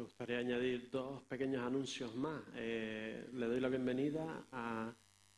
Me 0.00 0.04
gustaría 0.04 0.38
añadir 0.38 0.88
dos 0.90 1.20
pequeños 1.24 1.62
anuncios 1.62 2.16
más. 2.16 2.40
Eh, 2.54 3.22
le 3.34 3.46
doy 3.46 3.60
la 3.60 3.68
bienvenida 3.68 4.46
a 4.50 4.90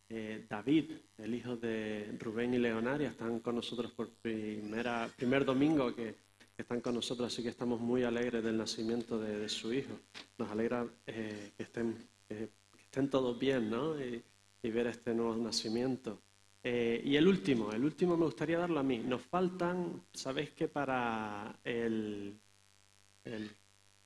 eh, 0.09 0.47
David, 0.49 0.93
el 1.19 1.35
hijo 1.35 1.57
de 1.57 2.17
Rubén 2.21 2.55
y 2.55 2.59
Leonaria. 2.59 3.09
Están 3.09 3.41
con 3.41 3.57
nosotros 3.57 3.91
por 3.91 4.11
primera, 4.11 5.11
primer 5.17 5.45
domingo 5.45 5.93
que, 5.93 6.15
están 6.57 6.81
con 6.81 6.95
nosotros, 6.95 7.27
así 7.27 7.43
que 7.43 7.49
estamos 7.49 7.81
muy 7.81 8.05
alegres 8.05 8.45
del 8.45 8.57
nacimiento 8.57 9.19
de, 9.19 9.49
su 9.49 9.73
hijo. 9.73 9.99
Nos 10.39 10.49
alegra 10.49 10.87
eh, 11.09 11.51
que, 11.57 11.63
estén, 11.65 11.97
que 12.29 12.49
estén 12.85 13.11
todos 13.11 13.37
bien 13.37 13.69
¿no? 13.69 14.01
y, 14.01 14.23
ver 14.63 14.87
este 14.87 15.13
nuevo 15.13 15.35
nacimiento. 15.35 16.21
y 16.63 17.17
el 17.17 17.27
último, 17.27 17.73
el 17.73 17.83
último 17.85 18.17
me 18.17 18.27
gustaría 18.27 18.59
darlo 18.59 18.79
a 18.79 18.85
mí. 18.85 18.99
Nos 18.99 19.23
faltan, 19.23 20.05
sabéis 20.13 20.51
que 20.51 20.69
para 20.69 21.59
el, 21.65 22.39
el 23.25 23.51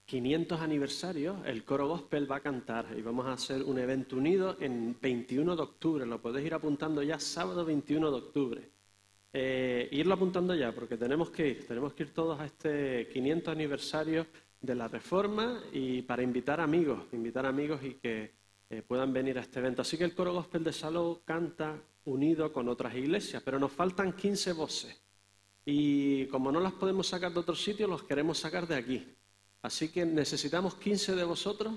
500 0.06 0.60
aniversario, 0.60 1.42
el 1.44 1.64
coro 1.64 1.88
gospel 1.88 2.30
va 2.30 2.36
a 2.36 2.40
cantar 2.40 2.86
y 2.96 3.02
vamos 3.02 3.26
a 3.26 3.32
hacer 3.32 3.64
un 3.64 3.76
evento 3.76 4.16
unido 4.16 4.56
en 4.60 4.96
21 5.00 5.56
de 5.56 5.62
octubre. 5.62 6.06
Lo 6.06 6.22
podéis 6.22 6.46
ir 6.46 6.54
apuntando 6.54 7.02
ya, 7.02 7.18
sábado 7.18 7.64
21 7.64 8.12
de 8.12 8.16
octubre. 8.16 8.70
Eh, 9.32 9.88
irlo 9.90 10.14
apuntando 10.14 10.54
ya, 10.54 10.72
porque 10.72 10.96
tenemos 10.96 11.30
que 11.30 11.48
ir, 11.48 11.66
tenemos 11.66 11.92
que 11.92 12.04
ir 12.04 12.14
todos 12.14 12.38
a 12.38 12.46
este 12.46 13.08
500 13.08 13.52
aniversario 13.52 14.26
de 14.60 14.74
la 14.76 14.86
Reforma 14.86 15.60
y 15.72 16.02
para 16.02 16.22
invitar 16.22 16.60
amigos, 16.60 17.00
invitar 17.12 17.44
amigos 17.44 17.82
y 17.82 17.94
que 17.94 18.30
eh, 18.70 18.82
puedan 18.82 19.12
venir 19.12 19.38
a 19.38 19.42
este 19.42 19.58
evento. 19.58 19.82
Así 19.82 19.98
que 19.98 20.04
el 20.04 20.14
coro 20.14 20.32
gospel 20.32 20.62
de 20.62 20.72
Salou 20.72 21.22
canta 21.24 21.82
unido 22.04 22.52
con 22.52 22.68
otras 22.68 22.94
iglesias, 22.94 23.42
pero 23.44 23.58
nos 23.58 23.72
faltan 23.72 24.12
15 24.12 24.52
voces. 24.52 25.02
Y 25.64 26.26
como 26.26 26.52
no 26.52 26.60
las 26.60 26.74
podemos 26.74 27.08
sacar 27.08 27.32
de 27.32 27.40
otro 27.40 27.56
sitio, 27.56 27.88
los 27.88 28.04
queremos 28.04 28.38
sacar 28.38 28.68
de 28.68 28.76
aquí. 28.76 29.16
Así 29.62 29.90
que 29.90 30.04
necesitamos 30.04 30.74
15 30.76 31.14
de 31.14 31.24
vosotros 31.24 31.74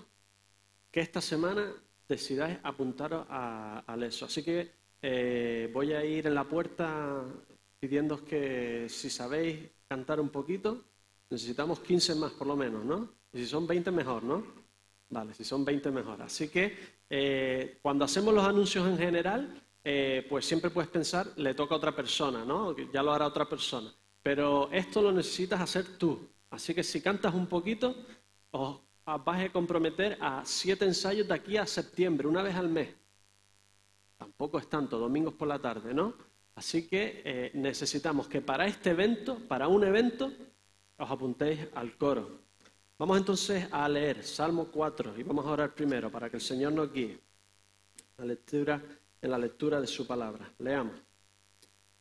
que 0.91 1.01
esta 1.01 1.21
semana 1.21 1.73
decidáis 2.07 2.57
apuntaros 2.63 3.25
a, 3.29 3.97
eso. 4.01 4.25
Así 4.25 4.43
que 4.43 4.71
eh, 5.01 5.69
voy 5.73 5.93
a 5.93 6.03
ir 6.03 6.27
en 6.27 6.35
la 6.35 6.43
puerta 6.43 7.23
pidiendo 7.79 8.25
que 8.25 8.87
si 8.89 9.09
sabéis 9.09 9.69
cantar 9.87 10.19
un 10.19 10.29
poquito, 10.29 10.83
necesitamos 11.29 11.79
15 11.79 12.15
más 12.15 12.31
por 12.31 12.47
lo 12.47 12.55
menos, 12.55 12.83
¿no? 12.83 13.09
Y 13.31 13.39
si 13.39 13.45
son 13.45 13.67
20 13.67 13.91
mejor, 13.91 14.23
¿no? 14.23 14.43
Vale, 15.09 15.33
si 15.33 15.43
son 15.43 15.63
20 15.63 15.91
mejor. 15.91 16.21
Así 16.21 16.49
que 16.49 16.77
eh, 17.09 17.79
cuando 17.81 18.05
hacemos 18.05 18.33
los 18.33 18.43
anuncios 18.43 18.87
en 18.87 18.97
general, 18.97 19.61
eh, 19.83 20.25
pues 20.29 20.45
siempre 20.45 20.69
puedes 20.69 20.89
pensar, 20.89 21.27
le 21.37 21.53
toca 21.53 21.73
a 21.75 21.77
otra 21.77 21.95
persona, 21.95 22.43
¿no? 22.45 22.75
Ya 22.91 23.01
lo 23.01 23.11
hará 23.11 23.27
otra 23.27 23.47
persona. 23.47 23.91
Pero 24.21 24.69
esto 24.71 25.01
lo 25.01 25.11
necesitas 25.11 25.61
hacer 25.61 25.97
tú. 25.97 26.27
Así 26.49 26.73
que 26.73 26.83
si 26.83 27.01
cantas 27.01 27.33
un 27.33 27.47
poquito, 27.47 27.95
os 28.51 28.79
vas 29.05 29.41
a 29.41 29.49
comprometer 29.51 30.17
a 30.19 30.43
siete 30.45 30.85
ensayos 30.85 31.27
de 31.27 31.33
aquí 31.33 31.57
a 31.57 31.65
septiembre, 31.65 32.27
una 32.27 32.41
vez 32.41 32.55
al 32.55 32.69
mes. 32.69 32.89
Tampoco 34.17 34.59
es 34.59 34.69
tanto, 34.69 34.97
domingos 34.97 35.33
por 35.33 35.47
la 35.47 35.59
tarde, 35.59 35.93
¿no? 35.93 36.13
Así 36.55 36.87
que 36.87 37.21
eh, 37.23 37.51
necesitamos 37.53 38.27
que 38.27 38.41
para 38.41 38.67
este 38.67 38.89
evento, 38.89 39.39
para 39.47 39.67
un 39.67 39.83
evento, 39.83 40.31
os 40.97 41.09
apuntéis 41.09 41.67
al 41.73 41.95
coro. 41.97 42.41
Vamos 42.97 43.17
entonces 43.17 43.65
a 43.71 43.87
leer 43.87 44.23
Salmo 44.23 44.67
4 44.69 45.17
y 45.17 45.23
vamos 45.23 45.45
a 45.45 45.51
orar 45.51 45.73
primero 45.73 46.11
para 46.11 46.29
que 46.29 46.35
el 46.35 46.41
Señor 46.41 46.73
nos 46.73 46.91
guíe 46.91 47.17
la 48.17 48.25
lectura, 48.25 48.81
en 49.21 49.31
la 49.31 49.37
lectura 49.37 49.79
de 49.79 49.87
su 49.87 50.05
palabra. 50.05 50.51
Leamos. 50.59 50.99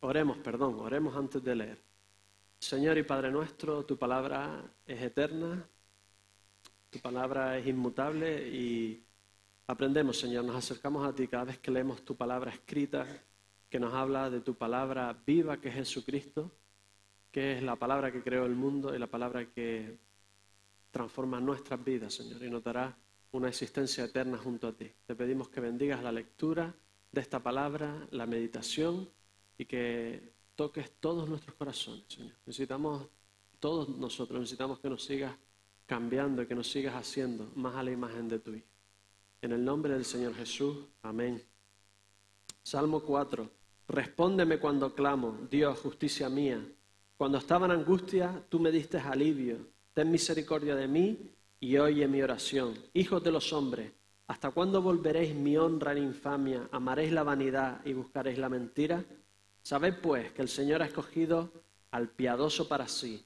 Oremos, 0.01 0.39
perdón, 0.39 0.75
oremos 0.81 1.17
antes 1.17 1.43
de 1.43 1.55
leer. 1.55 1.88
Señor 2.59 2.99
y 2.99 3.03
Padre 3.05 3.31
nuestro, 3.31 3.85
tu 3.85 3.97
palabra 3.97 4.63
es 4.85 5.01
eterna, 5.01 5.67
tu 6.91 6.99
palabra 6.99 7.57
es 7.57 7.67
inmutable 7.67 8.49
y 8.49 9.05
aprendemos, 9.67 10.19
Señor, 10.19 10.45
nos 10.45 10.57
acercamos 10.57 11.07
a 11.07 11.15
ti 11.15 11.29
cada 11.29 11.45
vez 11.45 11.59
que 11.59 11.71
leemos 11.71 12.05
tu 12.05 12.17
palabra 12.17 12.51
escrita, 12.51 13.07
que 13.71 13.79
nos 13.79 13.95
habla 13.95 14.29
de 14.29 14.41
tu 14.41 14.55
palabra 14.55 15.17
viva, 15.25 15.61
que 15.61 15.69
es 15.69 15.75
Jesucristo, 15.75 16.51
que 17.31 17.57
es 17.57 17.63
la 17.63 17.77
palabra 17.77 18.11
que 18.11 18.23
creó 18.23 18.45
el 18.45 18.55
mundo 18.55 18.95
y 18.95 18.99
la 18.99 19.07
palabra 19.07 19.47
que 19.47 19.97
transforma 20.91 21.41
nuestras 21.41 21.83
vidas, 21.85 22.15
Señor, 22.15 22.43
y 22.43 22.51
nos 22.51 22.65
dará 22.65 22.97
una 23.33 23.49
existencia 23.49 24.05
eterna 24.05 24.37
junto 24.39 24.69
a 24.69 24.73
ti. 24.73 24.91
Te 25.07 25.15
pedimos 25.15 25.49
que 25.49 25.61
bendigas 25.61 26.03
la 26.03 26.11
lectura 26.11 26.75
de 27.13 27.21
esta 27.21 27.41
palabra, 27.41 28.07
la 28.11 28.27
meditación 28.27 29.09
y 29.59 29.67
que 29.67 30.38
toques 30.59 30.91
todos 30.99 31.29
nuestros 31.29 31.55
corazones, 31.55 32.03
Señor. 32.09 32.35
Necesitamos, 32.45 33.07
todos 33.61 33.89
nosotros, 33.91 34.41
necesitamos 34.41 34.81
que 34.81 34.91
nos 34.91 35.05
sigas 35.05 35.33
cambiando 35.87 36.47
que 36.49 36.55
nos 36.57 36.69
sigas 36.69 36.97
haciendo 36.97 37.49
más 37.55 37.77
a 37.77 37.83
la 37.85 37.93
imagen 37.93 38.29
de 38.29 38.41
tu 38.41 38.53
Hijo. 38.53 38.67
En 39.41 39.53
el 39.53 39.65
nombre 39.65 39.93
del 39.93 40.05
Señor 40.05 40.35
Jesús, 40.35 40.77
amén. 41.03 41.41
Salmo 42.65 43.01
4. 43.01 43.49
Respóndeme 43.87 44.59
cuando 44.59 44.93
clamo, 44.97 45.47
Dios, 45.49 45.79
justicia 45.79 46.29
mía. 46.29 46.61
Cuando 47.17 47.39
estaba 47.39 47.67
en 47.67 47.73
angustia, 47.73 48.45
tú 48.49 48.59
me 48.59 48.73
diste 48.73 48.99
alivio. 48.99 49.59
Ten 49.95 50.11
misericordia 50.11 50.75
de 50.75 50.89
mí 50.89 51.31
y 51.61 51.79
oye 51.79 52.09
mi 52.09 52.21
oración. 52.21 52.75
Hijos 52.95 53.23
de 53.23 53.31
los 53.31 53.53
hombres, 53.53 53.93
¿hasta 54.27 54.51
cuándo 54.51 54.83
volveréis 54.83 55.37
mi 55.37 55.57
honra 55.57 55.93
en 55.93 56.03
infamia? 56.03 56.69
¿Amaréis 56.73 57.13
la 57.13 57.23
vanidad 57.23 57.81
y 57.85 57.93
buscaréis 57.93 58.39
la 58.39 58.49
mentira? 58.49 59.05
Sabed 59.69 60.01
pues 60.01 60.33
que 60.33 60.41
el 60.41 60.49
Señor 60.49 60.81
ha 60.81 60.87
escogido 60.87 61.53
al 61.91 62.09
piadoso 62.09 62.67
para 62.67 62.89
sí. 62.89 63.23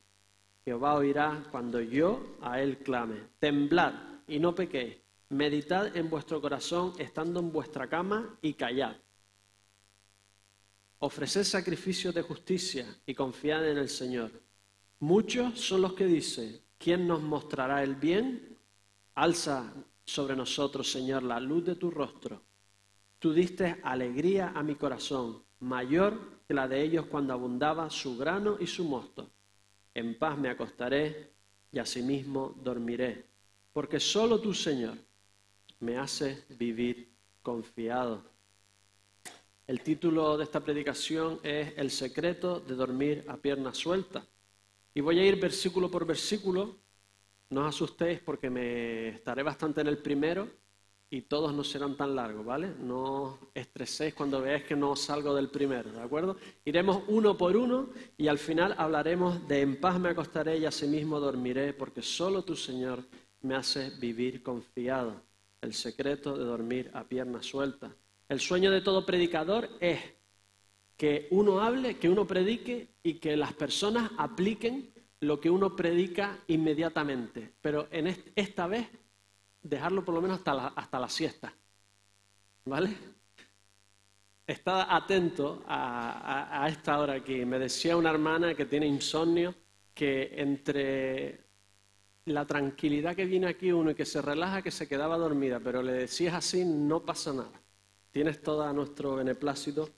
Jehová 0.64 0.94
oirá 0.94 1.46
cuando 1.52 1.80
yo 1.80 2.36
a 2.40 2.60
él 2.60 2.78
clame. 2.78 3.28
Temblad 3.38 3.94
y 4.26 4.40
no 4.40 4.52
pequéis. 4.52 4.96
Meditad 5.28 5.96
en 5.96 6.10
vuestro 6.10 6.40
corazón 6.40 6.94
estando 6.98 7.38
en 7.38 7.52
vuestra 7.52 7.88
cama 7.88 8.36
y 8.42 8.54
callad. 8.54 8.96
Ofreced 10.98 11.44
sacrificios 11.44 12.12
de 12.12 12.22
justicia 12.22 12.92
y 13.06 13.14
confiad 13.14 13.68
en 13.68 13.78
el 13.78 13.88
Señor. 13.88 14.32
Muchos 14.98 15.60
son 15.60 15.82
los 15.82 15.92
que 15.92 16.06
dicen, 16.06 16.60
¿quién 16.76 17.06
nos 17.06 17.22
mostrará 17.22 17.84
el 17.84 17.94
bien? 17.94 18.58
Alza 19.14 19.72
sobre 20.04 20.34
nosotros, 20.34 20.90
Señor, 20.90 21.22
la 21.22 21.38
luz 21.38 21.64
de 21.64 21.76
tu 21.76 21.88
rostro. 21.88 22.42
Tú 23.20 23.32
diste 23.32 23.78
alegría 23.84 24.50
a 24.56 24.64
mi 24.64 24.74
corazón 24.74 25.44
mayor 25.62 26.18
que 26.46 26.54
la 26.54 26.68
de 26.68 26.82
ellos 26.82 27.06
cuando 27.06 27.32
abundaba 27.32 27.88
su 27.88 28.18
grano 28.18 28.56
y 28.60 28.66
su 28.66 28.84
mosto. 28.84 29.30
En 29.94 30.18
paz 30.18 30.36
me 30.36 30.50
acostaré 30.50 31.30
y 31.70 31.78
asimismo 31.78 32.54
dormiré, 32.62 33.24
porque 33.72 34.00
solo 34.00 34.40
tú, 34.40 34.52
Señor, 34.52 34.96
me 35.80 35.96
haces 35.96 36.44
vivir 36.58 37.08
confiado. 37.42 38.22
El 39.66 39.80
título 39.80 40.36
de 40.36 40.44
esta 40.44 40.60
predicación 40.60 41.38
es 41.42 41.72
El 41.76 41.90
secreto 41.90 42.60
de 42.60 42.74
dormir 42.74 43.24
a 43.28 43.36
pierna 43.36 43.72
suelta. 43.72 44.26
Y 44.94 45.00
voy 45.00 45.20
a 45.20 45.24
ir 45.24 45.40
versículo 45.40 45.90
por 45.90 46.04
versículo. 46.04 46.76
No 47.50 47.62
os 47.62 47.68
asustéis 47.68 48.20
porque 48.20 48.50
me 48.50 49.08
estaré 49.08 49.42
bastante 49.42 49.80
en 49.80 49.86
el 49.86 49.98
primero 49.98 50.61
y 51.12 51.20
todos 51.20 51.52
no 51.52 51.62
serán 51.62 51.94
tan 51.94 52.16
largos, 52.16 52.42
¿vale? 52.42 52.72
No 52.80 53.38
estreséis 53.52 54.14
cuando 54.14 54.40
veáis 54.40 54.64
que 54.64 54.74
no 54.74 54.96
salgo 54.96 55.34
del 55.34 55.50
primero, 55.50 55.92
¿de 55.92 56.00
acuerdo? 56.00 56.38
Iremos 56.64 57.02
uno 57.08 57.36
por 57.36 57.54
uno 57.54 57.90
y 58.16 58.28
al 58.28 58.38
final 58.38 58.74
hablaremos 58.78 59.46
de 59.46 59.60
en 59.60 59.78
paz 59.78 60.00
me 60.00 60.08
acostaré 60.08 60.56
y 60.56 60.64
asimismo 60.64 61.20
dormiré, 61.20 61.74
porque 61.74 62.00
solo 62.00 62.44
tu 62.44 62.56
Señor 62.56 63.04
me 63.42 63.54
hace 63.54 63.90
vivir 64.00 64.42
confiado. 64.42 65.20
El 65.60 65.74
secreto 65.74 66.34
de 66.34 66.44
dormir 66.44 66.90
a 66.94 67.04
pierna 67.04 67.42
suelta. 67.42 67.94
El 68.26 68.40
sueño 68.40 68.70
de 68.70 68.80
todo 68.80 69.04
predicador 69.04 69.68
es 69.80 70.00
que 70.96 71.28
uno 71.30 71.60
hable, 71.60 71.98
que 71.98 72.08
uno 72.08 72.26
predique 72.26 72.88
y 73.02 73.14
que 73.14 73.36
las 73.36 73.52
personas 73.52 74.12
apliquen 74.16 74.90
lo 75.20 75.38
que 75.38 75.50
uno 75.50 75.76
predica 75.76 76.38
inmediatamente. 76.46 77.52
Pero 77.60 77.86
en 77.90 78.16
esta 78.34 78.66
vez 78.66 78.88
dejarlo 79.62 80.04
por 80.04 80.14
lo 80.14 80.22
menos 80.22 80.38
hasta 80.38 80.54
la, 80.54 80.66
hasta 80.68 80.98
la 80.98 81.08
siesta. 81.08 81.52
¿Vale? 82.64 82.96
Estaba 84.46 84.94
atento 84.94 85.62
a, 85.66 86.62
a, 86.64 86.68
esta 86.68 86.98
hora 86.98 87.14
aquí. 87.14 87.44
Me 87.44 87.58
decía 87.58 87.96
una 87.96 88.10
hermana 88.10 88.54
que 88.54 88.66
tiene 88.66 88.86
insomnio 88.86 89.54
que 89.94 90.32
entre 90.36 91.44
la 92.26 92.44
tranquilidad 92.46 93.16
que 93.16 93.24
viene 93.24 93.48
aquí 93.48 93.72
uno 93.72 93.90
y 93.90 93.94
que 93.94 94.04
se 94.04 94.22
relaja, 94.22 94.62
que 94.62 94.70
se 94.70 94.88
quedaba 94.88 95.16
dormida, 95.16 95.60
pero 95.60 95.82
le 95.82 95.92
decías 95.92 96.34
así, 96.34 96.64
no 96.64 97.00
pasa 97.00 97.32
nada. 97.32 97.60
Tienes 98.10 98.42
todo 98.42 98.70
nuestro 98.72 99.16
beneplácito 99.16 99.88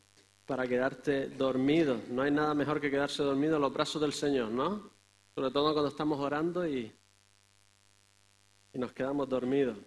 para 0.46 0.66
quedarte 0.66 1.28
dormido. 1.28 2.00
No 2.11 2.22
hay 2.22 2.31
nada 2.31 2.55
mejor 2.55 2.81
que 2.81 2.90
quedarse 2.90 3.22
dormido 3.22 3.56
en 3.56 3.62
los 3.62 3.72
brazos 3.72 4.00
del 4.00 4.12
Señor, 4.12 4.50
¿no? 4.50 4.90
Sobre 5.34 5.50
todo 5.50 5.72
cuando 5.72 5.88
estamos 5.88 6.19
orando 6.20 6.66
y 6.66 6.93
y 8.75 8.79
nos 8.79 8.93
quedamos 8.93 9.29
dormidos. 9.29 9.79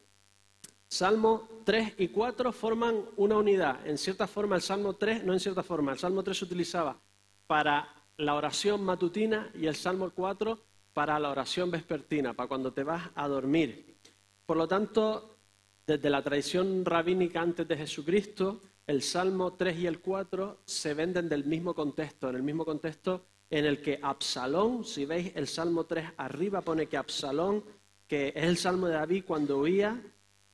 Salmo 0.87 1.47
3 1.65 1.95
y 1.97 2.07
4 2.07 2.51
forman 2.53 3.03
una 3.17 3.37
unidad. 3.37 3.85
En 3.85 3.97
cierta 3.97 4.25
forma, 4.25 4.55
el 4.55 4.61
Salmo 4.61 4.93
3, 4.93 5.25
no 5.25 5.33
en 5.33 5.39
cierta 5.39 5.61
forma, 5.61 5.91
el 5.91 5.99
Salmo 5.99 6.23
3 6.23 6.37
se 6.37 6.45
utilizaba 6.45 6.97
para 7.45 7.93
la 8.17 8.35
oración 8.35 8.83
matutina 8.83 9.51
y 9.53 9.67
el 9.67 9.75
Salmo 9.75 10.09
4 10.09 10.59
para 10.93 11.19
la 11.19 11.29
oración 11.29 11.69
vespertina, 11.69 12.33
para 12.33 12.47
cuando 12.47 12.71
te 12.71 12.83
vas 12.83 13.09
a 13.15 13.27
dormir. 13.27 13.97
Por 14.45 14.55
lo 14.55 14.67
tanto, 14.67 15.37
desde 15.85 16.09
la 16.09 16.23
tradición 16.23 16.85
rabínica 16.85 17.41
antes 17.41 17.67
de 17.67 17.77
Jesucristo, 17.77 18.61
el 18.87 19.01
Salmo 19.01 19.53
3 19.53 19.79
y 19.79 19.87
el 19.87 19.99
4 19.99 20.61
se 20.63 20.93
venden 20.93 21.27
del 21.27 21.43
mismo 21.43 21.75
contexto, 21.75 22.29
en 22.29 22.37
el 22.37 22.43
mismo 22.43 22.63
contexto 22.63 23.25
en 23.49 23.65
el 23.65 23.81
que 23.81 23.99
Absalón, 24.01 24.85
si 24.85 25.05
veis 25.05 25.31
el 25.35 25.47
Salmo 25.47 25.85
3 25.85 26.11
arriba 26.17 26.61
pone 26.61 26.87
que 26.87 26.97
Absalón, 26.97 27.63
que 28.07 28.29
es 28.29 28.43
el 28.43 28.57
Salmo 28.57 28.87
de 28.87 28.93
David 28.93 29.23
cuando 29.25 29.59
huía 29.59 30.01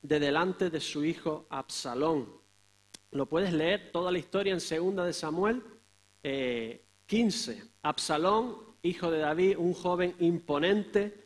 de 0.02 0.20
delante 0.20 0.70
de 0.70 0.80
su 0.80 1.04
hijo 1.04 1.46
Absalón. 1.48 2.28
Lo 3.10 3.26
puedes 3.26 3.52
leer 3.52 3.90
toda 3.92 4.10
la 4.10 4.18
historia 4.18 4.52
en 4.52 4.60
segunda 4.60 5.04
de 5.04 5.12
Samuel 5.12 5.62
15. 6.22 7.52
Eh, 7.52 7.62
Absalón, 7.82 8.56
hijo 8.82 9.10
de 9.10 9.18
David, 9.18 9.56
un 9.58 9.72
joven 9.72 10.14
imponente, 10.18 11.24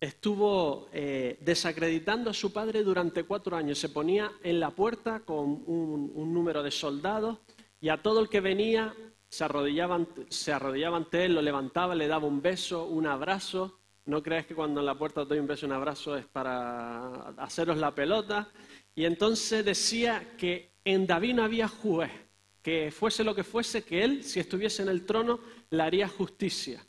estuvo 0.00 0.88
eh, 0.92 1.38
desacreditando 1.42 2.30
a 2.30 2.34
su 2.34 2.52
padre 2.52 2.82
durante 2.82 3.24
cuatro 3.24 3.56
años. 3.56 3.78
Se 3.78 3.90
ponía 3.90 4.32
en 4.42 4.58
la 4.58 4.70
puerta 4.70 5.20
con 5.20 5.62
un, 5.66 6.32
número 6.32 6.62
de 6.62 6.70
soldados 6.70 7.38
y 7.80 7.90
a 7.90 8.00
todo 8.00 8.20
el 8.20 8.28
que 8.28 8.40
venía 8.40 8.94
se 9.28 9.44
arrodillaba, 9.44 10.06
se 10.28 10.52
arrodillaba 10.52 10.96
ante 10.96 11.24
él, 11.24 11.34
lo 11.34 11.42
levantaba, 11.42 11.94
le 11.94 12.08
daba 12.08 12.26
un 12.26 12.40
beso, 12.40 12.86
un 12.86 13.06
abrazo. 13.06 13.79
No 14.10 14.24
creas 14.24 14.44
que 14.44 14.56
cuando 14.56 14.80
en 14.80 14.86
la 14.86 14.98
puerta 14.98 15.24
doy 15.24 15.38
un 15.38 15.46
beso, 15.46 15.66
un 15.66 15.72
abrazo 15.72 16.16
es 16.16 16.26
para 16.26 17.28
haceros 17.38 17.78
la 17.78 17.94
pelota. 17.94 18.48
Y 18.92 19.04
entonces 19.04 19.64
decía 19.64 20.34
que 20.36 20.72
en 20.84 21.06
David 21.06 21.34
no 21.34 21.44
había 21.44 21.68
juez, 21.68 22.10
que 22.60 22.90
fuese 22.90 23.22
lo 23.22 23.36
que 23.36 23.44
fuese, 23.44 23.84
que 23.84 24.02
él, 24.02 24.24
si 24.24 24.40
estuviese 24.40 24.82
en 24.82 24.88
el 24.88 25.06
trono, 25.06 25.38
le 25.70 25.80
haría 25.80 26.08
justicia. 26.08 26.84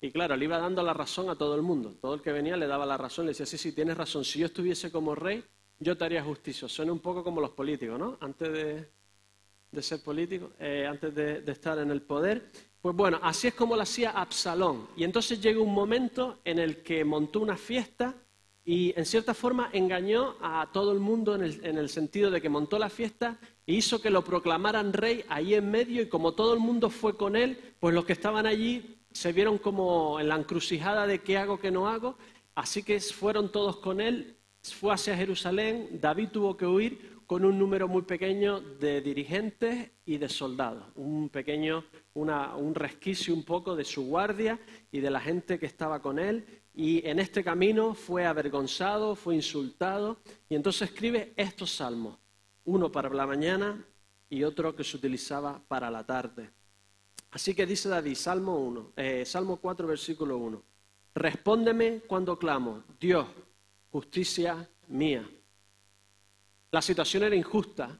Y 0.00 0.10
claro, 0.10 0.34
le 0.34 0.46
iba 0.46 0.56
dando 0.56 0.82
la 0.82 0.94
razón 0.94 1.28
a 1.28 1.36
todo 1.36 1.56
el 1.56 1.60
mundo. 1.60 1.98
Todo 2.00 2.14
el 2.14 2.22
que 2.22 2.32
venía 2.32 2.56
le 2.56 2.66
daba 2.66 2.86
la 2.86 2.96
razón, 2.96 3.26
le 3.26 3.32
decía, 3.32 3.44
sí, 3.44 3.58
sí, 3.58 3.72
tienes 3.72 3.94
razón, 3.94 4.24
si 4.24 4.38
yo 4.38 4.46
estuviese 4.46 4.90
como 4.90 5.14
rey, 5.14 5.44
yo 5.78 5.94
te 5.94 6.06
haría 6.06 6.24
justicia. 6.24 6.68
Suena 6.68 6.90
un 6.90 7.00
poco 7.00 7.22
como 7.22 7.38
los 7.42 7.50
políticos, 7.50 7.98
¿no? 7.98 8.16
Antes 8.18 8.50
de, 9.70 9.82
ser 9.82 10.02
político, 10.02 10.52
eh, 10.58 10.86
antes 10.88 11.14
de, 11.14 11.42
de 11.42 11.52
estar 11.52 11.78
en 11.80 11.90
el 11.90 12.00
poder. 12.00 12.50
Pues 12.86 12.94
bueno, 12.94 13.18
así 13.20 13.48
es 13.48 13.54
como 13.54 13.74
lo 13.74 13.82
hacía 13.82 14.10
Absalón. 14.10 14.86
Y 14.96 15.02
entonces 15.02 15.40
llega 15.40 15.60
un 15.60 15.74
momento 15.74 16.38
en 16.44 16.60
el 16.60 16.84
que 16.84 17.04
montó 17.04 17.40
una 17.40 17.56
fiesta 17.56 18.14
y 18.64 18.96
en 18.96 19.04
cierta 19.04 19.34
forma 19.34 19.70
engañó 19.72 20.36
a 20.40 20.70
todo 20.72 20.92
el 20.92 21.00
mundo 21.00 21.34
en 21.34 21.42
el, 21.42 21.66
en 21.66 21.78
el, 21.78 21.88
sentido 21.88 22.30
de 22.30 22.40
que 22.40 22.48
montó 22.48 22.78
la 22.78 22.88
fiesta 22.88 23.40
e 23.66 23.72
hizo 23.72 24.00
que 24.00 24.08
lo 24.08 24.22
proclamaran 24.22 24.92
rey 24.92 25.24
ahí 25.28 25.54
en 25.54 25.68
medio 25.68 26.00
y 26.00 26.08
como 26.08 26.34
todo 26.34 26.54
el 26.54 26.60
mundo 26.60 26.88
fue 26.88 27.16
con 27.16 27.34
él, 27.34 27.58
pues 27.80 27.92
los 27.92 28.04
que 28.04 28.12
estaban 28.12 28.46
allí 28.46 29.00
se 29.10 29.32
vieron 29.32 29.58
como 29.58 30.20
en 30.20 30.28
la 30.28 30.36
encrucijada 30.36 31.08
de 31.08 31.18
qué 31.22 31.38
hago, 31.38 31.58
qué 31.58 31.72
no 31.72 31.88
hago, 31.88 32.16
así 32.54 32.84
que 32.84 33.00
fueron 33.00 33.50
todos 33.50 33.78
con 33.78 34.00
él, 34.00 34.36
fue 34.62 34.94
hacia 34.94 35.16
Jerusalén, 35.16 35.88
David 36.00 36.28
tuvo 36.28 36.56
que 36.56 36.66
huir 36.66 37.15
con 37.26 37.44
un 37.44 37.58
número 37.58 37.88
muy 37.88 38.02
pequeño 38.02 38.60
de 38.60 39.00
dirigentes 39.00 39.90
y 40.04 40.18
de 40.18 40.28
soldados, 40.28 40.84
un 40.94 41.28
pequeño, 41.28 41.84
un 42.14 42.74
resquicio 42.74 43.34
un 43.34 43.44
poco 43.44 43.74
de 43.74 43.84
su 43.84 44.06
guardia 44.06 44.60
y 44.92 45.00
de 45.00 45.10
la 45.10 45.20
gente 45.20 45.58
que 45.58 45.66
estaba 45.66 46.00
con 46.00 46.18
él, 46.18 46.46
y 46.72 47.06
en 47.06 47.18
este 47.18 47.42
camino 47.42 47.94
fue 47.94 48.26
avergonzado, 48.26 49.16
fue 49.16 49.34
insultado, 49.34 50.18
y 50.48 50.54
entonces 50.54 50.90
escribe 50.90 51.32
estos 51.36 51.72
salmos, 51.72 52.16
uno 52.64 52.92
para 52.92 53.08
la 53.08 53.26
mañana 53.26 53.84
y 54.30 54.44
otro 54.44 54.76
que 54.76 54.84
se 54.84 54.96
utilizaba 54.96 55.60
para 55.66 55.90
la 55.90 56.04
tarde. 56.04 56.50
Así 57.30 57.54
que 57.54 57.66
dice 57.66 57.88
David, 57.88 58.14
Salmo 58.14 58.56
1, 58.58 58.92
eh, 58.96 59.24
Salmo 59.26 59.56
4, 59.56 59.86
versículo 59.86 60.38
1. 60.38 60.62
Respóndeme 61.14 62.02
cuando 62.06 62.38
clamo, 62.38 62.84
Dios, 63.00 63.26
justicia 63.90 64.68
mía. 64.88 65.28
La 66.76 66.82
situación 66.82 67.22
era 67.22 67.34
injusta. 67.34 67.98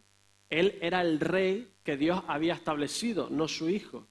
Él 0.51 0.79
era 0.83 1.01
el 1.01 1.19
rey 1.19 1.77
que 1.83 1.97
Dios 1.97 2.23
había 2.29 2.53
establecido, 2.53 3.31
no 3.31 3.49
su 3.49 3.71
hijo. 3.71 4.07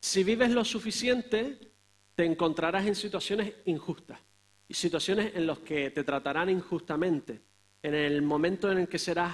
Si 0.00 0.24
vives 0.24 0.50
lo 0.50 0.64
suficiente, 0.64 1.70
te 2.16 2.24
encontrarás 2.24 2.88
en 2.88 2.96
situaciones 2.96 3.52
injustas 3.66 4.18
y 4.66 4.74
situaciones 4.74 5.30
en 5.36 5.46
las 5.46 5.60
que 5.60 5.92
te 5.92 6.02
tratarán 6.02 6.50
injustamente. 6.50 7.40
En 7.80 7.94
el 7.94 8.20
momento 8.20 8.68
en 8.72 8.78
el 8.78 8.88
que 8.88 8.98
serás 8.98 9.32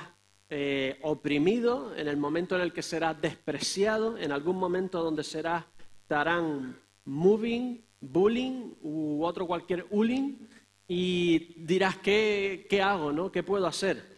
eh, 0.50 0.99
oprimido, 1.00 1.96
en 1.96 2.06
el 2.06 2.19
momento 2.19 2.55
en 2.55 2.61
el 2.61 2.75
que 2.75 2.82
serás 2.82 3.19
despreciado, 3.19 4.19
en 4.19 4.31
algún 4.31 4.58
momento 4.58 5.02
donde 5.02 5.25
serás, 5.25 5.64
te 6.06 6.17
moving, 7.06 7.82
bullying 7.99 8.75
u 8.82 9.25
otro 9.25 9.46
cualquier 9.46 9.85
bullying 9.85 10.35
y 10.87 11.64
dirás, 11.64 11.96
¿qué, 11.96 12.67
qué 12.69 12.82
hago? 12.82 13.11
¿no? 13.11 13.32
¿Qué 13.32 13.43
puedo 13.43 13.67
hacer? 13.67 14.12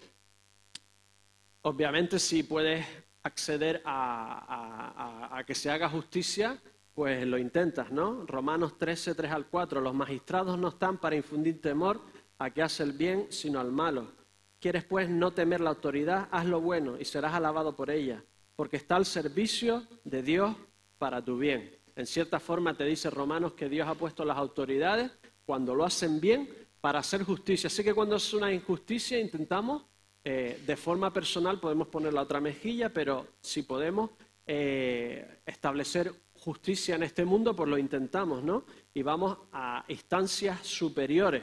Obviamente 1.68 2.20
si 2.20 2.44
puedes 2.44 2.86
acceder 3.24 3.82
a, 3.84 5.42
que 5.44 5.52
se 5.52 5.68
haga 5.68 5.88
justicia, 5.88 6.62
pues 6.94 7.26
lo 7.26 7.38
intentas, 7.38 7.90
¿no? 7.90 8.24
Romanos 8.24 8.78
13, 8.78 9.16
3 9.16 9.32
al 9.32 9.46
4, 9.46 9.80
los 9.80 9.92
magistrados 9.92 10.56
no 10.56 10.68
están 10.68 10.98
para 10.98 11.16
infundir 11.16 11.60
temor 11.60 12.00
a 12.38 12.50
que 12.50 12.62
hace 12.62 12.84
el 12.84 12.92
bien, 12.92 13.26
sino 13.30 13.58
al 13.58 13.72
malo. 13.72 14.12
¿Quieres 14.60 14.84
pues 14.84 15.08
no 15.08 15.32
temer 15.32 15.60
la 15.60 15.70
autoridad? 15.70 16.28
Haz 16.30 16.46
lo 16.46 16.60
bueno 16.60 17.00
y 17.00 17.04
serás 17.04 17.34
alabado 17.34 17.74
por 17.74 17.90
ella, 17.90 18.22
porque 18.54 18.76
está 18.76 18.94
al 18.94 19.04
servicio 19.04 19.82
de 20.04 20.22
Dios 20.22 20.54
para 20.98 21.20
tu 21.20 21.36
bien. 21.36 21.76
En 21.96 22.06
cierta 22.06 22.38
forma 22.38 22.76
te 22.76 22.84
dice 22.84 23.10
Romanos 23.10 23.54
que 23.54 23.68
Dios 23.68 23.88
ha 23.88 23.96
puesto 23.96 24.24
las 24.24 24.38
autoridades 24.38 25.10
cuando 25.44 25.74
lo 25.74 25.84
hacen 25.84 26.20
bien 26.20 26.48
para 26.80 27.00
hacer 27.00 27.24
justicia. 27.24 27.66
Así 27.66 27.82
que 27.82 27.92
cuando 27.92 28.14
es 28.14 28.32
una 28.34 28.52
injusticia 28.52 29.18
intentamos, 29.18 29.82
eh, 30.28 30.60
de 30.66 30.76
forma 30.76 31.12
personal 31.12 31.60
podemos 31.60 31.88
poner 31.88 32.12
la 32.12 32.22
otra 32.22 32.40
mejilla, 32.40 32.92
pero 32.92 33.26
si 33.40 33.62
podemos 33.62 34.10
eh, 34.46 35.40
establecer 35.46 36.12
justicia 36.34 36.96
en 36.96 37.04
este 37.04 37.24
mundo, 37.24 37.54
pues 37.54 37.68
lo 37.68 37.78
intentamos, 37.78 38.42
¿no? 38.42 38.64
Y 38.92 39.02
vamos 39.02 39.38
a 39.52 39.84
instancias 39.88 40.66
superiores 40.66 41.42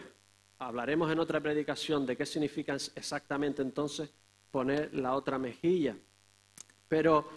Hablaremos 0.60 1.12
en 1.12 1.20
otra 1.20 1.42
predicación 1.42 2.06
de 2.06 2.16
qué 2.16 2.26
significa 2.26 2.74
exactamente 2.74 3.62
entonces 3.62 4.10
poner 4.50 4.94
la 4.94 5.14
otra 5.16 5.38
mejilla. 5.38 5.96
Pero, 6.88 7.28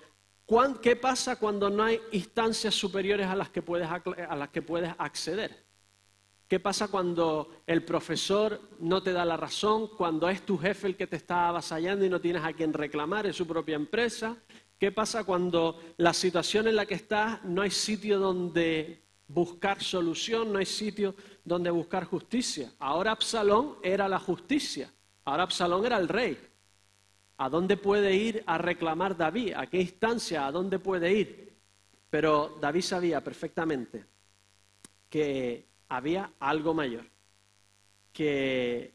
¿qué 0.80 0.94
pasa 0.94 1.36
cuando 1.36 1.68
no 1.68 1.82
hay 1.82 2.00
instancias 2.12 2.74
superiores 2.74 3.26
a 3.26 3.34
las 3.34 3.50
que 3.50 3.62
puedes, 3.62 3.88
a 3.88 4.36
las 4.36 4.48
que 4.50 4.62
puedes 4.62 4.92
acceder? 4.98 5.65
¿Qué 6.48 6.60
pasa 6.60 6.88
cuando 6.88 7.62
el 7.66 7.84
profesor 7.84 8.60
no 8.78 9.02
te 9.02 9.12
da 9.12 9.24
la 9.24 9.36
razón, 9.36 9.88
cuando 9.96 10.28
es 10.28 10.42
tu 10.46 10.56
jefe 10.56 10.86
el 10.86 10.96
que 10.96 11.06
te 11.06 11.16
está 11.16 11.48
avasallando 11.48 12.04
y 12.04 12.08
no 12.08 12.20
tienes 12.20 12.44
a 12.44 12.52
quien 12.52 12.72
reclamar, 12.72 13.26
es 13.26 13.36
su 13.36 13.46
propia 13.46 13.76
empresa? 13.76 14.36
¿Qué 14.78 14.92
pasa 14.92 15.24
cuando 15.24 15.80
la 15.96 16.12
situación 16.12 16.68
en 16.68 16.76
la 16.76 16.86
que 16.86 16.94
estás 16.94 17.42
no 17.44 17.62
hay 17.62 17.70
sitio 17.70 18.18
donde 18.18 19.06
buscar 19.28 19.82
solución, 19.82 20.52
no 20.52 20.58
hay 20.58 20.66
sitio 20.66 21.14
donde 21.44 21.70
buscar 21.70 22.04
justicia. 22.04 22.72
Ahora 22.78 23.12
Absalón 23.12 23.76
era 23.82 24.08
la 24.08 24.18
justicia, 24.18 24.92
ahora 25.24 25.44
Absalón 25.44 25.84
era 25.84 25.98
el 25.98 26.08
rey. 26.08 26.38
¿A 27.38 27.50
dónde 27.50 27.76
puede 27.76 28.14
ir 28.14 28.42
a 28.46 28.56
reclamar 28.56 29.16
David? 29.16 29.52
¿A 29.54 29.66
qué 29.66 29.80
instancia? 29.80 30.46
¿A 30.46 30.52
dónde 30.52 30.78
puede 30.78 31.12
ir? 31.12 31.54
Pero 32.08 32.56
David 32.60 32.82
sabía 32.82 33.22
perfectamente 33.22 34.06
que 35.10 35.66
había 35.88 36.32
algo 36.40 36.74
mayor, 36.74 37.04
que 38.12 38.94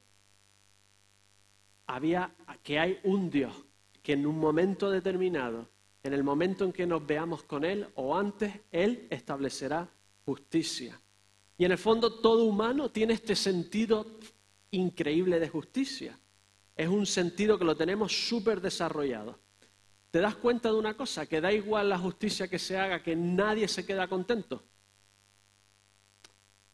había 1.88 2.34
que 2.64 2.80
hay 2.80 3.00
un 3.04 3.30
Dios 3.30 3.54
que 4.02 4.14
en 4.14 4.26
un 4.26 4.40
momento 4.40 4.90
determinado, 4.90 5.68
en 6.04 6.14
el 6.14 6.24
momento 6.24 6.66
en 6.66 6.74
que 6.74 6.88
nos 6.88 7.06
veamos 7.06 7.44
con 7.44 7.64
él 7.64 7.88
o 7.96 8.18
antes, 8.18 8.54
él 8.72 9.08
establecerá 9.10 9.88
justicia. 10.26 11.00
Y 11.58 11.66
en 11.66 11.72
el 11.72 11.78
fondo 11.78 12.20
todo 12.20 12.46
humano 12.46 12.90
tiene 12.90 13.14
este 13.14 13.36
sentido 13.36 14.18
increíble 14.72 15.40
de 15.40 15.50
justicia. 15.50 16.18
Es 16.76 16.88
un 16.88 17.06
sentido 17.06 17.60
que 17.60 17.66
lo 17.66 17.76
tenemos 17.76 18.28
súper 18.28 18.62
desarrollado. 18.62 19.38
¿Te 20.10 20.20
das 20.20 20.36
cuenta 20.36 20.70
de 20.70 20.76
una 20.76 20.96
cosa? 20.98 21.28
Que 21.28 21.40
da 21.40 21.54
igual 21.54 21.90
la 21.90 22.00
justicia 22.00 22.48
que 22.48 22.58
se 22.58 22.78
haga, 22.78 23.04
que 23.04 23.16
nadie 23.16 23.68
se 23.68 23.86
queda 23.86 24.08
contento. 24.08 24.64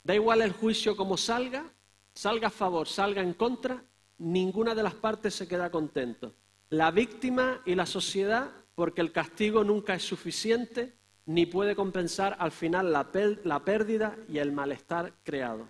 Da 0.08 0.16
igual 0.16 0.42
el 0.42 0.54
juicio 0.54 0.96
como 0.96 1.18
salga, 1.18 1.66
salga 2.14 2.48
a 2.48 2.50
favor, 2.50 2.88
salga 2.88 3.22
en 3.22 3.34
contra, 3.34 3.84
ninguna 4.20 4.74
de 4.74 4.82
las 4.82 4.94
partes 4.94 5.36
se 5.36 5.50
queda 5.50 5.70
contento. 5.70 6.34
La 6.70 6.92
víctima 6.92 7.62
y 7.66 7.76
la 7.76 7.86
sociedad, 7.86 8.50
porque 8.74 9.02
el 9.02 9.12
castigo 9.12 9.66
nunca 9.66 9.96
es 9.96 10.04
suficiente, 10.04 10.94
ni 11.26 11.46
puede 11.46 11.76
compensar 11.76 12.38
al 12.40 12.54
final 12.54 12.94
la, 12.94 13.66
pérdida 13.66 14.16
y 14.30 14.38
el 14.38 14.54
malestar 14.54 15.12
creado. 15.26 15.68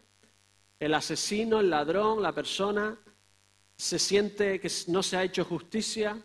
El 0.80 0.94
asesino, 0.94 1.60
el 1.60 1.72
ladrón, 1.72 2.22
la 2.22 2.32
persona 2.32 2.96
se 3.76 3.98
siente 3.98 4.60
que 4.60 4.72
no 4.90 5.02
se 5.02 5.18
ha 5.18 5.24
hecho 5.24 5.46
justicia 5.46 6.16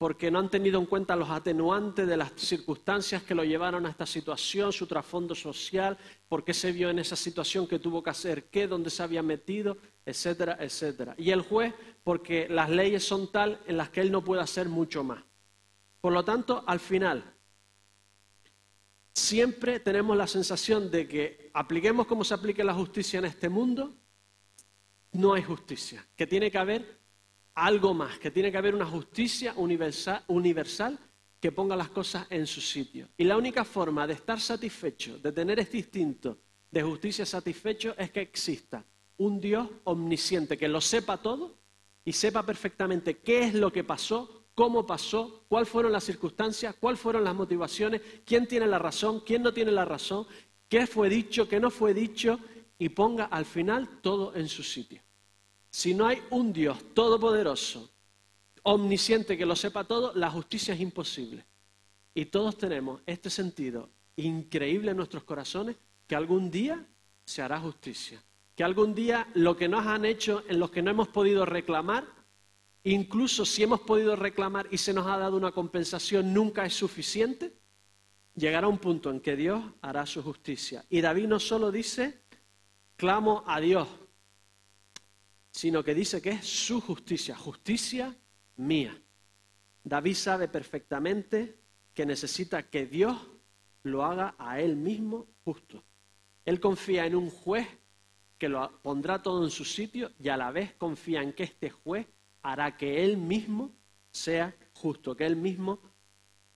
porque 0.00 0.30
no 0.30 0.38
han 0.38 0.48
tenido 0.48 0.80
en 0.80 0.86
cuenta 0.86 1.14
los 1.14 1.28
atenuantes 1.28 2.06
de 2.06 2.16
las 2.16 2.32
circunstancias 2.34 3.22
que 3.22 3.34
lo 3.34 3.44
llevaron 3.44 3.84
a 3.84 3.90
esta 3.90 4.06
situación, 4.06 4.72
su 4.72 4.86
trasfondo 4.86 5.34
social, 5.34 5.98
por 6.26 6.42
qué 6.42 6.54
se 6.54 6.72
vio 6.72 6.88
en 6.88 7.00
esa 7.00 7.16
situación 7.16 7.68
que 7.68 7.78
tuvo 7.78 8.02
que 8.02 8.08
hacer 8.08 8.44
qué, 8.44 8.66
dónde 8.66 8.88
se 8.88 9.02
había 9.02 9.22
metido, 9.22 9.76
etcétera, 10.06 10.56
etcétera. 10.58 11.14
Y 11.18 11.32
el 11.32 11.42
juez, 11.42 11.74
porque 12.02 12.48
las 12.48 12.70
leyes 12.70 13.04
son 13.04 13.30
tal 13.30 13.60
en 13.66 13.76
las 13.76 13.90
que 13.90 14.00
él 14.00 14.10
no 14.10 14.24
puede 14.24 14.40
hacer 14.40 14.70
mucho 14.70 15.04
más. 15.04 15.22
Por 16.00 16.14
lo 16.14 16.24
tanto, 16.24 16.64
al 16.66 16.80
final, 16.80 17.22
siempre 19.12 19.80
tenemos 19.80 20.16
la 20.16 20.26
sensación 20.26 20.90
de 20.90 21.06
que 21.06 21.50
apliquemos 21.52 22.06
como 22.06 22.24
se 22.24 22.32
aplique 22.32 22.64
la 22.64 22.72
justicia 22.72 23.18
en 23.18 23.26
este 23.26 23.50
mundo, 23.50 23.94
no 25.12 25.34
hay 25.34 25.42
justicia, 25.42 26.02
que 26.16 26.26
tiene 26.26 26.50
que 26.50 26.56
haber 26.56 26.99
algo 27.64 27.94
más, 27.94 28.18
que 28.18 28.30
tiene 28.30 28.50
que 28.50 28.58
haber 28.58 28.74
una 28.74 28.86
justicia 28.86 29.54
universal, 29.56 30.98
que 31.38 31.52
ponga 31.52 31.76
las 31.76 31.88
cosas 31.90 32.26
en 32.30 32.46
su 32.46 32.60
sitio. 32.60 33.08
Y 33.16 33.24
la 33.24 33.36
única 33.36 33.64
forma 33.64 34.06
de 34.06 34.14
estar 34.14 34.40
satisfecho, 34.40 35.18
de 35.18 35.32
tener 35.32 35.58
este 35.58 35.78
instinto 35.78 36.38
de 36.70 36.82
justicia 36.82 37.26
satisfecho, 37.26 37.94
es 37.98 38.10
que 38.10 38.20
exista 38.20 38.84
un 39.18 39.40
Dios 39.40 39.68
omnisciente, 39.84 40.56
que 40.56 40.68
lo 40.68 40.80
sepa 40.80 41.18
todo 41.18 41.58
y 42.04 42.12
sepa 42.12 42.44
perfectamente 42.44 43.18
qué 43.18 43.44
es 43.44 43.54
lo 43.54 43.72
que 43.72 43.84
pasó, 43.84 44.46
cómo 44.54 44.86
pasó, 44.86 45.44
cuáles 45.48 45.68
fueron 45.68 45.92
las 45.92 46.04
circunstancias, 46.04 46.74
cuáles 46.80 47.00
fueron 47.00 47.24
las 47.24 47.34
motivaciones, 47.34 48.00
quién 48.24 48.46
tiene 48.46 48.66
la 48.66 48.78
razón, 48.78 49.20
quién 49.20 49.42
no 49.42 49.52
tiene 49.52 49.70
la 49.70 49.84
razón, 49.84 50.26
qué 50.68 50.86
fue 50.86 51.08
dicho, 51.08 51.48
qué 51.48 51.60
no 51.60 51.70
fue 51.70 51.92
dicho, 51.92 52.38
y 52.78 52.88
ponga 52.88 53.26
al 53.26 53.44
final 53.44 54.00
todo 54.00 54.34
en 54.34 54.48
su 54.48 54.62
sitio. 54.62 55.02
Si 55.70 55.94
no 55.94 56.06
hay 56.06 56.20
un 56.30 56.52
Dios 56.52 56.78
todopoderoso, 56.94 57.90
omnisciente, 58.64 59.38
que 59.38 59.46
lo 59.46 59.56
sepa 59.56 59.84
todo, 59.84 60.12
la 60.14 60.30
justicia 60.30 60.74
es 60.74 60.80
imposible. 60.80 61.44
Y 62.14 62.26
todos 62.26 62.58
tenemos 62.58 63.00
este 63.06 63.30
sentido 63.30 63.88
increíble 64.16 64.90
en 64.90 64.96
nuestros 64.96 65.24
corazones 65.24 65.76
que 66.06 66.16
algún 66.16 66.50
día 66.50 66.84
se 67.24 67.40
hará 67.40 67.60
justicia. 67.60 68.22
Que 68.56 68.64
algún 68.64 68.94
día 68.94 69.28
lo 69.34 69.56
que 69.56 69.68
nos 69.68 69.86
han 69.86 70.04
hecho 70.04 70.42
en 70.48 70.58
los 70.58 70.70
que 70.70 70.82
no 70.82 70.90
hemos 70.90 71.08
podido 71.08 71.46
reclamar, 71.46 72.04
incluso 72.82 73.46
si 73.46 73.62
hemos 73.62 73.80
podido 73.80 74.16
reclamar 74.16 74.66
y 74.70 74.78
se 74.78 74.92
nos 74.92 75.06
ha 75.06 75.16
dado 75.16 75.36
una 75.36 75.52
compensación, 75.52 76.34
nunca 76.34 76.66
es 76.66 76.74
suficiente, 76.74 77.54
llegará 78.34 78.66
un 78.66 78.78
punto 78.78 79.10
en 79.10 79.20
que 79.20 79.36
Dios 79.36 79.62
hará 79.80 80.04
su 80.04 80.22
justicia. 80.22 80.84
Y 80.90 81.00
David 81.00 81.28
no 81.28 81.38
solo 81.38 81.70
dice, 81.70 82.22
clamo 82.96 83.44
a 83.46 83.60
Dios, 83.60 83.88
sino 85.50 85.82
que 85.82 85.94
dice 85.94 86.22
que 86.22 86.30
es 86.30 86.46
su 86.46 86.80
justicia, 86.80 87.36
justicia 87.36 88.16
mía. 88.56 88.96
David 89.82 90.14
sabe 90.14 90.48
perfectamente 90.48 91.58
que 91.94 92.06
necesita 92.06 92.68
que 92.68 92.86
Dios 92.86 93.16
lo 93.82 94.04
haga 94.04 94.34
a 94.38 94.60
él 94.60 94.76
mismo 94.76 95.26
justo. 95.44 95.82
Él 96.44 96.60
confía 96.60 97.06
en 97.06 97.16
un 97.16 97.30
juez 97.30 97.66
que 98.38 98.48
lo 98.48 98.80
pondrá 98.82 99.22
todo 99.22 99.44
en 99.44 99.50
su 99.50 99.64
sitio 99.64 100.12
y 100.18 100.28
a 100.28 100.36
la 100.36 100.50
vez 100.50 100.74
confía 100.74 101.22
en 101.22 101.32
que 101.32 101.44
este 101.44 101.70
juez 101.70 102.06
hará 102.42 102.76
que 102.76 103.04
él 103.04 103.16
mismo 103.16 103.72
sea 104.10 104.54
justo, 104.72 105.14
que 105.14 105.26
él 105.26 105.36
mismo 105.36 105.80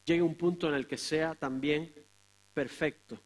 llegue 0.04 0.20
a 0.20 0.24
un 0.24 0.34
punto 0.34 0.68
en 0.68 0.74
el 0.74 0.86
que 0.86 0.96
sea 0.96 1.34
también 1.34 1.92
perfecto. 2.52 3.20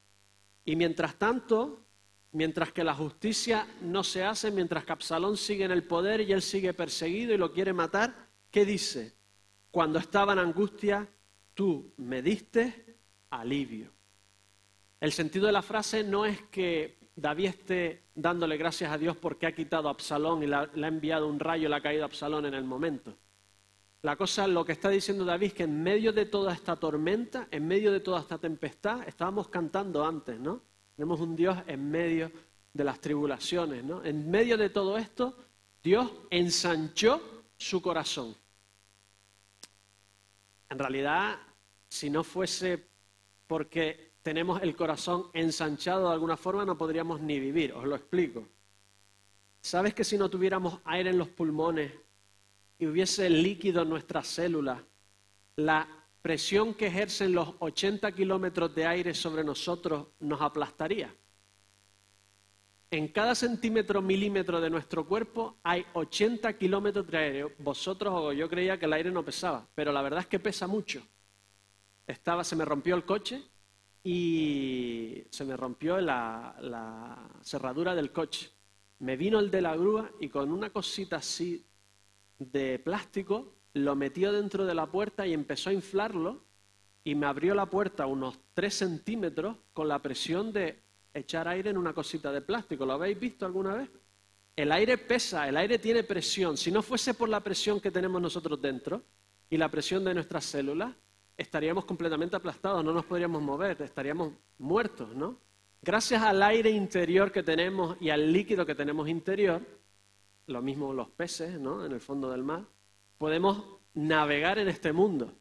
Y 0.65 0.77
mientras 0.77 1.17
tanto, 1.17 1.87
mientras 2.33 2.73
que 2.73 2.85
la 2.85 2.95
justicia 2.95 3.67
no 3.81 4.05
se 4.05 4.25
hace, 4.25 4.51
mientras 4.51 4.85
que 4.85 4.93
Absalón 4.93 5.37
sigue 5.37 5.65
en 5.65 5.71
el 5.71 5.85
poder 5.85 6.21
y 6.21 6.33
él 6.33 6.43
sigue 6.43 6.75
perseguido 6.75 7.35
y 7.35 7.39
lo 7.39 7.53
quiere 7.53 7.73
matar, 7.73 8.29
¿qué 8.51 8.65
dice? 8.65 9.15
Cuando 9.71 9.99
estaba 9.99 10.33
en 10.33 10.41
angustia, 10.41 11.09
tú 11.55 11.93
me 11.97 12.23
diste 12.23 12.97
alivio. 13.31 13.91
El 15.01 15.13
sentido 15.13 15.47
de 15.47 15.53
la 15.53 15.63
frase 15.63 16.03
no 16.03 16.27
es 16.27 16.43
que 16.51 16.99
David 17.15 17.47
esté 17.47 18.05
dándole 18.15 18.57
gracias 18.57 18.93
a 18.93 18.99
Dios 18.99 19.17
porque 19.17 19.47
ha 19.47 19.55
quitado 19.55 19.89
a 19.89 19.93
Absalón 19.93 20.43
y 20.43 20.47
le 20.47 20.57
ha, 20.57 20.69
enviado 20.75 21.29
un 21.29 21.41
rayo 21.41 21.67
y 21.67 21.71
le 21.71 21.77
ha 21.77 21.81
caído 21.81 22.03
a 22.03 22.07
Absalón 22.07 22.47
en 22.47 22.55
el 22.55 22.65
momento. 22.65 23.17
La 24.03 24.17
cosa, 24.17 24.47
lo 24.47 24.65
que 24.65 24.73
está 24.73 24.89
diciendo 24.89 25.25
David 25.25 25.49
es 25.49 25.55
que 25.55 25.65
en 25.65 25.83
medio 25.83 26.13
de 26.13 26.27
toda 26.27 26.53
esta 26.53 26.77
tormenta, 26.77 27.49
en 27.51 27.67
medio 27.67 27.91
de 27.91 28.01
toda 28.01 28.21
esta 28.21 28.39
tempestad, 28.39 29.07
estábamos 29.09 29.49
cantando 29.49 30.05
antes, 30.05 30.39
¿no? 30.39 30.63
Tenemos 30.99 31.21
un 31.21 31.37
Dios 31.37 31.57
en 31.69 31.93
medio 31.93 32.33
de 32.73 32.83
las 32.83 33.01
tribulaciones, 33.01 33.85
¿no? 33.85 34.05
En 34.05 34.29
medio 34.29 34.57
de 34.57 34.69
todo 34.69 34.99
esto, 34.99 35.33
Dios 35.81 36.11
ensanchó 36.29 37.45
su 37.57 37.81
corazón. 37.81 38.35
En 40.69 40.77
realidad, 40.77 41.39
si 41.89 42.11
no 42.11 42.25
fuese 42.25 42.85
porque 43.47 44.15
tenemos 44.25 44.61
el 44.61 44.75
corazón 44.75 45.31
ensanchado 45.35 46.09
de 46.09 46.15
alguna 46.15 46.37
forma, 46.37 46.65
no 46.65 46.77
podríamos 46.77 47.21
ni 47.21 47.39
vivir, 47.39 47.75
os 47.75 47.85
lo 47.85 47.95
explico. 47.95 48.49
¿Sabes 49.61 49.95
que 49.95 50.03
si 50.03 50.19
no 50.19 50.29
tuviéramos 50.29 50.81
aire 50.85 51.11
en 51.11 51.19
los 51.19 51.29
pulmones 51.29 51.93
y 52.77 52.89
hubiese 52.89 53.31
líquido 53.31 53.83
en 53.83 53.89
nuestras 53.89 54.27
células, 54.27 54.81
la 55.55 55.98
presión 56.29 56.75
que 56.75 56.89
ejercen 56.89 57.33
los 57.33 57.55
80 57.59 58.13
kilómetros 58.13 58.75
de 58.75 58.85
aire 58.85 59.15
sobre 59.15 59.43
nosotros 59.43 60.09
nos 60.21 60.43
aplastaría. 60.43 61.11
En 62.91 63.09
cada 63.09 63.35
centímetro 63.35 64.03
milímetro 64.03 64.61
de 64.61 64.69
nuestro 64.69 65.07
cuerpo 65.09 65.57
hay 65.63 65.87
80 65.95 66.53
kilómetros 66.59 67.07
de 67.07 67.17
aire. 67.17 67.57
Vosotros 67.61 68.13
o 68.15 68.33
yo 68.35 68.47
creía 68.47 68.79
que 68.79 68.85
el 68.85 68.93
aire 68.93 69.11
no 69.11 69.25
pesaba, 69.25 69.67
pero 69.75 69.91
la 69.91 70.03
verdad 70.03 70.21
es 70.21 70.27
que 70.27 70.39
pesa 70.39 70.67
mucho. 70.67 71.01
Estaba, 72.07 72.45
se 72.45 72.57
me 72.57 72.67
rompió 72.67 72.95
el 72.95 73.07
coche 73.07 73.43
y 74.05 75.25
se 75.31 75.47
me 75.47 75.57
rompió 75.57 75.99
la, 75.99 76.55
la 76.61 77.27
cerradura 77.41 77.95
del 77.95 78.13
coche. 78.13 78.51
Me 78.99 79.17
vino 79.17 79.39
el 79.39 79.51
de 79.51 79.63
la 79.63 79.75
grúa 79.75 80.11
y 80.21 80.29
con 80.29 80.53
una 80.53 80.69
cosita 80.69 81.17
así 81.17 81.65
de 82.39 82.79
plástico 82.81 83.55
lo 83.75 83.95
metió 83.97 84.33
dentro 84.33 84.67
de 84.67 84.75
la 84.75 84.87
puerta 84.87 85.27
y 85.27 85.33
empezó 85.33 85.71
a 85.71 85.73
inflarlo 85.73 86.43
y 87.05 87.15
me 87.15 87.27
abrió 87.27 87.55
la 87.55 87.67
puerta 87.67 88.07
unos 88.07 88.39
3 88.55 88.75
centímetros 88.75 89.57
con 89.73 89.89
la 89.89 90.01
presión 90.01 90.53
de 90.53 90.83
echar 91.15 91.49
aire 91.49 91.71
en 91.71 91.79
una 91.79 91.93
cosita 91.93 92.33
de 92.33 92.41
plástico. 92.41 92.85
¿Lo 92.85 92.95
habéis 92.95 93.19
visto 93.19 93.47
alguna 93.47 93.75
vez? 93.75 93.91
El 94.57 94.73
aire 94.73 94.99
pesa, 94.99 95.49
el 95.49 95.57
aire 95.57 95.79
tiene 95.79 96.03
presión. 96.03 96.57
Si 96.57 96.71
no 96.71 96.83
fuese 96.83 97.15
por 97.15 97.29
la 97.29 97.41
presión 97.41 97.81
que 97.81 97.91
tenemos 97.91 98.21
nosotros 98.21 98.61
dentro 98.61 99.03
y 99.49 99.57
la 99.57 99.71
presión 99.71 100.05
de 100.05 100.15
nuestras 100.15 100.45
células, 100.45 100.93
estaríamos 101.37 101.85
completamente 101.85 102.35
aplastados, 102.35 102.85
no 102.85 102.93
nos 102.93 103.05
podríamos 103.05 103.41
mover, 103.41 103.81
estaríamos 103.83 104.33
muertos, 104.59 105.15
¿no? 105.15 105.39
Gracias 105.81 106.21
al 106.23 106.43
aire 106.43 106.71
interior 106.71 107.31
que 107.31 107.45
tenemos 107.45 107.97
y 108.01 108.11
al 108.11 108.33
líquido 108.33 108.67
que 108.67 108.75
tenemos 108.75 109.09
interior, 109.09 109.63
lo 110.49 110.61
mismo 110.61 110.93
los 110.93 111.09
peces, 111.11 111.61
¿no? 111.61 111.87
En 111.87 111.93
el 111.93 112.01
fondo 112.01 112.29
del 112.31 112.43
mar, 112.43 112.65
podemos 113.19 113.65
navegar 113.95 114.59
en 114.59 114.69
este 114.69 114.93
mundo. 114.93 115.33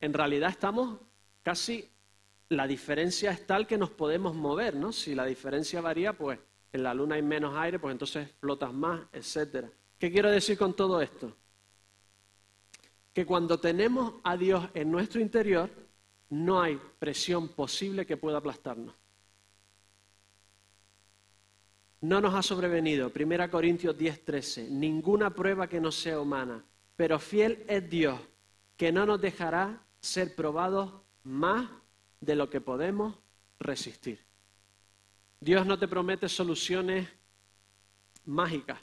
En 0.00 0.12
realidad 0.12 0.50
estamos 0.50 0.98
casi, 1.42 1.88
la 2.48 2.66
diferencia 2.66 3.30
es 3.30 3.46
tal 3.46 3.66
que 3.66 3.78
nos 3.78 3.90
podemos 3.90 4.34
mover, 4.34 4.74
¿no? 4.74 4.92
Si 4.92 5.14
la 5.14 5.24
diferencia 5.24 5.80
varía, 5.80 6.12
pues 6.12 6.38
en 6.72 6.82
la 6.82 6.92
luna 6.92 7.14
hay 7.14 7.22
menos 7.22 7.56
aire, 7.56 7.78
pues 7.78 7.92
entonces 7.92 8.28
flotas 8.40 8.72
más, 8.72 9.00
etc. 9.12 9.66
¿Qué 9.98 10.10
quiero 10.10 10.30
decir 10.30 10.58
con 10.58 10.74
todo 10.74 11.00
esto? 11.00 11.36
Que 13.12 13.24
cuando 13.24 13.58
tenemos 13.58 14.14
a 14.24 14.36
Dios 14.36 14.68
en 14.74 14.90
nuestro 14.90 15.20
interior, 15.20 15.70
no 16.30 16.60
hay 16.60 16.80
presión 16.98 17.48
posible 17.48 18.06
que 18.06 18.16
pueda 18.16 18.38
aplastarnos. 18.38 18.94
No 22.02 22.20
nos 22.20 22.34
ha 22.34 22.42
sobrevenido, 22.42 23.12
1 23.14 23.50
Corintios 23.50 23.96
10, 23.96 24.24
13, 24.24 24.70
ninguna 24.70 25.30
prueba 25.34 25.68
que 25.68 25.80
no 25.80 25.92
sea 25.92 26.18
humana 26.18 26.64
pero 27.00 27.18
fiel 27.18 27.64
es 27.66 27.88
Dios, 27.88 28.20
que 28.76 28.92
no 28.92 29.06
nos 29.06 29.18
dejará 29.18 29.82
ser 30.02 30.34
probados 30.34 30.92
más 31.24 31.66
de 32.20 32.34
lo 32.34 32.50
que 32.50 32.60
podemos 32.60 33.16
resistir. 33.58 34.22
Dios 35.40 35.64
no 35.64 35.78
te 35.78 35.88
promete 35.88 36.28
soluciones 36.28 37.08
mágicas, 38.26 38.78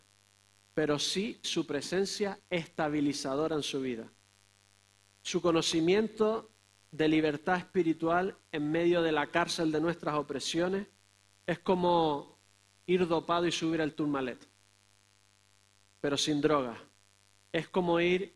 pero 0.74 0.98
sí 0.98 1.38
su 1.44 1.68
presencia 1.68 2.40
estabilizadora 2.50 3.56
en 3.56 3.62
su 3.62 3.82
vida. 3.82 4.12
Su 5.22 5.40
conocimiento 5.40 6.50
de 6.90 7.08
libertad 7.10 7.60
espiritual 7.60 8.36
en 8.52 8.72
medio 8.72 9.04
de 9.04 9.12
la 9.12 9.28
cárcel 9.28 9.72
de 9.72 9.80
nuestras 9.80 10.16
opresiones 10.16 10.88
es 11.46 11.60
como 11.60 12.36
ir 12.88 13.08
dopado 13.08 13.46
y 13.46 13.52
subir 13.52 13.80
al 13.80 13.94
turmalet, 13.94 14.40
pero 16.02 16.18
sin 16.18 16.42
droga, 16.42 16.82
es 17.58 17.68
como 17.68 18.00
ir 18.00 18.36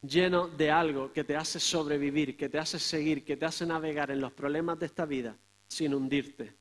lleno 0.00 0.46
de 0.46 0.70
algo 0.70 1.12
que 1.12 1.24
te 1.24 1.36
hace 1.36 1.58
sobrevivir, 1.58 2.36
que 2.36 2.48
te 2.48 2.58
hace 2.58 2.78
seguir, 2.78 3.24
que 3.24 3.36
te 3.36 3.44
hace 3.44 3.66
navegar 3.66 4.10
en 4.10 4.20
los 4.20 4.32
problemas 4.32 4.78
de 4.78 4.86
esta 4.86 5.04
vida 5.04 5.36
sin 5.66 5.94
hundirte. 5.94 6.54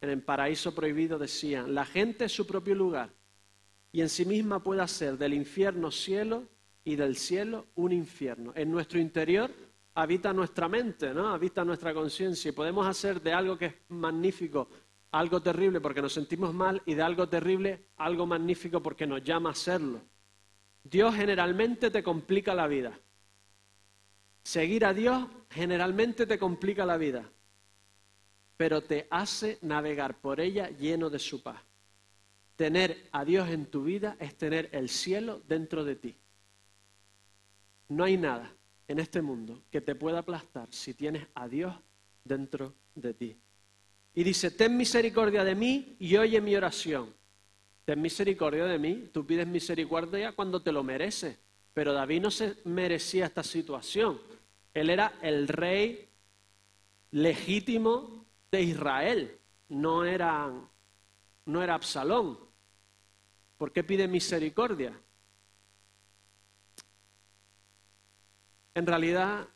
En 0.00 0.10
el 0.10 0.22
paraíso 0.22 0.74
prohibido 0.74 1.18
decían, 1.18 1.74
la 1.74 1.84
gente 1.84 2.24
es 2.24 2.32
su 2.32 2.46
propio 2.46 2.74
lugar 2.74 3.10
y 3.92 4.00
en 4.00 4.08
sí 4.08 4.24
misma 4.24 4.62
puede 4.62 4.82
hacer 4.82 5.16
del 5.16 5.34
infierno 5.34 5.90
cielo 5.92 6.48
y 6.82 6.96
del 6.96 7.16
cielo 7.16 7.66
un 7.76 7.92
infierno. 7.92 8.52
En 8.56 8.70
nuestro 8.70 8.98
interior 8.98 9.52
habita 9.94 10.32
nuestra 10.32 10.68
mente, 10.68 11.14
¿no? 11.14 11.28
Habita 11.28 11.64
nuestra 11.64 11.94
conciencia 11.94 12.48
y 12.48 12.52
podemos 12.52 12.86
hacer 12.86 13.22
de 13.22 13.32
algo 13.32 13.56
que 13.56 13.66
es 13.66 13.74
magnífico 13.88 14.68
algo 15.12 15.40
terrible 15.40 15.80
porque 15.80 16.02
nos 16.02 16.12
sentimos 16.12 16.52
mal 16.52 16.82
y 16.86 16.94
de 16.94 17.02
algo 17.02 17.28
terrible 17.28 17.84
algo 17.98 18.26
magnífico 18.26 18.82
porque 18.82 19.06
nos 19.06 19.22
llama 19.22 19.50
a 19.50 19.52
hacerlo. 19.52 20.00
Dios 20.84 21.14
generalmente 21.14 21.90
te 21.90 22.02
complica 22.02 22.54
la 22.54 22.66
vida. 22.66 22.98
Seguir 24.42 24.84
a 24.84 24.92
Dios 24.92 25.26
generalmente 25.50 26.26
te 26.26 26.38
complica 26.38 26.84
la 26.84 26.98
vida, 26.98 27.28
pero 28.58 28.82
te 28.82 29.06
hace 29.10 29.58
navegar 29.62 30.20
por 30.20 30.40
ella 30.40 30.68
lleno 30.68 31.08
de 31.08 31.18
su 31.18 31.42
paz. 31.42 31.62
Tener 32.56 33.08
a 33.10 33.24
Dios 33.24 33.48
en 33.48 33.66
tu 33.66 33.82
vida 33.82 34.16
es 34.20 34.36
tener 34.36 34.68
el 34.72 34.88
cielo 34.90 35.42
dentro 35.48 35.84
de 35.84 35.96
ti. 35.96 36.14
No 37.88 38.04
hay 38.04 38.16
nada 38.16 38.52
en 38.86 38.98
este 38.98 39.22
mundo 39.22 39.62
que 39.70 39.80
te 39.80 39.94
pueda 39.94 40.18
aplastar 40.18 40.68
si 40.70 40.94
tienes 40.94 41.26
a 41.34 41.48
Dios 41.48 41.74
dentro 42.22 42.74
de 42.94 43.14
ti. 43.14 43.36
Y 44.14 44.22
dice, 44.22 44.50
ten 44.50 44.76
misericordia 44.76 45.42
de 45.42 45.54
mí 45.54 45.96
y 45.98 46.16
oye 46.16 46.40
mi 46.40 46.54
oración. 46.54 47.12
Ten 47.84 48.00
misericordia 48.00 48.64
de 48.64 48.78
mí. 48.78 49.10
Tú 49.12 49.26
pides 49.26 49.46
misericordia 49.46 50.32
cuando 50.32 50.62
te 50.62 50.72
lo 50.72 50.82
mereces. 50.82 51.38
Pero 51.72 51.92
David 51.92 52.22
no 52.22 52.30
se 52.30 52.56
merecía 52.64 53.26
esta 53.26 53.42
situación. 53.42 54.20
Él 54.72 54.90
era 54.90 55.14
el 55.22 55.48
rey 55.48 56.08
legítimo 57.10 58.24
de 58.50 58.62
Israel. 58.62 59.38
No 59.68 60.04
era, 60.04 60.50
no 61.46 61.62
era 61.62 61.74
Absalón. 61.74 62.38
¿Por 63.58 63.72
qué 63.72 63.84
pide 63.84 64.08
misericordia? 64.08 64.98
En 68.74 68.86
realidad, 68.86 69.46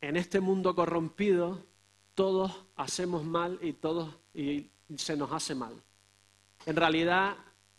en 0.00 0.16
este 0.16 0.40
mundo 0.40 0.74
corrompido, 0.74 1.64
todos 2.14 2.64
hacemos 2.76 3.24
mal 3.24 3.58
y 3.62 3.72
todos 3.72 4.14
y 4.34 4.70
se 4.96 5.16
nos 5.16 5.32
hace 5.32 5.54
mal. 5.54 5.74
En 6.66 6.76
realidad, 6.76 7.36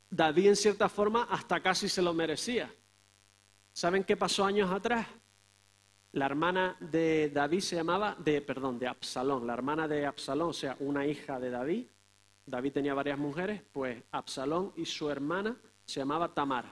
David 0.10 0.48
en 0.48 0.56
cierta 0.56 0.90
forma 0.90 1.28
hasta 1.30 1.60
casi 1.60 1.88
se 1.88 2.02
lo 2.02 2.14
merecía. 2.14 2.74
¿Saben 3.72 4.04
qué 4.04 4.18
pasó 4.18 4.46
años 4.46 4.72
atrás? 4.72 5.08
La 6.14 6.26
hermana 6.26 6.76
de 6.80 7.30
David 7.30 7.60
se 7.60 7.76
llamaba, 7.76 8.16
de, 8.18 8.42
perdón, 8.42 8.80
de 8.80 8.88
Absalón, 8.88 9.46
la 9.46 9.54
hermana 9.54 9.88
de 9.88 10.06
Absalón, 10.06 10.50
o 10.50 10.54
sea, 10.54 10.76
una 10.80 11.06
hija 11.06 11.40
de 11.40 11.52
David. 11.52 11.86
David 12.46 12.74
tenía 12.74 12.96
varias 12.96 13.20
mujeres, 13.20 13.62
pues 13.72 14.02
Absalón 14.12 14.74
y 14.76 14.86
su 14.86 15.10
hermana 15.10 15.56
se 15.86 16.00
llamaba 16.00 16.34
Tamar. 16.34 16.66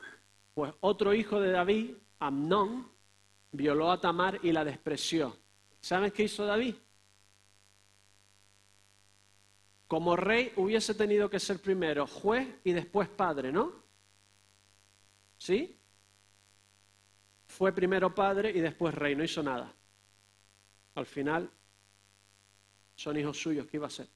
Pues 0.56 0.74
otro 0.79 1.13
hijo 1.13 1.39
de 1.39 1.51
David, 1.51 1.91
Amnón, 2.20 2.89
violó 3.51 3.91
a 3.91 4.01
Tamar 4.01 4.39
y 4.41 4.51
la 4.51 4.65
despreció. 4.65 5.38
¿Saben 5.79 6.10
qué 6.10 6.24
hizo 6.24 6.46
David? 6.46 6.75
Como 9.88 10.15
rey 10.15 10.51
hubiese 10.58 10.94
tenido 10.94 11.29
que 11.29 11.39
ser 11.39 11.62
primero 11.62 12.06
juez 12.08 12.48
y 12.63 12.74
después 12.74 13.08
padre, 13.08 13.51
¿no? 13.51 13.72
¿Sí? 15.38 15.77
Fue 17.48 17.72
primero 17.72 18.13
padre 18.13 18.51
y 18.51 18.60
después 18.60 18.94
rey, 18.94 19.15
no 19.15 19.24
hizo 19.24 19.41
nada. 19.41 19.74
Al 20.96 21.06
final 21.06 21.50
son 22.96 23.17
hijos 23.17 23.39
suyos, 23.39 23.67
¿qué 23.67 23.77
iba 23.77 23.86
a 23.86 23.88
hacer? 23.88 24.08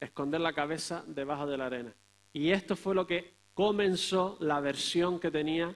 Esconder 0.00 0.40
la 0.40 0.52
cabeza 0.52 1.04
debajo 1.06 1.46
de 1.46 1.56
la 1.56 1.66
arena. 1.66 1.94
Y 2.32 2.50
esto 2.50 2.74
fue 2.74 2.94
lo 2.94 3.06
que 3.06 3.34
comenzó 3.54 4.36
la 4.40 4.60
versión 4.60 5.20
que 5.20 5.30
tenía 5.30 5.74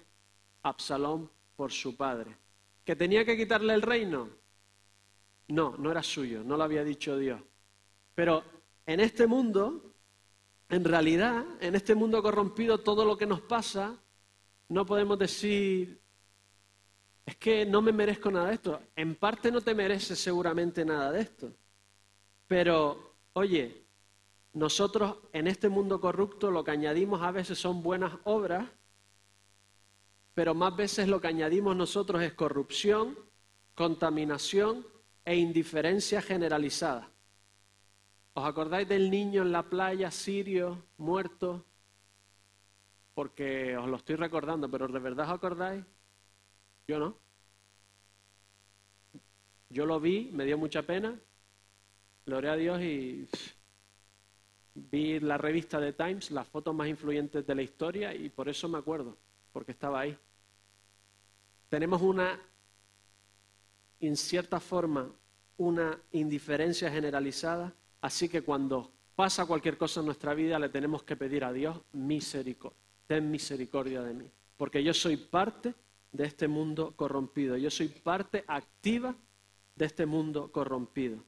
Absalón 0.63 1.31
por 1.57 1.73
su 1.73 1.97
padre. 1.97 2.37
¿Que 2.85 2.97
tenía 2.97 3.25
que 3.25 3.37
quitarle 3.37 3.75
el 3.75 3.83
reino? 3.83 4.29
No, 5.49 5.77
no 5.79 5.91
era 5.91 6.03
suyo, 6.03 6.43
no 6.43 6.57
lo 6.57 6.65
había 6.65 6.85
dicho 6.85 7.17
Dios. 7.17 7.41
Pero 8.15 8.43
en 8.93 8.99
este 8.99 9.29
mundo, 9.29 9.95
en 10.69 10.85
realidad, 10.85 11.45
en 11.61 11.77
este 11.77 11.95
mundo 11.95 12.21
corrompido, 12.21 12.79
todo 12.79 13.05
lo 13.05 13.17
que 13.17 13.25
nos 13.25 13.41
pasa, 13.41 13.97
no 14.69 14.85
podemos 14.85 15.17
decir, 15.17 16.01
es 17.25 17.37
que 17.37 17.65
no 17.65 17.83
me 17.83 17.93
merezco 17.93 18.33
nada 18.33 18.49
de 18.49 18.55
esto. 18.55 18.81
En 18.97 19.15
parte 19.15 19.53
no 19.53 19.61
te 19.61 19.77
mereces 19.77 20.19
seguramente 20.19 20.85
nada 20.85 21.13
de 21.13 21.21
esto. 21.21 21.53
Pero, 22.49 23.15
oye, 23.35 23.85
nosotros 24.55 25.19
en 25.33 25.47
este 25.47 25.69
mundo 25.69 26.01
corrupto 26.01 26.51
lo 26.51 26.65
que 26.65 26.73
añadimos 26.73 27.23
a 27.23 27.31
veces 27.31 27.61
son 27.61 27.85
buenas 27.85 28.15
obras, 28.25 28.69
pero 30.35 30.53
más 30.53 30.75
veces 30.75 31.07
lo 31.07 31.21
que 31.21 31.29
añadimos 31.29 31.77
nosotros 31.77 32.23
es 32.23 32.33
corrupción, 32.33 33.17
contaminación 33.77 34.85
e 35.25 35.37
indiferencia 35.37 36.21
generalizada. 36.21 37.09
¿Os 38.41 38.47
acordáis 38.47 38.89
del 38.89 39.11
niño 39.11 39.43
en 39.43 39.53
la 39.53 39.63
playa 39.63 40.11
sirio, 40.11 40.83
muerto? 40.97 41.63
Porque 43.13 43.77
os 43.77 43.87
lo 43.87 43.99
estoy 43.99 44.17
recordando, 44.17 44.67
pero 44.71 44.89
¿de 44.89 44.99
verdad 44.99 45.27
os 45.27 45.35
acordáis? 45.35 45.85
Yo 46.89 46.99
no. 46.99 47.19
Yo 49.69 49.85
lo 49.85 50.01
vi, 50.01 50.31
me 50.33 50.47
dio 50.47 50.57
mucha 50.57 50.81
pena, 50.81 51.21
oré 52.33 52.49
a 52.49 52.57
Dios 52.57 52.81
y 52.81 53.29
vi 54.75 55.21
la 55.21 55.37
revista 55.37 55.79
de 55.79 55.93
Times, 55.93 56.31
las 56.31 56.49
fotos 56.49 56.75
más 56.75 56.89
influyentes 56.89 57.47
de 57.47 57.55
la 57.55 57.61
historia 57.61 58.15
y 58.15 58.31
por 58.31 58.49
eso 58.49 58.71
me 58.71 58.79
acuerdo, 58.79 59.19
porque 59.53 59.73
estaba 59.73 60.01
ahí. 60.01 60.17
Tenemos 61.69 62.01
una, 62.01 62.41
en 64.01 64.17
cierta 64.17 64.61
forma, 64.61 65.13
una 65.59 66.01
indiferencia 66.13 66.91
generalizada 66.91 67.75
Así 68.01 68.29
que 68.29 68.43
cuando 68.43 68.91
pasa 69.15 69.47
cualquier 69.47 69.77
cosa 69.77 70.01
en 70.01 70.07
nuestra 70.07 70.35
vida 70.35 70.59
le 70.59 70.69
tenemos 70.69 71.03
que 71.03 71.17
pedir 71.17 71.45
a 71.45 71.53
Dios 71.53 71.79
misericordia. 71.93 72.79
Ten 73.07 73.31
misericordia 73.31 74.03
de 74.03 74.15
mí. 74.15 74.31
Porque 74.57 74.83
yo 74.83 74.95
soy 74.95 75.17
parte 75.17 75.75
de 76.13 76.25
este 76.25 76.49
mundo 76.49 76.93
corrompido. 76.97 77.57
Yo 77.57 77.71
soy 77.71 77.89
parte 77.89 78.45
activa 78.47 79.15
de 79.75 79.85
este 79.85 80.07
mundo 80.07 80.51
corrompido. 80.51 81.23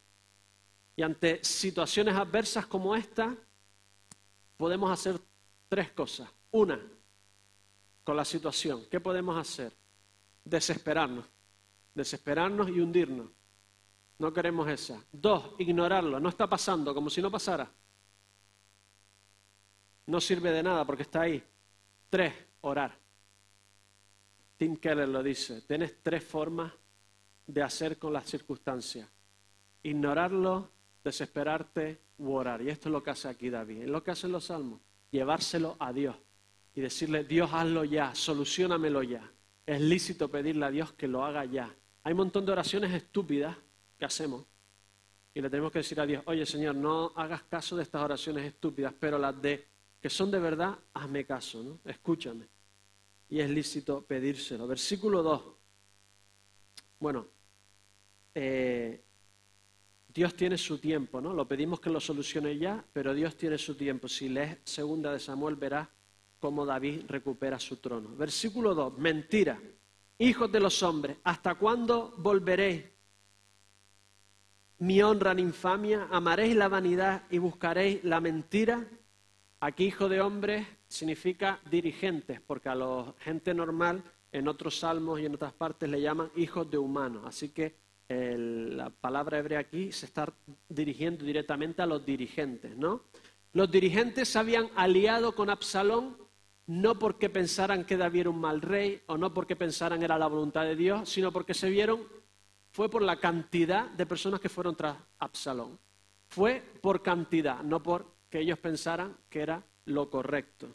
Y 0.97 1.03
ante 1.03 1.43
situaciones 1.43 2.15
adversas 2.15 2.67
como 2.67 2.95
esta, 2.95 3.35
podemos 4.57 4.91
hacer 4.91 5.19
tres 5.69 5.91
cosas. 5.93 6.29
Una, 6.51 6.81
con 8.05 8.17
la 8.17 8.25
situación, 8.25 8.85
¿qué 8.91 9.01
podemos 9.01 9.37
hacer? 9.37 9.73
Desesperarnos. 10.45 11.25
Desesperarnos 11.95 12.69
y 12.69 12.81
hundirnos. 12.81 13.29
No 14.19 14.33
queremos 14.33 14.69
esa. 14.69 15.03
Dos, 15.11 15.53
ignorarlo. 15.59 16.21
No 16.21 16.29
está 16.29 16.49
pasando, 16.49 16.95
como 16.95 17.11
si 17.11 17.21
no 17.21 17.31
pasara. 17.31 17.71
No 20.07 20.21
sirve 20.21 20.51
de 20.51 20.63
nada 20.63 20.85
porque 20.85 21.03
está 21.03 21.23
ahí. 21.23 21.43
Tres, 22.09 22.35
orar. 22.61 22.97
Tim 24.57 24.77
Keller 24.77 25.09
lo 25.09 25.23
dice. 25.23 25.63
Tienes 25.63 26.03
tres 26.03 26.23
formas 26.23 26.73
de 27.47 27.63
hacer 27.63 27.99
con 27.99 28.13
las 28.13 28.27
circunstancias. 28.27 29.09
Ignorarlo, 29.83 30.71
desesperarte 31.03 32.01
u 32.19 32.33
orar. 32.33 32.63
Y 32.63 32.69
esto 32.69 32.89
es 32.89 32.93
lo 32.93 33.03
que 33.03 33.11
hace 33.11 33.29
aquí 33.29 33.51
David. 33.51 33.83
Es 33.83 33.91
lo 33.91 34.03
que 34.03 34.13
hacen 34.13 34.33
los 34.33 34.45
salmos. 34.45 34.81
Llevárselo 35.11 35.77
a 35.79 35.93
Dios 35.93 36.17
y 36.75 36.81
decirle, 36.81 37.25
Dios, 37.25 37.51
hazlo 37.53 37.85
ya, 37.85 38.15
solucionamelo 38.15 39.03
ya. 39.03 39.31
Es 39.67 39.81
lícito 39.81 40.31
pedirle 40.31 40.67
a 40.67 40.71
Dios 40.71 40.93
que 40.93 41.07
lo 41.09 41.25
haga 41.25 41.45
ya. 41.45 41.75
Hay 42.05 42.13
un 42.13 42.19
montón 42.19 42.47
de 42.47 42.53
oraciones 42.53 42.93
estúpidas 42.93 43.57
¿Qué 44.03 44.07
hacemos? 44.07 44.45
Y 45.33 45.41
le 45.41 45.49
tenemos 45.49 45.71
que 45.71 45.79
decir 45.79 46.01
a 46.01 46.05
Dios, 46.05 46.25
oye 46.27 46.45
Señor, 46.45 46.75
no 46.75 47.13
hagas 47.15 47.45
caso 47.45 47.77
de 47.77 47.85
estas 47.85 48.03
oraciones 48.03 48.45
estúpidas, 48.45 48.93
pero 48.99 49.17
las 49.17 49.41
de 49.41 49.65
que 50.01 50.11
son 50.11 50.29
de 50.29 50.41
verdad, 50.41 50.77
hazme 50.93 51.25
caso, 51.25 51.63
¿no? 51.63 51.79
Escúchame. 51.85 52.49
Y 53.29 53.39
es 53.39 53.49
lícito 53.49 54.05
pedírselo. 54.05 54.67
Versículo 54.67 55.23
2. 55.23 55.43
Bueno, 56.99 57.29
eh, 58.35 59.05
Dios 60.09 60.35
tiene 60.35 60.59
su 60.59 60.79
tiempo, 60.79 61.21
¿no? 61.21 61.33
Lo 61.33 61.47
pedimos 61.47 61.79
que 61.79 61.89
lo 61.89 62.01
solucione 62.01 62.59
ya, 62.59 62.85
pero 62.93 63.15
Dios 63.15 63.37
tiene 63.37 63.57
su 63.57 63.77
tiempo. 63.77 64.09
Si 64.09 64.29
lees 64.29 64.59
segunda 64.65 65.13
de 65.13 65.21
Samuel, 65.21 65.55
verás 65.55 65.89
cómo 66.41 66.67
David 66.67 67.03
recupera 67.07 67.57
su 67.61 67.77
trono. 67.77 68.17
Versículo 68.17 68.75
2. 68.75 68.99
Mentira. 68.99 69.63
Hijos 70.19 70.51
de 70.51 70.59
los 70.59 70.83
hombres, 70.83 71.19
¿hasta 71.23 71.55
cuándo 71.55 72.15
volveréis 72.19 72.91
mi 74.83 75.01
honra 75.01 75.31
en 75.31 75.39
infamia, 75.39 76.09
amaréis 76.11 76.57
la 76.57 76.67
vanidad 76.67 77.23
y 77.31 77.39
buscaréis 77.39 78.03
la 78.03 78.21
mentira. 78.21 78.85
Aquí 79.61 79.85
hijo 79.85 80.09
de 80.09 80.21
hombre 80.21 80.67
significa 80.89 81.61
dirigentes, 81.71 82.41
porque 82.41 82.69
a 82.69 82.75
la 82.75 83.15
gente 83.21 83.55
normal 83.55 84.03
en 84.33 84.49
otros 84.49 84.81
salmos 84.81 85.21
y 85.21 85.27
en 85.27 85.37
otras 85.37 85.53
partes 85.53 85.89
le 85.89 86.01
llaman 86.01 86.33
hijos 86.35 86.69
de 86.69 86.79
humanos. 86.79 87.23
Así 87.25 87.51
que 87.51 87.77
la 88.09 88.91
palabra 88.91 89.39
hebrea 89.39 89.61
aquí 89.61 89.93
se 89.93 90.07
está 90.07 90.33
dirigiendo 90.69 91.25
directamente 91.25 91.81
a 91.81 91.87
los 91.87 92.05
dirigentes, 92.05 92.77
¿no? 92.77 93.05
Los 93.53 93.71
dirigentes 93.71 94.31
se 94.31 94.39
habían 94.41 94.69
aliado 94.75 95.37
con 95.37 95.49
Absalón 95.49 96.17
no 96.67 96.99
porque 96.99 97.31
pensaran 97.31 97.85
que 97.85 97.97
David 97.97 98.23
era 98.23 98.31
un 98.31 98.41
mal 98.41 98.61
rey 98.61 99.01
o 99.07 99.17
no 99.17 99.33
porque 99.33 99.55
pensaran 99.55 100.03
era 100.03 100.19
la 100.19 100.27
voluntad 100.27 100.65
de 100.65 100.75
Dios, 100.75 101.09
sino 101.09 101.31
porque 101.31 101.55
se 101.55 101.71
vieron, 101.71 102.01
fue 102.73 102.89
por 102.89 103.03
la 103.03 103.17
cantidad 103.17 103.91
de 103.91 104.07
personas 104.07 104.41
que 104.41 104.49
fueron 104.49 104.75
tras 104.75 104.97
Absalón. 105.19 105.79
Fue 106.29 106.63
por 106.81 107.03
cantidad, 107.03 107.63
no 107.63 107.83
porque 107.83 108.41
ellos 108.41 108.59
pensaran 108.59 109.17
que 109.29 109.43
era 109.43 109.63
lo 109.85 110.09
correcto. 110.09 110.69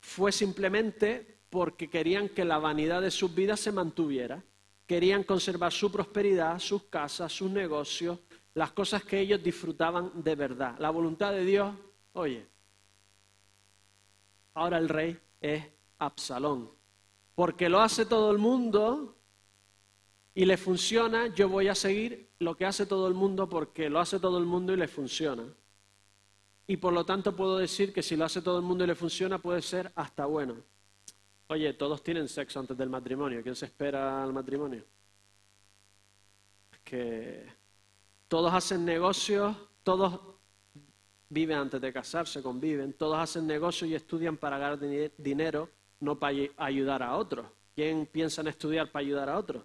Fue 0.00 0.32
simplemente 0.32 1.38
porque 1.48 1.88
querían 1.88 2.28
que 2.28 2.44
la 2.44 2.58
vanidad 2.58 3.00
de 3.00 3.12
sus 3.12 3.32
vidas 3.32 3.60
se 3.60 3.70
mantuviera. 3.70 4.42
Querían 4.84 5.22
conservar 5.22 5.72
su 5.72 5.92
prosperidad, 5.92 6.58
sus 6.58 6.84
casas, 6.84 7.32
sus 7.32 7.50
negocios, 7.50 8.18
las 8.54 8.72
cosas 8.72 9.04
que 9.04 9.20
ellos 9.20 9.40
disfrutaban 9.40 10.10
de 10.24 10.34
verdad. 10.34 10.74
La 10.80 10.90
voluntad 10.90 11.30
de 11.30 11.44
Dios, 11.44 11.72
oye, 12.14 12.44
ahora 14.54 14.78
el 14.78 14.88
rey 14.88 15.16
es 15.40 15.64
Absalón. 15.98 16.68
Porque 17.36 17.68
lo 17.68 17.80
hace 17.80 18.06
todo 18.06 18.32
el 18.32 18.38
mundo 18.38 19.21
y 20.34 20.44
le 20.44 20.56
funciona, 20.56 21.26
yo 21.34 21.48
voy 21.48 21.68
a 21.68 21.74
seguir 21.74 22.30
lo 22.38 22.56
que 22.56 22.64
hace 22.64 22.86
todo 22.86 23.06
el 23.06 23.14
mundo 23.14 23.48
porque 23.48 23.90
lo 23.90 24.00
hace 24.00 24.18
todo 24.18 24.38
el 24.38 24.44
mundo 24.44 24.72
y 24.72 24.76
le 24.76 24.88
funciona. 24.88 25.44
Y 26.66 26.76
por 26.76 26.92
lo 26.92 27.04
tanto 27.04 27.34
puedo 27.36 27.58
decir 27.58 27.92
que 27.92 28.02
si 28.02 28.16
lo 28.16 28.24
hace 28.24 28.40
todo 28.40 28.58
el 28.58 28.64
mundo 28.64 28.84
y 28.84 28.86
le 28.86 28.94
funciona 28.94 29.38
puede 29.38 29.62
ser 29.62 29.92
hasta 29.94 30.26
bueno. 30.26 30.56
Oye, 31.48 31.74
todos 31.74 32.02
tienen 32.02 32.28
sexo 32.28 32.60
antes 32.60 32.76
del 32.78 32.88
matrimonio. 32.88 33.42
¿Quién 33.42 33.56
se 33.56 33.66
espera 33.66 34.22
al 34.22 34.32
matrimonio? 34.32 34.84
que 36.92 37.46
todos 38.28 38.52
hacen 38.52 38.84
negocios, 38.84 39.56
todos 39.82 40.20
viven 41.28 41.56
antes 41.56 41.80
de 41.80 41.90
casarse, 41.90 42.42
conviven, 42.42 42.92
todos 42.92 43.18
hacen 43.18 43.46
negocios 43.46 43.90
y 43.90 43.94
estudian 43.94 44.36
para 44.36 44.58
ganar 44.58 44.78
dinero, 45.16 45.70
no 46.00 46.18
para 46.18 46.36
ayudar 46.58 47.02
a 47.02 47.16
otros. 47.16 47.46
¿Quién 47.74 48.06
piensa 48.06 48.42
en 48.42 48.48
estudiar 48.48 48.90
para 48.90 49.04
ayudar 49.04 49.28
a 49.30 49.38
otros? 49.38 49.62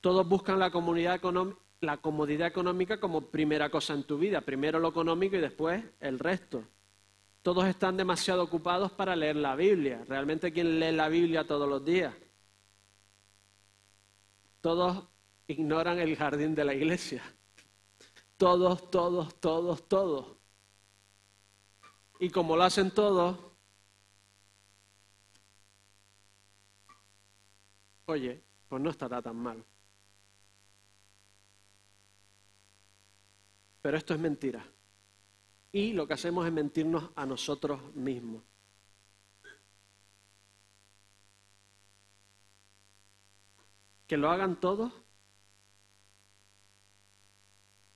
Todos 0.00 0.28
buscan 0.28 0.58
la, 0.58 0.70
comodidad 0.70 1.16
económica 2.46 3.00
como 3.00 3.20
primera 3.22 3.68
cosa 3.70 3.94
en 3.94 4.04
tu 4.04 4.16
vida, 4.16 4.40
primero 4.40 4.78
lo 4.78 4.88
económico 4.88 5.36
y 5.36 5.40
después 5.40 5.82
el 6.00 6.18
resto. 6.18 6.64
Todos 7.42 7.66
están 7.66 7.96
demasiado 7.96 8.42
ocupados 8.42 8.92
para 8.92 9.16
leer 9.16 9.36
la 9.36 9.56
Biblia. 9.56 10.04
¿Realmente 10.06 10.52
quién 10.52 10.78
lee 10.78 10.92
la 10.92 11.08
Biblia 11.08 11.46
todos 11.46 11.68
los 11.68 11.84
días? 11.84 12.14
Todos 14.60 15.04
ignoran 15.46 15.98
el 15.98 16.16
jardín 16.16 16.54
de 16.54 16.64
la 16.64 16.74
iglesia. 16.74 17.22
Todos, 18.36 18.90
todos, 18.90 19.34
todos, 19.40 19.88
todos. 19.88 20.36
Y 22.20 22.30
como 22.30 22.56
lo 22.56 22.64
hacen 22.64 22.90
todos, 22.90 23.36
oye, 28.06 28.42
pues 28.68 28.82
no 28.82 28.90
estará 28.90 29.22
tan 29.22 29.36
mal. 29.36 29.64
Pero 33.88 33.96
esto 33.96 34.12
es 34.12 34.20
mentira. 34.20 34.62
Y 35.72 35.94
lo 35.94 36.06
que 36.06 36.12
hacemos 36.12 36.46
es 36.46 36.52
mentirnos 36.52 37.10
a 37.16 37.24
nosotros 37.24 37.80
mismos. 37.94 38.42
Que 44.06 44.18
lo 44.18 44.30
hagan 44.30 44.60
todos 44.60 44.92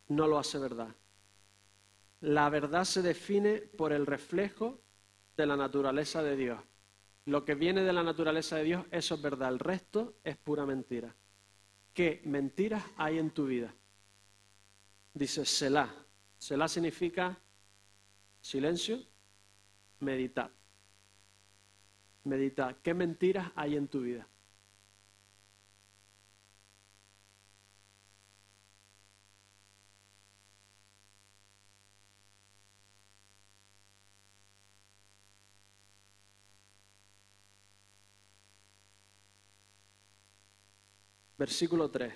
no 0.08 0.26
lo 0.26 0.38
hace 0.38 0.58
verdad. 0.58 0.96
La 2.22 2.48
verdad 2.48 2.84
se 2.84 3.02
define 3.02 3.58
por 3.58 3.92
el 3.92 4.06
reflejo 4.06 4.80
de 5.36 5.44
la 5.44 5.58
naturaleza 5.58 6.22
de 6.22 6.36
Dios. 6.36 6.58
Lo 7.26 7.44
que 7.44 7.54
viene 7.54 7.82
de 7.82 7.92
la 7.92 8.02
naturaleza 8.02 8.56
de 8.56 8.64
Dios, 8.64 8.86
eso 8.90 9.16
es 9.16 9.20
verdad. 9.20 9.50
El 9.50 9.58
resto 9.58 10.14
es 10.24 10.38
pura 10.38 10.64
mentira. 10.64 11.14
¿Qué 11.92 12.22
mentiras 12.24 12.82
hay 12.96 13.18
en 13.18 13.30
tu 13.30 13.44
vida? 13.44 13.74
Dice 15.14 15.44
Selah. 15.44 15.92
Selah 16.38 16.68
significa 16.68 17.38
silencio, 18.40 18.98
meditar. 20.00 20.50
Meditar. 22.24 22.76
¿Qué 22.82 22.94
mentiras 22.94 23.50
hay 23.54 23.76
en 23.76 23.88
tu 23.88 24.00
vida? 24.00 24.26
Versículo 41.38 41.90
3. 41.90 42.14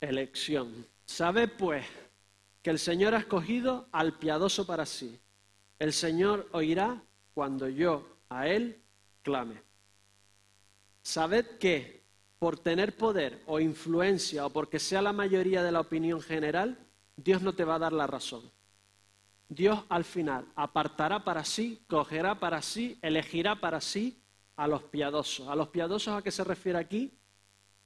Elección. 0.00 0.86
Sabe 1.12 1.46
pues 1.46 1.84
que 2.62 2.70
el 2.70 2.78
Señor 2.78 3.14
ha 3.14 3.18
escogido 3.18 3.86
al 3.92 4.14
piadoso 4.14 4.66
para 4.66 4.86
sí. 4.86 5.20
El 5.78 5.92
Señor 5.92 6.48
oirá 6.52 7.02
cuando 7.34 7.68
yo 7.68 8.16
a 8.30 8.48
Él 8.48 8.80
clame. 9.22 9.62
Sabed 11.02 11.58
que 11.58 12.02
por 12.38 12.58
tener 12.58 12.96
poder 12.96 13.42
o 13.44 13.60
influencia 13.60 14.46
o 14.46 14.50
porque 14.50 14.78
sea 14.78 15.02
la 15.02 15.12
mayoría 15.12 15.62
de 15.62 15.70
la 15.70 15.80
opinión 15.80 16.22
general, 16.22 16.78
Dios 17.14 17.42
no 17.42 17.52
te 17.52 17.66
va 17.66 17.74
a 17.74 17.80
dar 17.80 17.92
la 17.92 18.06
razón. 18.06 18.50
Dios 19.50 19.84
al 19.90 20.04
final 20.04 20.46
apartará 20.56 21.22
para 21.22 21.44
sí, 21.44 21.84
cogerá 21.88 22.40
para 22.40 22.62
sí, 22.62 22.98
elegirá 23.02 23.60
para 23.60 23.82
sí 23.82 24.18
a 24.56 24.66
los 24.66 24.82
piadosos. 24.84 25.46
¿A 25.46 25.56
los 25.56 25.68
piadosos 25.68 26.14
a 26.14 26.22
qué 26.22 26.30
se 26.30 26.42
refiere 26.42 26.78
aquí? 26.78 27.12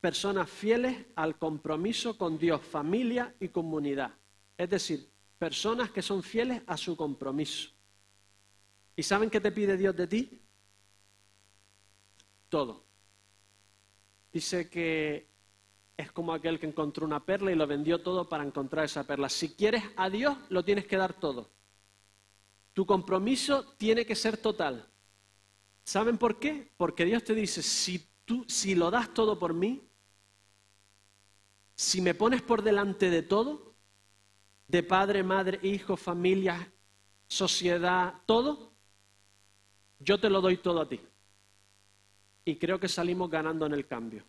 Personas 0.00 0.48
fieles 0.48 1.06
al 1.16 1.38
compromiso 1.38 2.16
con 2.16 2.38
Dios, 2.38 2.60
familia 2.62 3.34
y 3.40 3.48
comunidad. 3.48 4.12
Es 4.56 4.70
decir, 4.70 5.10
personas 5.38 5.90
que 5.90 6.02
son 6.02 6.22
fieles 6.22 6.62
a 6.66 6.76
su 6.76 6.96
compromiso. 6.96 7.70
¿Y 8.94 9.02
saben 9.02 9.30
qué 9.30 9.40
te 9.40 9.52
pide 9.52 9.76
Dios 9.76 9.94
de 9.96 10.06
ti? 10.06 10.40
Todo. 12.48 12.84
Dice 14.32 14.70
que 14.70 15.28
es 15.96 16.12
como 16.12 16.32
aquel 16.32 16.60
que 16.60 16.66
encontró 16.66 17.06
una 17.06 17.24
perla 17.24 17.52
y 17.52 17.54
lo 17.54 17.66
vendió 17.66 18.02
todo 18.02 18.28
para 18.28 18.44
encontrar 18.44 18.84
esa 18.84 19.06
perla. 19.06 19.28
Si 19.28 19.54
quieres 19.54 19.82
a 19.96 20.10
Dios, 20.10 20.36
lo 20.48 20.64
tienes 20.64 20.86
que 20.86 20.96
dar 20.96 21.14
todo. 21.14 21.50
Tu 22.72 22.84
compromiso 22.84 23.74
tiene 23.78 24.04
que 24.04 24.14
ser 24.14 24.36
total. 24.36 24.86
¿Saben 25.84 26.18
por 26.18 26.38
qué? 26.38 26.72
Porque 26.76 27.04
Dios 27.04 27.24
te 27.24 27.34
dice, 27.34 27.62
si 27.62 28.06
tú 28.26 28.44
si 28.46 28.74
lo 28.74 28.90
das 28.90 29.14
todo 29.14 29.38
por 29.38 29.54
mí, 29.54 29.82
si 31.74 32.02
me 32.02 32.14
pones 32.14 32.42
por 32.42 32.62
delante 32.62 33.08
de 33.08 33.22
todo, 33.22 33.74
de 34.68 34.82
padre, 34.82 35.22
madre, 35.22 35.60
hijo, 35.62 35.96
familia, 35.96 36.70
sociedad, 37.28 38.14
todo, 38.26 38.72
yo 40.00 40.18
te 40.18 40.28
lo 40.28 40.40
doy 40.40 40.58
todo 40.58 40.80
a 40.82 40.88
ti. 40.88 41.00
Y 42.44 42.56
creo 42.56 42.78
que 42.78 42.88
salimos 42.88 43.30
ganando 43.30 43.66
en 43.66 43.72
el 43.72 43.86
cambio. 43.86 44.24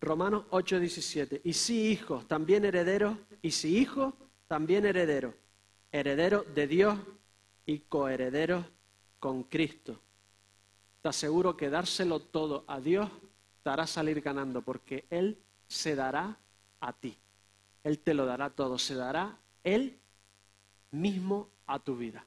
Romanos 0.00 0.44
8:17. 0.50 1.40
Y 1.44 1.54
si 1.54 1.90
hijos, 1.90 2.28
también 2.28 2.64
herederos, 2.64 3.16
y 3.40 3.50
si 3.50 3.78
hijos, 3.78 4.14
también 4.46 4.84
herederos, 4.84 5.34
herederos 5.90 6.44
de 6.54 6.66
Dios 6.66 6.98
y 7.64 7.80
coherederos 7.80 8.64
con 9.18 9.44
Cristo. 9.44 10.03
Te 11.04 11.10
aseguro 11.10 11.54
que 11.54 11.68
dárselo 11.68 12.18
todo 12.18 12.64
a 12.66 12.80
Dios 12.80 13.10
te 13.62 13.68
hará 13.68 13.86
salir 13.86 14.22
ganando 14.22 14.62
porque 14.62 15.04
Él 15.10 15.38
se 15.68 15.94
dará 15.94 16.38
a 16.80 16.94
ti. 16.94 17.18
Él 17.82 17.98
te 17.98 18.14
lo 18.14 18.24
dará 18.24 18.48
todo, 18.48 18.78
se 18.78 18.94
dará 18.94 19.36
Él 19.64 20.00
mismo 20.92 21.50
a 21.66 21.78
tu 21.78 21.94
vida. 21.94 22.24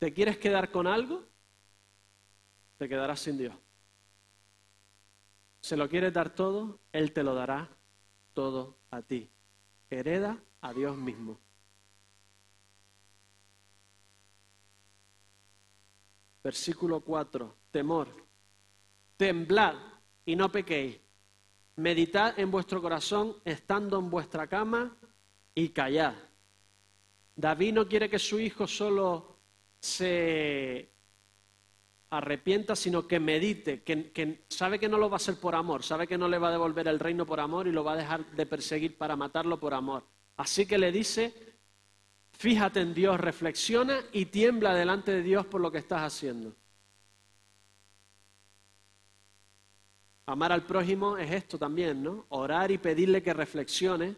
¿Te 0.00 0.12
quieres 0.12 0.36
quedar 0.38 0.72
con 0.72 0.88
algo? 0.88 1.22
Te 2.76 2.88
quedarás 2.88 3.20
sin 3.20 3.38
Dios. 3.38 3.54
¿Se 5.60 5.76
lo 5.76 5.88
quieres 5.88 6.12
dar 6.12 6.30
todo? 6.30 6.80
Él 6.90 7.12
te 7.12 7.22
lo 7.22 7.36
dará 7.36 7.68
todo 8.34 8.74
a 8.90 9.00
ti. 9.00 9.30
Hereda 9.90 10.42
a 10.60 10.72
Dios 10.72 10.96
mismo. 10.96 11.38
Versículo 16.42 17.00
4. 17.00 17.56
Temor 17.70 18.30
temblad 19.20 19.74
y 20.24 20.34
no 20.34 20.50
pequéis. 20.50 20.98
Meditad 21.76 22.38
en 22.38 22.50
vuestro 22.50 22.80
corazón 22.80 23.36
estando 23.44 23.98
en 23.98 24.08
vuestra 24.08 24.46
cama 24.46 24.96
y 25.54 25.68
callad. 25.68 26.14
David 27.36 27.74
no 27.74 27.86
quiere 27.86 28.08
que 28.08 28.18
su 28.18 28.40
hijo 28.40 28.66
solo 28.66 29.36
se 29.78 30.88
arrepienta, 32.08 32.74
sino 32.74 33.06
que 33.06 33.20
medite, 33.20 33.82
que, 33.82 34.10
que, 34.10 34.46
sabe 34.48 34.78
que 34.78 34.88
no 34.88 34.96
lo 34.96 35.10
va 35.10 35.16
a 35.16 35.22
hacer 35.22 35.38
por 35.38 35.54
amor, 35.54 35.82
sabe 35.82 36.06
que 36.06 36.16
no 36.16 36.26
le 36.26 36.38
va 36.38 36.48
a 36.48 36.52
devolver 36.52 36.88
el 36.88 36.98
reino 36.98 37.26
por 37.26 37.40
amor 37.40 37.68
y 37.68 37.72
lo 37.72 37.84
va 37.84 37.92
a 37.92 37.96
dejar 37.96 38.24
de 38.30 38.46
perseguir 38.46 38.96
para 38.96 39.16
matarlo 39.16 39.60
por 39.60 39.74
amor. 39.74 40.02
Así 40.38 40.64
que 40.64 40.78
le 40.78 40.90
dice, 40.90 41.34
Fíjate 42.40 42.80
en 42.80 42.94
Dios, 42.94 43.20
reflexiona 43.20 44.00
y 44.12 44.24
tiembla 44.24 44.74
delante 44.74 45.12
de 45.12 45.22
Dios 45.22 45.44
por 45.44 45.60
lo 45.60 45.70
que 45.70 45.76
estás 45.76 46.00
haciendo. 46.00 46.54
Amar 50.24 50.50
al 50.50 50.62
prójimo 50.62 51.18
es 51.18 51.30
esto 51.30 51.58
también, 51.58 52.02
¿no? 52.02 52.24
Orar 52.30 52.70
y 52.70 52.78
pedirle 52.78 53.22
que 53.22 53.34
reflexione 53.34 54.16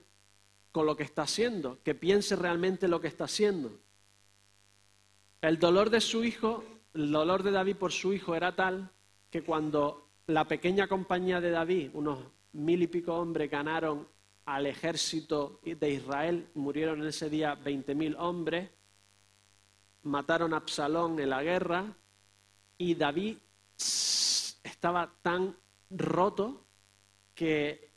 con 0.70 0.87
lo 0.87 0.96
que 0.96 1.02
está 1.02 1.22
haciendo, 1.22 1.82
que 1.82 1.96
piense 1.96 2.37
realmente 2.37 2.87
lo 2.87 3.00
que 3.00 3.08
está 3.08 3.24
haciendo. 3.24 3.80
El 5.40 5.58
dolor 5.58 5.90
de 5.90 6.00
su 6.00 6.22
hijo, 6.22 6.62
el 6.94 7.11
dolor 7.11 7.42
de 7.42 7.50
David 7.50 7.74
por 7.74 7.90
su 7.90 8.12
hijo 8.12 8.37
era 8.37 8.54
tal 8.54 8.88
que 9.32 9.42
cuando 9.42 10.11
la 10.28 10.46
pequeña 10.46 10.87
compañía 10.87 11.40
de 11.40 11.50
David, 11.50 11.90
unos 11.92 12.20
mil 12.52 12.85
y 12.85 12.87
pico 12.87 13.16
hombres, 13.16 13.50
ganaron 13.50 14.06
al 14.44 14.66
ejército 14.66 15.61
de 15.64 15.90
Israel, 15.90 16.48
murieron 16.55 17.07
ese 17.07 17.31
día 17.31 17.55
veinte 17.55 17.94
mil 17.94 18.16
hombres, 18.16 18.70
mataron 20.02 20.52
a 20.52 20.59
Absalón 20.59 21.18
en 21.20 21.31
la 21.31 21.42
guerra 21.42 21.96
y 22.76 22.94
David 22.94 23.38
estaba 24.64 25.12
tan 25.22 25.57
roto 25.90 26.64
que 27.35 27.92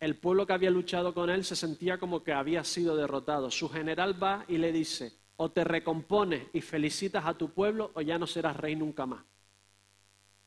el 0.00 0.16
pueblo 0.16 0.46
que 0.46 0.52
había 0.52 0.70
luchado 0.70 1.12
con 1.12 1.30
él 1.30 1.44
se 1.44 1.56
sentía 1.56 1.98
como 1.98 2.22
que 2.22 2.32
había 2.32 2.62
sido 2.62 2.96
derrotado. 2.96 3.50
Su 3.50 3.68
general 3.68 4.22
va 4.22 4.44
y 4.46 4.58
le 4.58 4.70
dice, 4.70 5.12
o 5.36 5.50
te 5.50 5.64
recompones 5.64 6.46
y 6.52 6.60
felicitas 6.60 7.26
a 7.26 7.34
tu 7.34 7.50
pueblo 7.50 7.90
o 7.94 8.00
ya 8.00 8.18
no 8.18 8.26
serás 8.26 8.56
rey 8.56 8.76
nunca 8.76 9.06
más. 9.06 9.24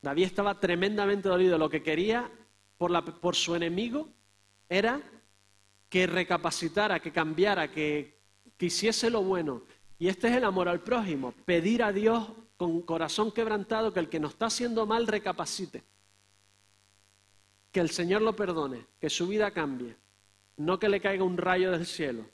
David 0.00 0.24
estaba 0.24 0.58
tremendamente 0.58 1.28
dolido. 1.28 1.58
Lo 1.58 1.68
que 1.68 1.82
quería 1.82 2.30
por 2.78 3.36
su 3.36 3.54
enemigo 3.54 4.08
era 4.68 5.00
que 5.92 6.06
recapacitara, 6.06 7.00
que 7.00 7.12
cambiara, 7.12 7.70
que, 7.70 8.16
que 8.56 8.66
hiciese 8.66 9.10
lo 9.10 9.22
bueno. 9.22 9.62
Y 9.98 10.08
este 10.08 10.28
es 10.28 10.36
el 10.36 10.44
amor 10.44 10.66
al 10.68 10.80
prójimo, 10.80 11.34
pedir 11.44 11.82
a 11.82 11.92
Dios 11.92 12.32
con 12.56 12.80
corazón 12.80 13.30
quebrantado 13.30 13.92
que 13.92 14.00
el 14.00 14.08
que 14.08 14.18
nos 14.18 14.32
está 14.32 14.46
haciendo 14.46 14.86
mal 14.86 15.06
recapacite 15.06 15.84
que 17.72 17.80
el 17.80 17.90
Señor 17.90 18.22
lo 18.22 18.36
perdone, 18.36 18.86
que 19.00 19.08
su 19.08 19.26
vida 19.26 19.50
cambie, 19.50 19.96
no 20.58 20.78
que 20.78 20.90
le 20.90 21.00
caiga 21.00 21.24
un 21.24 21.38
rayo 21.38 21.72
del 21.72 21.86
cielo, 21.86 22.26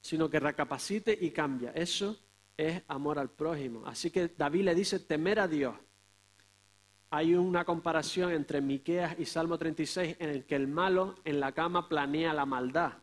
sino 0.00 0.30
que 0.30 0.38
recapacite 0.38 1.18
y 1.20 1.32
cambia. 1.32 1.72
Eso 1.72 2.16
es 2.56 2.80
amor 2.86 3.18
al 3.18 3.28
prójimo. 3.28 3.84
Así 3.84 4.10
que 4.10 4.28
David 4.28 4.62
le 4.62 4.74
dice 4.76 5.00
temer 5.00 5.40
a 5.40 5.48
Dios. 5.48 5.74
Hay 7.10 7.34
una 7.34 7.64
comparación 7.64 8.32
entre 8.32 8.60
Miqueas 8.60 9.16
y 9.18 9.26
Salmo 9.26 9.58
36 9.58 10.16
en 10.18 10.30
el 10.30 10.44
que 10.44 10.56
el 10.56 10.66
malo 10.66 11.14
en 11.24 11.40
la 11.40 11.52
cama 11.52 11.88
planea 11.88 12.32
la 12.32 12.46
maldad. 12.46 12.94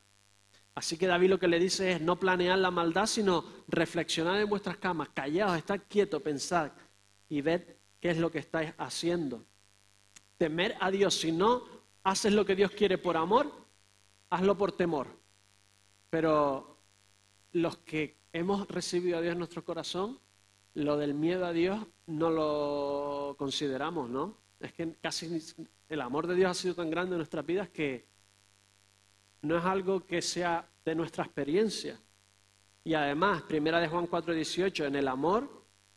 Así 0.75 0.97
que 0.97 1.07
David 1.07 1.29
lo 1.29 1.39
que 1.39 1.47
le 1.47 1.59
dice 1.59 1.91
es 1.91 2.01
no 2.01 2.19
planear 2.19 2.57
la 2.57 2.71
maldad, 2.71 3.05
sino 3.05 3.45
reflexionar 3.67 4.39
en 4.39 4.49
vuestras 4.49 4.77
camas, 4.77 5.09
callados, 5.09 5.57
estar 5.57 5.81
quietos, 5.83 6.21
pensad 6.21 6.71
y 7.29 7.41
ved 7.41 7.61
qué 7.99 8.09
es 8.09 8.17
lo 8.17 8.31
que 8.31 8.39
estáis 8.39 8.73
haciendo. 8.77 9.43
Temer 10.37 10.75
a 10.79 10.89
Dios, 10.89 11.13
si 11.13 11.31
no 11.31 11.63
haces 12.03 12.33
lo 12.33 12.45
que 12.45 12.55
Dios 12.55 12.71
quiere 12.71 12.97
por 12.97 13.17
amor, 13.17 13.51
hazlo 14.29 14.57
por 14.57 14.71
temor. 14.71 15.07
Pero 16.09 16.77
los 17.51 17.77
que 17.77 18.17
hemos 18.33 18.67
recibido 18.67 19.19
a 19.19 19.21
Dios 19.21 19.33
en 19.33 19.39
nuestro 19.39 19.63
corazón, 19.63 20.19
lo 20.75 20.97
del 20.97 21.13
miedo 21.13 21.45
a 21.45 21.53
Dios 21.53 21.79
no 22.07 22.29
lo 22.29 23.36
consideramos, 23.38 24.09
¿no? 24.09 24.38
Es 24.59 24.73
que 24.73 24.95
casi 25.01 25.41
el 25.89 26.01
amor 26.01 26.27
de 26.27 26.36
Dios 26.36 26.51
ha 26.51 26.53
sido 26.53 26.75
tan 26.75 26.89
grande 26.89 27.13
en 27.13 27.19
nuestras 27.19 27.45
vidas 27.45 27.69
que 27.69 28.05
no 29.41 29.57
es 29.57 29.65
algo 29.65 30.05
que 30.05 30.21
sea 30.21 30.67
de 30.86 30.95
nuestra 30.95 31.25
experiencia. 31.25 31.99
Y 32.83 32.93
además, 32.93 33.43
primera 33.43 33.79
de 33.79 33.88
Juan 33.88 34.07
4:18, 34.07 34.86
en 34.86 34.95
el 34.95 35.07
amor 35.07 35.49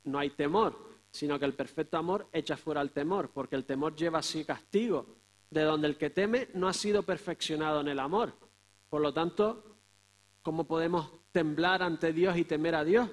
no 0.05 0.19
hay 0.19 0.31
temor, 0.31 0.77
sino 1.11 1.39
que 1.39 1.45
el 1.45 1.55
perfecto 1.55 1.97
amor 1.97 2.29
echa 2.33 2.57
fuera 2.57 2.81
el 2.81 2.91
temor, 2.91 3.31
porque 3.31 3.57
el 3.57 3.65
temor 3.65 3.97
lleva 3.97 4.19
así 4.19 4.45
castigo, 4.45 5.07
de 5.51 5.63
donde 5.63 5.89
el 5.89 5.97
que 5.97 6.11
teme 6.11 6.49
no 6.55 6.69
ha 6.69 6.73
sido 6.73 7.03
perfeccionado 7.03 7.81
en 7.81 7.89
el 7.89 7.99
amor. 7.99 8.35
Por 8.89 9.01
lo 9.01 9.13
tanto, 9.13 9.77
¿cómo 10.43 10.65
podemos 10.65 11.11
temblar 11.33 11.83
ante 11.83 12.13
Dios 12.13 12.37
y 12.37 12.45
temer 12.45 12.75
a 12.75 12.85
Dios? 12.85 13.09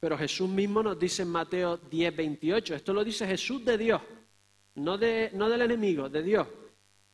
Pero 0.00 0.16
Jesús 0.16 0.48
mismo 0.48 0.82
nos 0.82 0.98
dice 0.98 1.22
en 1.22 1.28
Mateo 1.28 1.76
10, 1.76 2.16
28, 2.16 2.74
esto 2.74 2.94
lo 2.94 3.04
dice 3.04 3.26
Jesús 3.26 3.62
de 3.66 3.76
Dios, 3.76 4.00
no, 4.76 4.96
de, 4.96 5.30
no 5.34 5.50
del 5.50 5.60
enemigo, 5.60 6.08
de 6.08 6.22
Dios. 6.22 6.48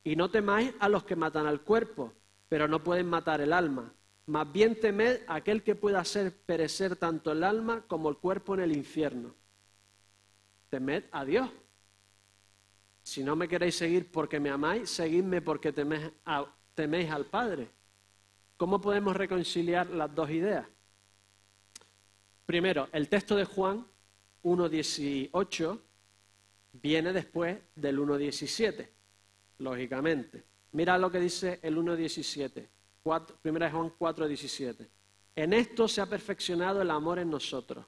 Y 0.05 0.15
no 0.15 0.31
temáis 0.31 0.73
a 0.79 0.89
los 0.89 1.03
que 1.03 1.17
matan 1.17 1.47
al 1.47 1.63
cuerpo, 1.63 2.13
pero 2.49 2.69
no 2.69 2.85
pueden 2.85 3.09
matar 3.09 3.41
el 3.41 3.53
alma. 3.53 3.93
Más 4.27 4.53
bien 4.53 4.79
temed 4.79 5.23
a 5.27 5.37
aquel 5.37 5.65
que 5.65 5.75
pueda 5.75 5.99
hacer 5.99 6.33
perecer 6.33 6.95
tanto 6.95 7.33
el 7.33 7.43
alma 7.43 7.83
como 7.89 8.09
el 8.09 8.19
cuerpo 8.19 8.55
en 8.55 8.61
el 8.61 8.77
infierno. 8.77 9.35
Temed 10.69 11.05
a 11.11 11.25
Dios. 11.25 11.51
Si 13.03 13.25
no 13.25 13.35
me 13.35 13.49
queréis 13.49 13.77
seguir 13.77 14.11
porque 14.13 14.39
me 14.39 14.51
amáis, 14.51 14.91
seguidme 14.91 15.43
porque 15.43 15.73
teméis, 15.73 16.09
teméis 16.75 17.11
al 17.11 17.27
Padre. 17.27 17.69
¿Cómo 18.57 18.81
podemos 18.81 19.17
reconciliar 19.17 19.91
las 19.91 20.15
dos 20.15 20.31
ideas? 20.31 20.67
Primero, 22.47 22.89
el 22.93 23.09
texto 23.09 23.37
de 23.37 23.45
Juan 23.45 23.87
1.18 24.45 25.81
viene 26.73 27.13
después 27.13 27.59
del 27.75 27.99
1.17, 27.99 28.89
lógicamente. 29.59 30.45
Mira 30.73 30.97
lo 30.97 31.11
que 31.11 31.21
dice 31.21 31.59
el 31.63 31.77
1.17, 31.77 32.69
primera 33.43 33.67
de 33.67 33.73
Juan 33.73 33.93
4.17. 33.99 34.89
En 35.35 35.53
esto 35.53 35.89
se 35.89 36.01
ha 36.01 36.07
perfeccionado 36.07 36.81
el 36.81 36.91
amor 36.91 37.19
en 37.19 37.31
nosotros. 37.31 37.85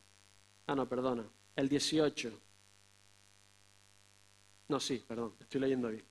Ah, 0.67 0.75
no, 0.75 0.89
perdona, 0.89 1.25
el 1.57 1.69
18. 1.69 2.41
No, 4.69 4.81
sí, 4.81 5.03
perdón, 5.07 5.35
estoy 5.41 5.61
leyendo 5.61 5.89
bien. 5.89 6.05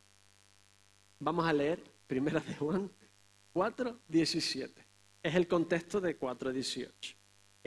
Vamos 1.19 1.45
a 1.45 1.53
leer 1.53 1.83
Primera 2.07 2.39
de 2.39 2.55
Juan 2.55 2.89
4, 3.51 3.99
17. 4.07 4.85
Es 5.21 5.35
el 5.35 5.45
contexto 5.45 5.99
de 5.99 6.15
4, 6.15 6.53
18. 6.53 7.16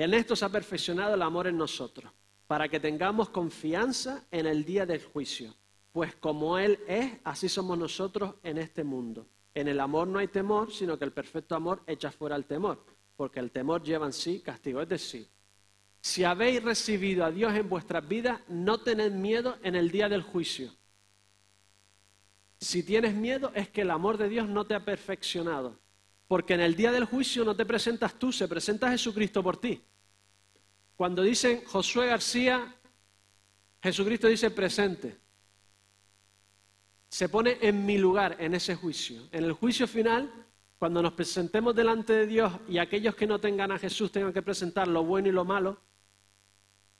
En 0.00 0.14
esto 0.14 0.34
se 0.34 0.46
ha 0.46 0.48
perfeccionado 0.48 1.12
el 1.12 1.20
amor 1.20 1.46
en 1.46 1.58
nosotros, 1.58 2.10
para 2.46 2.70
que 2.70 2.80
tengamos 2.80 3.28
confianza 3.28 4.24
en 4.30 4.46
el 4.46 4.64
día 4.64 4.86
del 4.86 5.04
juicio. 5.04 5.54
Pues 5.92 6.14
como 6.14 6.56
Él 6.56 6.80
es, 6.88 7.18
así 7.22 7.50
somos 7.50 7.76
nosotros 7.76 8.36
en 8.42 8.56
este 8.56 8.82
mundo. 8.82 9.26
En 9.52 9.68
el 9.68 9.78
amor 9.78 10.08
no 10.08 10.18
hay 10.18 10.28
temor, 10.28 10.72
sino 10.72 10.98
que 10.98 11.04
el 11.04 11.12
perfecto 11.12 11.54
amor 11.54 11.82
echa 11.86 12.10
fuera 12.10 12.34
el 12.34 12.46
temor, 12.46 12.82
porque 13.14 13.40
el 13.40 13.50
temor 13.50 13.82
lleva 13.82 14.06
en 14.06 14.14
sí 14.14 14.40
castigo. 14.40 14.80
Es 14.80 14.88
decir, 14.88 15.28
si 16.00 16.24
habéis 16.24 16.62
recibido 16.62 17.22
a 17.22 17.30
Dios 17.30 17.52
en 17.52 17.68
vuestras 17.68 18.08
vidas, 18.08 18.40
no 18.48 18.80
tened 18.80 19.12
miedo 19.12 19.58
en 19.62 19.74
el 19.74 19.90
día 19.90 20.08
del 20.08 20.22
juicio. 20.22 20.72
Si 22.58 22.82
tienes 22.84 23.14
miedo 23.14 23.52
es 23.54 23.68
que 23.68 23.82
el 23.82 23.90
amor 23.90 24.16
de 24.16 24.30
Dios 24.30 24.48
no 24.48 24.66
te 24.66 24.72
ha 24.72 24.82
perfeccionado. 24.82 25.78
Porque 26.26 26.54
en 26.54 26.60
el 26.60 26.74
día 26.74 26.90
del 26.90 27.04
juicio 27.04 27.44
no 27.44 27.54
te 27.54 27.66
presentas 27.66 28.18
tú, 28.18 28.32
se 28.32 28.48
presenta 28.48 28.90
Jesucristo 28.90 29.42
por 29.42 29.58
ti. 29.58 29.84
Cuando 31.00 31.22
dicen 31.22 31.64
Josué 31.64 32.08
García, 32.08 32.76
Jesucristo 33.82 34.28
dice 34.28 34.50
presente. 34.50 35.18
Se 37.08 37.30
pone 37.30 37.56
en 37.62 37.86
mi 37.86 37.96
lugar 37.96 38.36
en 38.38 38.54
ese 38.54 38.74
juicio. 38.74 39.26
En 39.32 39.44
el 39.44 39.54
juicio 39.54 39.88
final, 39.88 40.30
cuando 40.78 41.00
nos 41.00 41.14
presentemos 41.14 41.74
delante 41.74 42.12
de 42.12 42.26
Dios 42.26 42.52
y 42.68 42.76
aquellos 42.76 43.14
que 43.14 43.26
no 43.26 43.40
tengan 43.40 43.72
a 43.72 43.78
Jesús 43.78 44.12
tengan 44.12 44.34
que 44.34 44.42
presentar 44.42 44.88
lo 44.88 45.02
bueno 45.02 45.28
y 45.28 45.32
lo 45.32 45.46
malo, 45.46 45.78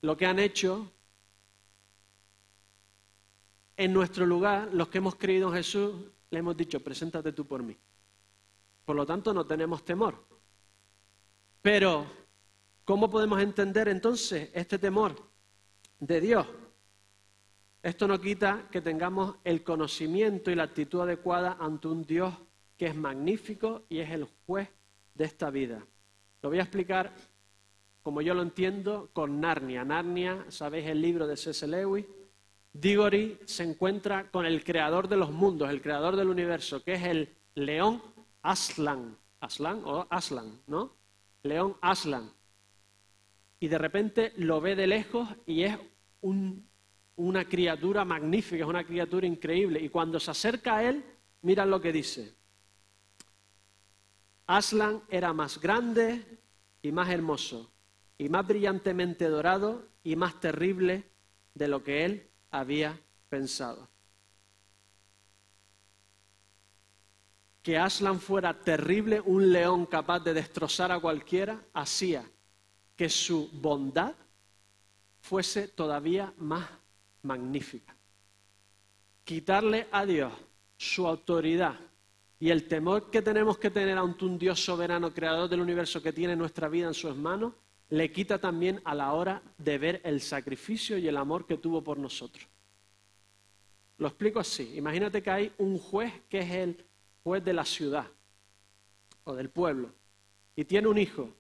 lo 0.01 0.17
que 0.17 0.25
han 0.25 0.39
hecho, 0.39 0.91
en 3.77 3.93
nuestro 3.93 4.25
lugar, 4.25 4.71
los 4.73 4.89
que 4.89 4.97
hemos 4.97 5.17
creído 5.17 5.49
en 5.49 5.57
Jesús, 5.57 5.95
le 6.31 6.39
hemos 6.39 6.57
dicho, 6.57 6.81
preséntate 6.81 7.35
tú 7.35 7.47
por 7.47 7.63
mí. 7.63 7.77
Por 8.83 8.97
lo 8.97 9.05
tanto, 9.05 9.35
no 9.35 9.45
tenemos 9.45 9.85
temor. 9.85 10.25
Pero, 11.61 12.20
¿cómo 12.91 13.09
podemos 13.09 13.41
entender 13.41 13.87
entonces 13.87 14.51
este 14.53 14.77
temor 14.77 15.15
de 16.01 16.21
Dios? 16.21 16.45
Esto 17.85 18.09
no 18.09 18.21
quita 18.21 18.67
que 18.69 18.81
tengamos 18.81 19.37
el 19.45 19.63
conocimiento 19.63 20.51
y 20.51 20.57
la 20.57 20.65
actitud 20.65 21.03
adecuada 21.03 21.57
ante 21.61 21.87
un 21.87 22.03
Dios 22.03 22.35
que 22.77 22.89
es 22.89 22.97
magnífico 22.97 23.85
y 23.89 24.01
es 24.01 24.11
el 24.11 24.27
juez 24.45 24.69
de 25.15 25.25
esta 25.25 25.51
vida. 25.51 25.87
Lo 26.43 26.49
voy 26.49 26.59
a 26.59 26.63
explicar 26.63 27.15
como 28.03 28.23
yo 28.23 28.35
lo 28.35 28.43
entiendo 28.43 29.09
con 29.13 29.41
Narnia. 29.41 29.85
Narnia, 29.85 30.47
¿sabéis 30.49 30.89
el 30.89 31.01
libro 31.01 31.29
de 31.29 31.37
C.S. 31.37 31.69
Lewis? 31.69 32.07
Diggory 32.73 33.39
se 33.45 33.63
encuentra 33.63 34.33
con 34.33 34.47
el 34.47 34.65
creador 34.65 35.07
de 35.07 35.17
los 35.17 35.31
mundos, 35.31 35.71
el 35.71 35.81
creador 35.81 36.17
del 36.17 36.29
universo, 36.29 36.83
que 36.83 36.95
es 36.95 37.05
el 37.05 37.37
león 37.55 38.03
Aslan. 38.43 39.17
Aslan 39.39 39.81
o 39.85 40.09
Aslan, 40.11 40.61
¿no? 40.67 40.97
León 41.45 41.77
Aslan. 41.81 42.40
Y 43.61 43.69
de 43.69 43.77
repente 43.77 44.33
lo 44.37 44.61
ve 44.61 44.75
de 44.75 44.87
lejos 44.87 45.29
y 45.45 45.65
es 45.65 45.79
una 47.17 47.45
criatura 47.45 48.07
magnífica, 48.07 48.65
es 48.65 48.69
una 48.69 48.85
criatura 48.85 49.27
increíble. 49.27 49.81
Y 49.81 49.91
cuando 49.91 50.19
se 50.19 50.31
acerca 50.31 50.79
a 50.79 50.85
él, 50.85 51.05
mira 51.43 51.67
lo 51.67 51.79
que 51.79 51.93
dice. 51.93 52.35
Aslan 54.47 55.03
era 55.11 55.35
más 55.35 55.61
grande 55.61 56.41
y 56.81 56.91
más 56.91 57.11
hermoso, 57.11 57.71
y 58.17 58.31
más 58.31 58.47
brillantemente 58.47 59.29
dorado 59.29 59.87
y 60.03 60.17
más 60.17 60.41
terrible 60.41 61.05
de 61.55 61.69
lo 61.69 61.85
que 61.85 62.07
él 62.07 62.31
había 62.51 62.99
pensado. 63.29 63.91
Que 67.63 67.77
Aslan 67.77 68.21
fuera 68.21 68.59
terrible, 68.63 69.21
un 69.21 69.53
león 69.53 69.85
capaz 69.85 70.21
de 70.21 70.33
destrozar 70.33 70.91
a 70.91 70.99
cualquiera, 70.99 71.63
hacía 71.75 72.25
que 73.01 73.09
su 73.09 73.49
bondad 73.51 74.13
fuese 75.23 75.69
todavía 75.69 76.35
más 76.37 76.69
magnífica. 77.23 77.97
Quitarle 79.25 79.87
a 79.91 80.05
Dios 80.05 80.31
su 80.77 81.07
autoridad 81.07 81.81
y 82.39 82.51
el 82.51 82.69
temor 82.69 83.11
que 83.11 83.23
tenemos 83.23 83.57
que 83.57 83.71
tener 83.71 83.97
ante 83.97 84.27
un 84.27 84.39
Dios 84.39 84.63
soberano, 84.63 85.15
creador 85.15 85.49
del 85.49 85.63
universo 85.63 86.03
que 86.03 86.13
tiene 86.13 86.37
nuestra 86.37 86.69
vida 86.69 86.89
en 86.89 86.93
sus 86.93 87.17
manos, 87.17 87.55
le 87.89 88.13
quita 88.13 88.39
también 88.39 88.83
a 88.85 88.95
la 88.95 89.15
hora 89.15 89.41
de 89.57 89.79
ver 89.79 90.03
el 90.05 90.21
sacrificio 90.21 90.99
y 90.99 91.09
el 91.09 91.17
amor 91.17 91.47
que 91.47 91.57
tuvo 91.57 91.83
por 91.83 91.97
nosotros. 91.99 92.47
Lo 93.97 94.09
explico 94.09 94.41
así. 94.41 94.75
Imagínate 94.77 95.23
que 95.23 95.31
hay 95.31 95.53
un 95.57 95.79
juez 95.79 96.13
que 96.29 96.41
es 96.41 96.51
el 96.51 96.85
juez 97.25 97.43
de 97.43 97.55
la 97.55 97.65
ciudad 97.65 98.09
o 99.25 99.35
del 99.35 99.49
pueblo 99.49 99.91
y 100.55 100.67
tiene 100.67 100.87
un 100.87 100.99
hijo. 100.99 101.31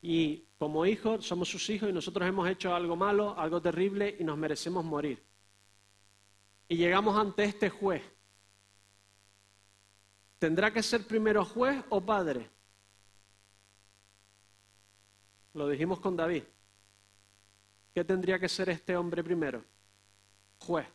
Y 0.00 0.44
como 0.58 0.84
hijos 0.84 1.24
somos 1.24 1.48
sus 1.48 1.70
hijos 1.70 1.88
y 1.88 1.92
nosotros 1.92 2.28
hemos 2.28 2.48
hecho 2.48 2.74
algo 2.74 2.96
malo, 2.96 3.38
algo 3.38 3.62
terrible 3.62 4.16
y 4.18 4.24
nos 4.24 4.36
merecemos 4.36 4.84
morir. 4.84 5.22
Y 6.68 6.76
llegamos 6.76 7.16
ante 7.16 7.44
este 7.44 7.70
juez. 7.70 8.02
¿Tendrá 10.38 10.72
que 10.72 10.82
ser 10.82 11.06
primero 11.06 11.44
juez 11.44 11.82
o 11.88 12.00
padre? 12.00 12.50
Lo 15.54 15.68
dijimos 15.68 16.00
con 16.00 16.16
David. 16.16 16.42
¿Qué 17.94 18.04
tendría 18.04 18.38
que 18.38 18.48
ser 18.48 18.68
este 18.68 18.96
hombre 18.96 19.22
primero? 19.24 19.64
Juez. 20.58 20.86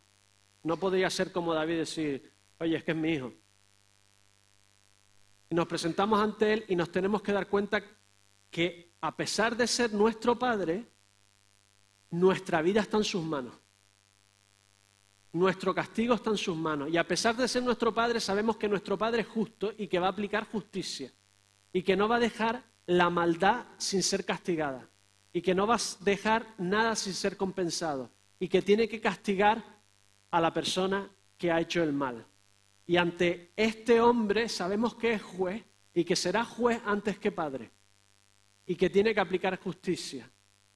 No 0.63 0.77
podría 0.77 1.09
ser 1.09 1.31
como 1.31 1.53
David 1.53 1.77
decir, 1.77 2.31
oye, 2.59 2.77
es 2.77 2.83
que 2.83 2.91
es 2.91 2.97
mi 2.97 3.11
hijo. 3.11 3.33
Y 5.49 5.55
nos 5.55 5.67
presentamos 5.67 6.19
ante 6.21 6.53
él 6.53 6.65
y 6.67 6.75
nos 6.75 6.91
tenemos 6.91 7.21
que 7.21 7.33
dar 7.33 7.47
cuenta 7.47 7.83
que 8.53 8.93
a 9.01 9.17
pesar 9.17 9.57
de 9.57 9.65
ser 9.65 9.91
nuestro 9.91 10.37
Padre, 10.37 10.85
nuestra 12.11 12.61
vida 12.61 12.81
está 12.81 12.97
en 12.97 13.03
sus 13.03 13.23
manos. 13.23 13.55
Nuestro 15.33 15.73
castigo 15.73 16.13
está 16.13 16.29
en 16.29 16.37
sus 16.37 16.55
manos. 16.55 16.89
Y 16.91 16.97
a 16.97 17.07
pesar 17.07 17.35
de 17.35 17.47
ser 17.47 17.63
nuestro 17.63 17.91
Padre, 17.91 18.19
sabemos 18.19 18.55
que 18.57 18.69
nuestro 18.69 18.95
Padre 18.95 19.21
es 19.21 19.27
justo 19.27 19.73
y 19.75 19.87
que 19.87 19.97
va 19.97 20.05
a 20.05 20.11
aplicar 20.11 20.47
justicia. 20.51 21.11
Y 21.73 21.81
que 21.81 21.97
no 21.97 22.07
va 22.07 22.17
a 22.17 22.19
dejar 22.19 22.63
la 22.85 23.09
maldad 23.09 23.65
sin 23.77 24.03
ser 24.03 24.23
castigada 24.23 24.87
y 25.33 25.41
que 25.41 25.55
no 25.55 25.65
vas 25.65 25.97
a 25.99 26.03
dejar 26.03 26.45
nada 26.59 26.95
sin 26.95 27.15
ser 27.15 27.35
compensado 27.37 28.11
y 28.39 28.47
que 28.47 28.61
tiene 28.61 28.87
que 28.87 29.01
castigar 29.01 29.63
a 30.29 30.39
la 30.39 30.53
persona 30.53 31.09
que 31.39 31.51
ha 31.51 31.59
hecho 31.59 31.81
el 31.81 31.91
mal. 31.91 32.23
Y 32.85 32.97
ante 32.97 33.51
este 33.55 33.99
hombre 33.99 34.47
sabemos 34.47 34.93
que 34.93 35.13
es 35.13 35.23
juez 35.23 35.63
y 35.91 36.03
que 36.03 36.15
será 36.15 36.45
juez 36.45 36.79
antes 36.85 37.17
que 37.17 37.31
padre 37.31 37.71
y 38.65 38.75
que 38.75 38.89
tiene 38.89 39.13
que 39.13 39.19
aplicar 39.19 39.59
justicia. 39.59 40.29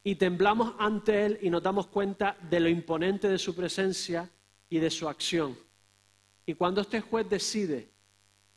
Y 0.03 0.15
temblamos 0.15 0.75
ante 0.79 1.25
él 1.25 1.39
y 1.41 1.49
nos 1.49 1.63
damos 1.63 1.87
cuenta 1.87 2.37
de 2.49 2.59
lo 2.59 2.69
imponente 2.69 3.27
de 3.27 3.37
su 3.37 3.55
presencia 3.55 4.29
y 4.69 4.79
de 4.79 4.89
su 4.89 5.07
acción. 5.07 5.57
Y 6.45 6.53
cuando 6.53 6.81
este 6.81 7.01
juez 7.01 7.29
decide 7.29 7.89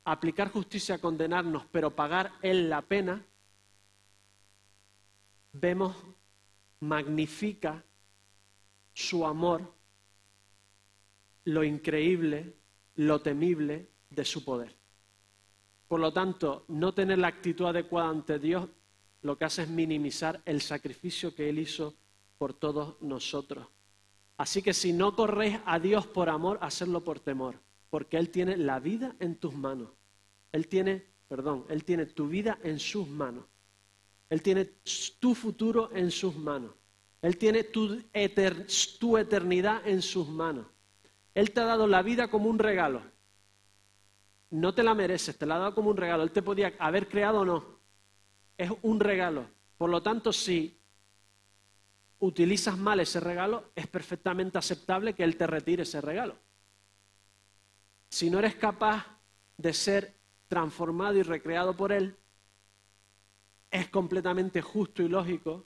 aplicar 0.04 0.50
justicia, 0.50 0.98
condenarnos, 0.98 1.66
pero 1.70 1.94
pagar 1.94 2.32
él 2.42 2.70
la 2.70 2.82
pena, 2.82 3.24
vemos, 5.52 5.96
magnifica 6.80 7.84
su 8.92 9.26
amor, 9.26 9.74
lo 11.44 11.64
increíble, 11.64 12.54
lo 12.96 13.20
temible 13.20 13.88
de 14.10 14.24
su 14.24 14.44
poder. 14.44 14.76
Por 15.88 15.98
lo 15.98 16.12
tanto, 16.12 16.64
no 16.68 16.94
tener 16.94 17.18
la 17.18 17.28
actitud 17.28 17.66
adecuada 17.66 18.10
ante 18.10 18.38
Dios 18.38 18.68
lo 19.22 19.36
que 19.36 19.44
hace 19.44 19.62
es 19.62 19.68
minimizar 19.68 20.40
el 20.44 20.60
sacrificio 20.60 21.34
que 21.34 21.48
Él 21.48 21.58
hizo 21.58 21.94
por 22.38 22.54
todos 22.54 23.00
nosotros. 23.00 23.66
Así 24.36 24.62
que 24.62 24.72
si 24.72 24.92
no 24.92 25.14
corres 25.14 25.60
a 25.66 25.78
Dios 25.78 26.06
por 26.06 26.30
amor, 26.30 26.58
hacerlo 26.62 27.04
por 27.04 27.20
temor, 27.20 27.60
porque 27.90 28.16
Él 28.16 28.30
tiene 28.30 28.56
la 28.56 28.80
vida 28.80 29.14
en 29.20 29.36
tus 29.36 29.54
manos. 29.54 29.90
Él 30.52 30.66
tiene, 30.66 31.04
perdón, 31.28 31.66
Él 31.68 31.84
tiene 31.84 32.06
tu 32.06 32.28
vida 32.28 32.58
en 32.62 32.78
sus 32.78 33.06
manos. 33.06 33.44
Él 34.30 34.42
tiene 34.42 34.64
tu 35.18 35.34
futuro 35.34 35.90
en 35.92 36.10
sus 36.10 36.36
manos. 36.36 36.72
Él 37.20 37.36
tiene 37.36 37.64
tu, 37.64 38.02
eternidad 38.14 39.86
en 39.86 40.00
sus 40.00 40.28
manos. 40.28 40.66
Él 41.34 41.50
te 41.50 41.60
ha 41.60 41.64
dado 41.64 41.86
la 41.86 42.02
vida 42.02 42.28
como 42.28 42.48
un 42.48 42.58
regalo. 42.58 43.02
No 44.50 44.72
te 44.74 44.82
la 44.82 44.94
mereces, 44.94 45.36
te 45.36 45.46
la 45.46 45.56
ha 45.56 45.58
dado 45.58 45.74
como 45.74 45.90
un 45.90 45.96
regalo. 45.96 46.22
Él 46.22 46.30
te 46.30 46.42
podía 46.42 46.72
haber 46.78 47.08
creado 47.08 47.40
o 47.40 47.44
no. 47.44 47.79
Es 48.60 48.70
un 48.82 49.00
regalo. 49.00 49.46
Por 49.78 49.88
lo 49.88 50.02
tanto, 50.02 50.34
si 50.34 50.78
utilizas 52.18 52.76
mal 52.76 53.00
ese 53.00 53.18
regalo, 53.18 53.70
es 53.74 53.86
perfectamente 53.86 54.58
aceptable 54.58 55.14
que 55.14 55.24
Él 55.24 55.38
te 55.38 55.46
retire 55.46 55.84
ese 55.84 56.02
regalo. 56.02 56.36
Si 58.10 58.28
no 58.28 58.38
eres 58.38 58.56
capaz 58.56 59.06
de 59.56 59.72
ser 59.72 60.14
transformado 60.46 61.16
y 61.16 61.22
recreado 61.22 61.74
por 61.74 61.90
Él, 61.90 62.14
es 63.70 63.88
completamente 63.88 64.60
justo 64.60 65.02
y 65.02 65.08
lógico 65.08 65.64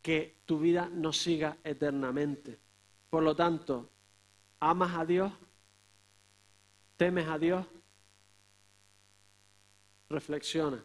que 0.00 0.38
tu 0.46 0.58
vida 0.58 0.88
no 0.90 1.12
siga 1.12 1.58
eternamente. 1.62 2.58
Por 3.10 3.24
lo 3.24 3.36
tanto, 3.36 3.90
amas 4.58 4.96
a 4.96 5.04
Dios, 5.04 5.30
temes 6.96 7.28
a 7.28 7.38
Dios, 7.38 7.66
reflexiona, 10.08 10.82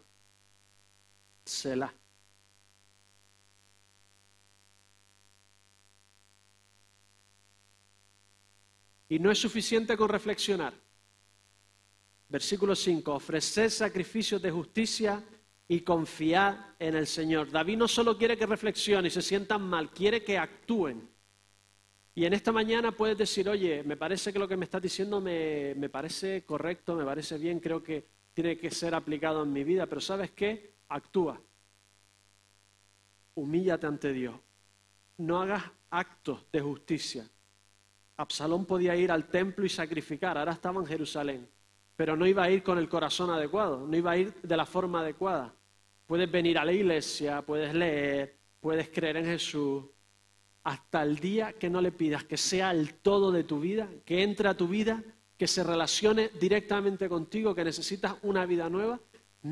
Selah. 1.48 1.92
Y 9.08 9.18
no 9.18 9.30
es 9.30 9.38
suficiente 9.38 9.96
con 9.96 10.10
reflexionar. 10.10 10.74
Versículo 12.28 12.76
5. 12.76 13.14
Ofrecer 13.14 13.70
sacrificios 13.70 14.42
de 14.42 14.50
justicia 14.50 15.24
y 15.66 15.80
confiar 15.80 16.74
en 16.78 16.94
el 16.94 17.06
Señor. 17.06 17.50
David 17.50 17.78
no 17.78 17.88
solo 17.88 18.18
quiere 18.18 18.36
que 18.36 18.44
reflexionen 18.44 19.06
y 19.06 19.10
se 19.10 19.22
sientan 19.22 19.62
mal, 19.62 19.90
quiere 19.90 20.22
que 20.22 20.36
actúen. 20.36 21.08
Y 22.14 22.26
en 22.26 22.34
esta 22.34 22.52
mañana 22.52 22.92
puedes 22.92 23.16
decir, 23.16 23.48
oye, 23.48 23.82
me 23.84 23.96
parece 23.96 24.32
que 24.32 24.38
lo 24.38 24.48
que 24.48 24.56
me 24.56 24.64
estás 24.64 24.82
diciendo 24.82 25.20
me, 25.20 25.74
me 25.76 25.88
parece 25.88 26.44
correcto, 26.44 26.94
me 26.94 27.04
parece 27.04 27.38
bien, 27.38 27.60
creo 27.60 27.82
que 27.82 28.06
tiene 28.34 28.58
que 28.58 28.70
ser 28.70 28.94
aplicado 28.94 29.44
en 29.44 29.52
mi 29.52 29.64
vida, 29.64 29.86
pero 29.86 30.00
¿sabes 30.00 30.32
qué? 30.32 30.77
Actúa. 30.88 31.40
Humíllate 33.34 33.86
ante 33.86 34.12
Dios. 34.12 34.34
No 35.18 35.40
hagas 35.40 35.64
actos 35.90 36.44
de 36.52 36.60
justicia. 36.60 37.28
Absalón 38.16 38.66
podía 38.66 38.96
ir 38.96 39.12
al 39.12 39.28
templo 39.28 39.64
y 39.64 39.68
sacrificar, 39.68 40.36
ahora 40.36 40.52
estaba 40.52 40.80
en 40.80 40.86
Jerusalén, 40.86 41.48
pero 41.94 42.16
no 42.16 42.26
iba 42.26 42.42
a 42.42 42.50
ir 42.50 42.64
con 42.64 42.78
el 42.78 42.88
corazón 42.88 43.30
adecuado, 43.30 43.86
no 43.86 43.96
iba 43.96 44.10
a 44.10 44.16
ir 44.16 44.34
de 44.42 44.56
la 44.56 44.66
forma 44.66 45.00
adecuada. 45.00 45.54
Puedes 46.06 46.30
venir 46.30 46.58
a 46.58 46.64
la 46.64 46.72
iglesia, 46.72 47.42
puedes 47.42 47.72
leer, 47.74 48.34
puedes 48.60 48.88
creer 48.88 49.18
en 49.18 49.26
Jesús, 49.26 49.84
hasta 50.64 51.02
el 51.02 51.16
día 51.18 51.52
que 51.52 51.70
no 51.70 51.80
le 51.80 51.92
pidas 51.92 52.24
que 52.24 52.36
sea 52.36 52.72
el 52.72 52.94
todo 52.94 53.30
de 53.30 53.44
tu 53.44 53.60
vida, 53.60 53.88
que 54.04 54.22
entre 54.22 54.48
a 54.48 54.56
tu 54.56 54.66
vida, 54.66 55.02
que 55.36 55.46
se 55.46 55.62
relacione 55.62 56.30
directamente 56.40 57.08
contigo, 57.08 57.54
que 57.54 57.62
necesitas 57.62 58.16
una 58.22 58.44
vida 58.46 58.68
nueva, 58.68 58.98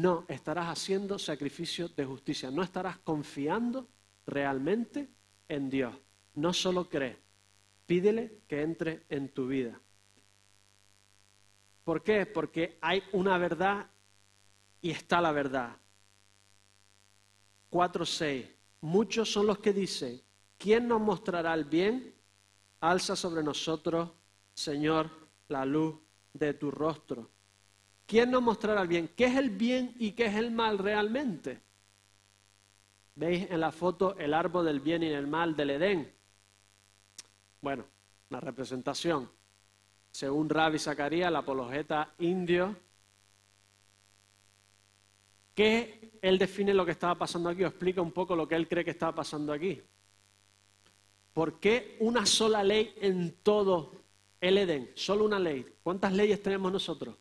no 0.01 0.27
estarás 0.29 0.67
haciendo 0.69 1.19
sacrificio 1.19 1.89
de 1.89 2.05
justicia, 2.05 2.51
no 2.51 2.63
estarás 2.63 2.99
confiando 2.99 3.89
realmente 4.27 5.09
en 5.49 5.71
Dios. 5.71 5.95
No 6.35 6.53
solo 6.53 6.91
crees, 6.91 7.17
pídele 7.87 8.41
que 8.47 8.61
entre 8.61 9.07
en 9.09 9.31
tu 9.31 9.47
vida. 9.47 9.81
¿Por 11.83 12.03
qué? 12.03 12.27
Porque 12.27 12.77
hay 12.83 13.03
una 13.13 13.39
verdad 13.39 13.87
y 14.83 14.91
está 14.91 15.21
la 15.23 15.33
verdad. 15.33 15.77
4.6. 17.71 18.51
Muchos 18.83 19.33
son 19.33 19.47
los 19.47 19.59
que 19.61 19.73
dicen, 19.73 20.21
¿quién 20.59 20.89
nos 20.89 21.01
mostrará 21.01 21.55
el 21.55 21.65
bien? 21.65 22.15
Alza 22.81 23.17
sobre 23.17 23.43
nosotros, 23.43 24.11
Señor, 24.53 25.11
la 25.49 25.65
luz 25.65 25.97
de 26.35 26.53
tu 26.53 26.71
rostro. 26.71 27.31
¿Quién 28.07 28.31
nos 28.31 28.43
mostrará 28.43 28.83
el 28.83 28.89
bien? 28.89 29.11
¿Qué 29.17 29.27
es 29.27 29.37
el 29.37 29.51
bien 29.51 29.95
y 29.99 30.13
qué 30.13 30.27
es 30.27 30.35
el 30.37 30.51
mal 30.51 30.79
realmente? 30.79 31.61
¿Veis 33.17 33.51
en 33.51 33.61
la 33.61 33.73
foto 33.73 34.17
el 34.19 34.33
árbol 34.33 34.67
del 34.67 34.81
bien 34.81 35.03
y 35.03 35.07
el 35.07 35.27
mal 35.27 35.57
del 35.57 35.71
Edén? 35.71 36.13
Bueno, 37.61 37.85
la 38.31 38.41
representación. 38.41 39.29
Según 40.11 40.49
Rabbi 40.49 40.79
Zacarías, 40.79 41.33
la 41.33 41.41
apologeta 41.41 42.15
indio, 42.19 42.77
¿qué 45.55 46.07
él 46.27 46.39
define 46.39 46.75
lo 46.75 46.85
que 46.85 46.93
estaba 46.93 47.15
pasando 47.15 47.49
aquí, 47.49 47.63
o 47.63 47.69
explica 47.69 48.03
un 48.03 48.13
poco 48.13 48.35
lo 48.35 48.49
que 48.49 48.57
él 48.57 48.69
cree 48.69 48.85
que 48.85 48.91
estaba 48.91 49.15
pasando 49.15 49.53
aquí. 49.53 49.81
¿Por 51.33 51.61
qué 51.61 51.97
una 52.01 52.27
sola 52.27 52.65
ley 52.65 52.95
en 53.01 53.37
todo 53.43 53.93
el 54.41 54.59
Edén? 54.59 54.91
Solo 54.95 55.25
una 55.25 55.39
ley. 55.39 55.65
¿Cuántas 55.83 56.13
leyes 56.13 56.43
tenemos 56.43 56.73
nosotros? 56.73 57.15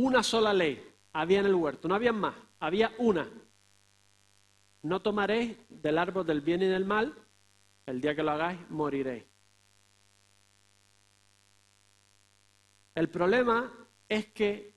Una 0.00 0.22
sola 0.22 0.54
ley 0.54 0.80
había 1.12 1.40
en 1.40 1.46
el 1.46 1.56
huerto, 1.56 1.88
no 1.88 1.96
había 1.96 2.12
más, 2.12 2.36
había 2.60 2.92
una. 2.98 3.28
No 4.82 5.02
tomaréis 5.02 5.56
del 5.68 5.98
árbol 5.98 6.24
del 6.24 6.40
bien 6.40 6.62
y 6.62 6.66
del 6.66 6.84
mal, 6.84 7.12
el 7.84 8.00
día 8.00 8.14
que 8.14 8.22
lo 8.22 8.30
hagáis 8.30 8.60
moriréis. 8.70 9.24
El 12.94 13.08
problema 13.08 13.72
es 14.08 14.26
que 14.26 14.72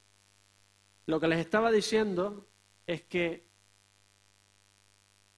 lo 1.05 1.19
que 1.19 1.27
les 1.27 1.37
estaba 1.37 1.71
diciendo 1.71 2.47
es 2.87 3.03
que 3.03 3.45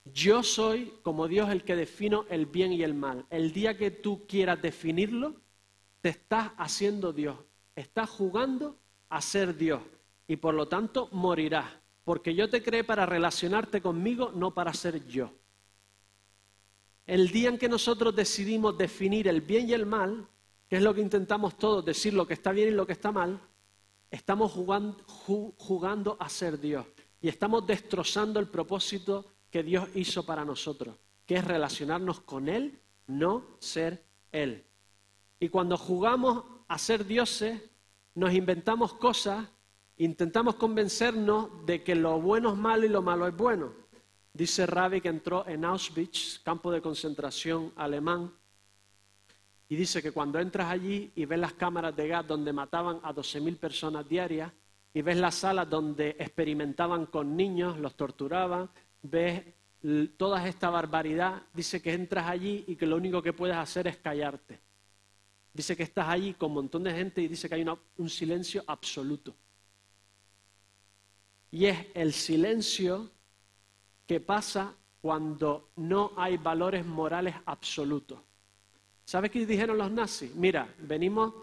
yo 0.05 0.43
soy 0.43 0.93
como 1.03 1.27
Dios 1.27 1.49
el 1.49 1.65
que 1.65 1.75
defino 1.75 2.25
el 2.29 2.45
bien 2.45 2.71
y 2.71 2.83
el 2.83 2.93
mal. 2.93 3.25
El 3.29 3.51
día 3.51 3.77
que 3.77 3.91
tú 3.91 4.25
quieras 4.27 4.61
definirlo, 4.61 5.41
te 5.99 6.07
estás 6.07 6.53
haciendo 6.55 7.11
Dios. 7.11 7.37
Estás 7.75 8.09
jugando 8.09 8.77
a 9.13 9.21
ser 9.21 9.55
Dios 9.55 9.81
y 10.27 10.37
por 10.37 10.53
lo 10.55 10.67
tanto 10.67 11.07
morirás. 11.11 11.71
Porque 12.03 12.33
yo 12.33 12.49
te 12.49 12.61
creé 12.61 12.83
para 12.83 13.05
relacionarte 13.05 13.81
conmigo, 13.81 14.31
no 14.33 14.53
para 14.53 14.73
ser 14.73 15.07
yo. 15.07 15.31
El 17.05 17.29
día 17.29 17.49
en 17.49 17.57
que 17.57 17.69
nosotros 17.69 18.15
decidimos 18.15 18.77
definir 18.77 19.27
el 19.27 19.41
bien 19.41 19.69
y 19.69 19.73
el 19.73 19.85
mal, 19.85 20.27
que 20.67 20.77
es 20.77 20.81
lo 20.81 20.93
que 20.93 21.01
intentamos 21.01 21.57
todos, 21.57 21.85
decir 21.85 22.13
lo 22.13 22.25
que 22.25 22.33
está 22.33 22.51
bien 22.51 22.69
y 22.69 22.71
lo 22.71 22.87
que 22.87 22.93
está 22.93 23.11
mal, 23.11 23.39
estamos 24.09 24.51
jugando, 24.51 24.97
jugando 25.05 26.17
a 26.19 26.27
ser 26.27 26.59
Dios 26.59 26.85
y 27.21 27.29
estamos 27.29 27.65
destrozando 27.67 28.39
el 28.39 28.47
propósito 28.47 29.25
que 29.49 29.63
Dios 29.63 29.87
hizo 29.93 30.25
para 30.25 30.43
nosotros, 30.43 30.95
que 31.25 31.35
es 31.35 31.45
relacionarnos 31.45 32.21
con 32.21 32.49
Él, 32.49 32.79
no 33.07 33.45
ser 33.59 34.03
Él. 34.31 34.65
Y 35.39 35.49
cuando 35.49 35.77
jugamos 35.77 36.43
a 36.67 36.77
ser 36.77 37.05
dioses, 37.05 37.61
nos 38.15 38.33
inventamos 38.33 38.93
cosas, 38.93 39.47
intentamos 39.97 40.55
convencernos 40.55 41.65
de 41.65 41.83
que 41.83 41.95
lo 41.95 42.19
bueno 42.19 42.53
es 42.53 42.57
malo 42.57 42.85
y 42.85 42.89
lo 42.89 43.01
malo 43.01 43.27
es 43.27 43.35
bueno. 43.35 43.73
Dice 44.33 44.65
Ravi 44.65 45.01
que 45.01 45.09
entró 45.09 45.47
en 45.47 45.65
Auschwitz, 45.65 46.39
campo 46.43 46.71
de 46.71 46.81
concentración 46.81 47.71
alemán, 47.75 48.33
y 49.69 49.75
dice 49.75 50.01
que 50.01 50.11
cuando 50.11 50.39
entras 50.39 50.69
allí 50.69 51.11
y 51.15 51.25
ves 51.25 51.39
las 51.39 51.53
cámaras 51.53 51.95
de 51.95 52.07
gas 52.07 52.27
donde 52.27 52.53
mataban 52.53 52.99
a 53.03 53.13
12.000 53.13 53.57
personas 53.57 54.07
diarias, 54.07 54.51
y 54.93 55.01
ves 55.01 55.17
las 55.17 55.35
salas 55.35 55.69
donde 55.69 56.15
experimentaban 56.19 57.07
con 57.07 57.35
niños, 57.35 57.79
los 57.79 57.95
torturaban, 57.95 58.69
ves 59.01 59.43
toda 60.17 60.47
esta 60.47 60.69
barbaridad, 60.69 61.41
dice 61.53 61.81
que 61.81 61.93
entras 61.93 62.27
allí 62.27 62.63
y 62.67 62.75
que 62.75 62.85
lo 62.85 62.95
único 62.95 63.21
que 63.21 63.33
puedes 63.33 63.55
hacer 63.55 63.87
es 63.87 63.97
callarte. 63.97 64.59
Dice 65.53 65.77
que 65.77 65.83
estás 65.83 66.09
allí 66.09 66.33
con 66.33 66.49
un 66.49 66.55
montón 66.55 66.83
de 66.83 66.93
gente 66.93 67.21
y 67.21 67.27
dice 67.27 67.47
que 67.47 67.55
hay 67.55 67.65
un 67.97 68.09
silencio 68.09 68.63
absoluto. 68.65 69.35
Y 71.51 71.67
es 71.67 71.85
el 71.93 72.13
silencio 72.13 73.11
que 74.07 74.19
pasa 74.19 74.73
cuando 75.01 75.69
no 75.75 76.11
hay 76.17 76.37
valores 76.37 76.85
morales 76.85 77.35
absolutos. 77.45 78.19
¿Sabes 79.05 79.29
qué 79.29 79.45
dijeron 79.45 79.77
los 79.77 79.91
nazis? 79.91 80.33
Mira, 80.33 80.73
venimos 80.79 81.33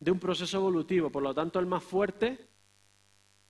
de 0.00 0.10
un 0.10 0.18
proceso 0.18 0.56
evolutivo, 0.58 1.10
por 1.10 1.22
lo 1.22 1.34
tanto 1.34 1.58
el 1.58 1.66
más 1.66 1.82
fuerte 1.82 2.38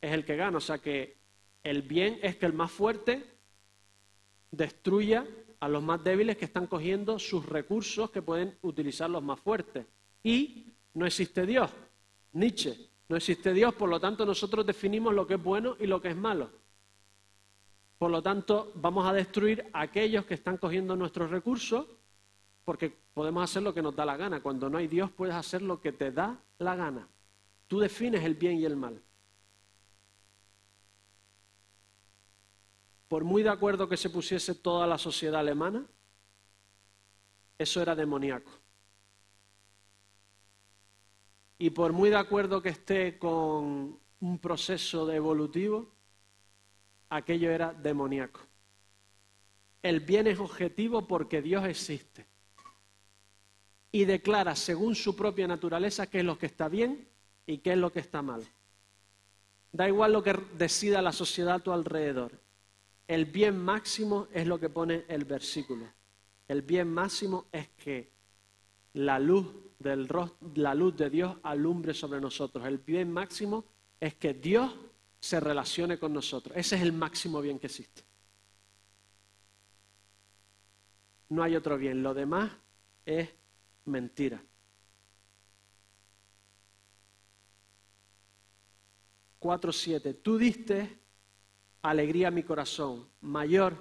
es 0.00 0.12
el 0.12 0.24
que 0.24 0.36
gana. 0.36 0.58
O 0.58 0.60
sea 0.60 0.78
que 0.78 1.16
el 1.62 1.82
bien 1.82 2.18
es 2.22 2.36
que 2.36 2.46
el 2.46 2.52
más 2.52 2.70
fuerte 2.70 3.24
destruya 4.50 5.26
a 5.60 5.68
los 5.68 5.82
más 5.82 6.02
débiles 6.02 6.36
que 6.36 6.46
están 6.46 6.66
cogiendo 6.66 7.18
sus 7.18 7.44
recursos 7.46 8.10
que 8.10 8.22
pueden 8.22 8.56
utilizar 8.62 9.10
los 9.10 9.22
más 9.22 9.38
fuertes. 9.38 9.86
Y 10.22 10.74
no 10.94 11.06
existe 11.06 11.46
Dios. 11.46 11.70
Nietzsche, 12.32 12.90
no 13.08 13.16
existe 13.16 13.52
Dios, 13.52 13.74
por 13.74 13.88
lo 13.88 13.98
tanto 13.98 14.26
nosotros 14.26 14.66
definimos 14.66 15.14
lo 15.14 15.26
que 15.26 15.34
es 15.34 15.42
bueno 15.42 15.76
y 15.80 15.86
lo 15.86 16.00
que 16.00 16.08
es 16.08 16.16
malo. 16.16 16.50
Por 17.98 18.10
lo 18.10 18.22
tanto, 18.22 18.72
vamos 18.76 19.06
a 19.06 19.12
destruir 19.12 19.68
a 19.72 19.80
aquellos 19.82 20.24
que 20.24 20.34
están 20.34 20.56
cogiendo 20.56 20.94
nuestros 20.94 21.30
recursos 21.30 21.86
porque 22.64 22.94
podemos 23.14 23.42
hacer 23.42 23.62
lo 23.62 23.72
que 23.72 23.82
nos 23.82 23.96
da 23.96 24.04
la 24.04 24.16
gana. 24.16 24.42
Cuando 24.42 24.68
no 24.68 24.78
hay 24.78 24.86
Dios 24.88 25.10
puedes 25.10 25.34
hacer 25.34 25.62
lo 25.62 25.80
que 25.80 25.92
te 25.92 26.12
da 26.12 26.38
la 26.58 26.76
gana. 26.76 27.08
Tú 27.66 27.80
defines 27.80 28.22
el 28.24 28.34
bien 28.34 28.58
y 28.58 28.64
el 28.66 28.76
mal. 28.76 29.02
Por 33.08 33.24
muy 33.24 33.42
de 33.42 33.48
acuerdo 33.48 33.88
que 33.88 33.96
se 33.96 34.10
pusiese 34.10 34.54
toda 34.54 34.86
la 34.86 34.98
sociedad 34.98 35.40
alemana, 35.40 35.86
eso 37.56 37.80
era 37.80 37.96
demoníaco. 37.96 38.50
Y 41.58 41.70
por 41.70 41.92
muy 41.92 42.10
de 42.10 42.16
acuerdo 42.16 42.62
que 42.62 42.68
esté 42.68 43.18
con 43.18 43.98
un 44.20 44.38
proceso 44.38 45.10
evolutivo, 45.10 45.92
aquello 47.10 47.50
era 47.50 47.72
demoníaco. 47.72 48.40
El 49.82 50.00
bien 50.00 50.26
es 50.26 50.38
objetivo 50.38 51.06
porque 51.06 51.42
Dios 51.42 51.64
existe. 51.66 52.26
Y 53.90 54.04
declara 54.04 54.54
según 54.54 54.94
su 54.94 55.16
propia 55.16 55.48
naturaleza 55.48 56.08
qué 56.08 56.18
es 56.18 56.24
lo 56.24 56.38
que 56.38 56.46
está 56.46 56.68
bien 56.68 57.08
y 57.46 57.58
qué 57.58 57.72
es 57.72 57.78
lo 57.78 57.92
que 57.92 58.00
está 58.00 58.22
mal. 58.22 58.46
Da 59.72 59.88
igual 59.88 60.12
lo 60.12 60.22
que 60.22 60.34
decida 60.56 61.02
la 61.02 61.12
sociedad 61.12 61.56
a 61.56 61.58
tu 61.60 61.72
alrededor. 61.72 62.40
El 63.06 63.24
bien 63.24 63.56
máximo 63.58 64.28
es 64.32 64.46
lo 64.46 64.60
que 64.60 64.68
pone 64.68 65.04
el 65.08 65.24
versículo. 65.24 65.86
El 66.46 66.62
bien 66.62 66.92
máximo 66.92 67.46
es 67.52 67.68
que 67.70 68.10
la 68.94 69.18
luz, 69.18 69.46
del, 69.78 70.08
la 70.54 70.74
luz 70.74 70.96
de 70.96 71.10
Dios 71.10 71.36
alumbre 71.42 71.94
sobre 71.94 72.20
nosotros. 72.20 72.66
El 72.66 72.78
bien 72.78 73.12
máximo 73.12 73.64
es 74.00 74.14
que 74.14 74.34
Dios 74.34 74.74
se 75.20 75.40
relacione 75.40 75.98
con 75.98 76.12
nosotros. 76.12 76.56
Ese 76.56 76.76
es 76.76 76.82
el 76.82 76.92
máximo 76.92 77.40
bien 77.40 77.58
que 77.58 77.66
existe. 77.66 78.02
No 81.30 81.42
hay 81.42 81.56
otro 81.56 81.76
bien. 81.76 82.02
Lo 82.02 82.14
demás 82.14 82.50
es 83.04 83.28
mentira. 83.84 84.42
4.7. 89.40 90.16
Tú 90.22 90.36
diste 90.38 90.98
alegría 91.82 92.28
a 92.28 92.32
mi 92.32 92.42
corazón, 92.42 93.08
mayor 93.20 93.76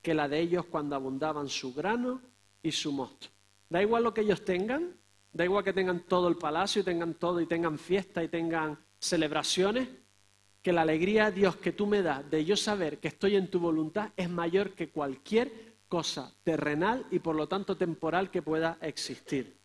que 0.00 0.14
la 0.14 0.28
de 0.28 0.38
ellos 0.40 0.66
cuando 0.66 0.94
abundaban 0.94 1.48
su 1.48 1.74
grano 1.74 2.20
y 2.62 2.70
su 2.70 2.92
mosto. 2.92 3.28
Da 3.68 3.82
igual 3.82 4.04
lo 4.04 4.14
que 4.14 4.20
ellos 4.20 4.44
tengan, 4.44 4.96
da 5.32 5.44
igual 5.44 5.64
que 5.64 5.72
tengan 5.72 6.00
todo 6.06 6.28
el 6.28 6.36
palacio 6.36 6.82
y 6.82 6.84
tengan 6.84 7.14
todo 7.14 7.40
y 7.40 7.46
tengan 7.46 7.78
fiesta 7.78 8.22
y 8.22 8.28
tengan 8.28 8.78
celebraciones, 8.98 9.88
que 10.62 10.72
la 10.72 10.82
alegría, 10.82 11.30
Dios, 11.30 11.56
que 11.56 11.72
tú 11.72 11.86
me 11.86 12.02
das 12.02 12.28
de 12.28 12.44
yo 12.44 12.56
saber 12.56 12.98
que 12.98 13.08
estoy 13.08 13.36
en 13.36 13.50
tu 13.50 13.60
voluntad 13.60 14.10
es 14.16 14.28
mayor 14.28 14.72
que 14.72 14.90
cualquier 14.90 15.76
cosa 15.88 16.34
terrenal 16.42 17.06
y 17.10 17.20
por 17.20 17.36
lo 17.36 17.46
tanto 17.46 17.76
temporal 17.76 18.30
que 18.30 18.42
pueda 18.42 18.78
existir. 18.80 19.56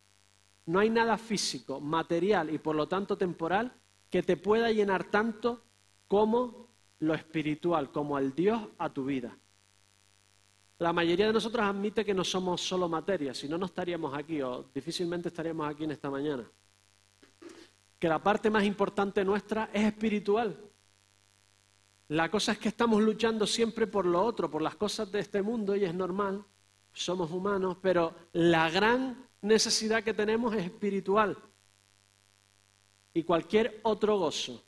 No 0.66 0.78
hay 0.78 0.90
nada 0.90 1.18
físico, 1.18 1.80
material 1.80 2.54
y 2.54 2.58
por 2.58 2.76
lo 2.76 2.86
tanto 2.86 3.18
temporal 3.18 3.72
que 4.10 4.22
te 4.22 4.36
pueda 4.36 4.70
llenar 4.70 5.10
tanto 5.10 5.64
como 6.06 6.68
lo 7.00 7.14
espiritual, 7.14 7.90
como 7.90 8.16
al 8.16 8.34
Dios 8.34 8.62
a 8.78 8.92
tu 8.92 9.04
vida. 9.04 9.36
La 10.82 10.92
mayoría 10.92 11.28
de 11.28 11.32
nosotros 11.32 11.64
admite 11.64 12.04
que 12.04 12.12
no 12.12 12.24
somos 12.24 12.60
solo 12.60 12.88
materia, 12.88 13.32
si 13.32 13.48
no, 13.48 13.56
no 13.56 13.66
estaríamos 13.66 14.12
aquí 14.18 14.42
o 14.42 14.66
difícilmente 14.74 15.28
estaríamos 15.28 15.70
aquí 15.70 15.84
en 15.84 15.92
esta 15.92 16.10
mañana 16.10 16.44
que 18.00 18.08
la 18.08 18.20
parte 18.20 18.50
más 18.50 18.64
importante 18.64 19.24
nuestra 19.24 19.70
es 19.72 19.84
espiritual. 19.84 20.58
La 22.08 22.28
cosa 22.28 22.50
es 22.50 22.58
que 22.58 22.70
estamos 22.70 23.00
luchando 23.00 23.46
siempre 23.46 23.86
por 23.86 24.06
lo 24.06 24.20
otro, 24.24 24.50
por 24.50 24.60
las 24.60 24.74
cosas 24.74 25.12
de 25.12 25.20
este 25.20 25.40
mundo, 25.40 25.76
y 25.76 25.84
es 25.84 25.94
normal, 25.94 26.44
somos 26.92 27.30
humanos, 27.30 27.76
pero 27.80 28.12
la 28.32 28.68
gran 28.70 29.24
necesidad 29.40 30.02
que 30.02 30.14
tenemos 30.14 30.52
es 30.56 30.64
espiritual. 30.64 31.38
Y 33.14 33.22
cualquier 33.22 33.78
otro 33.84 34.18
gozo 34.18 34.64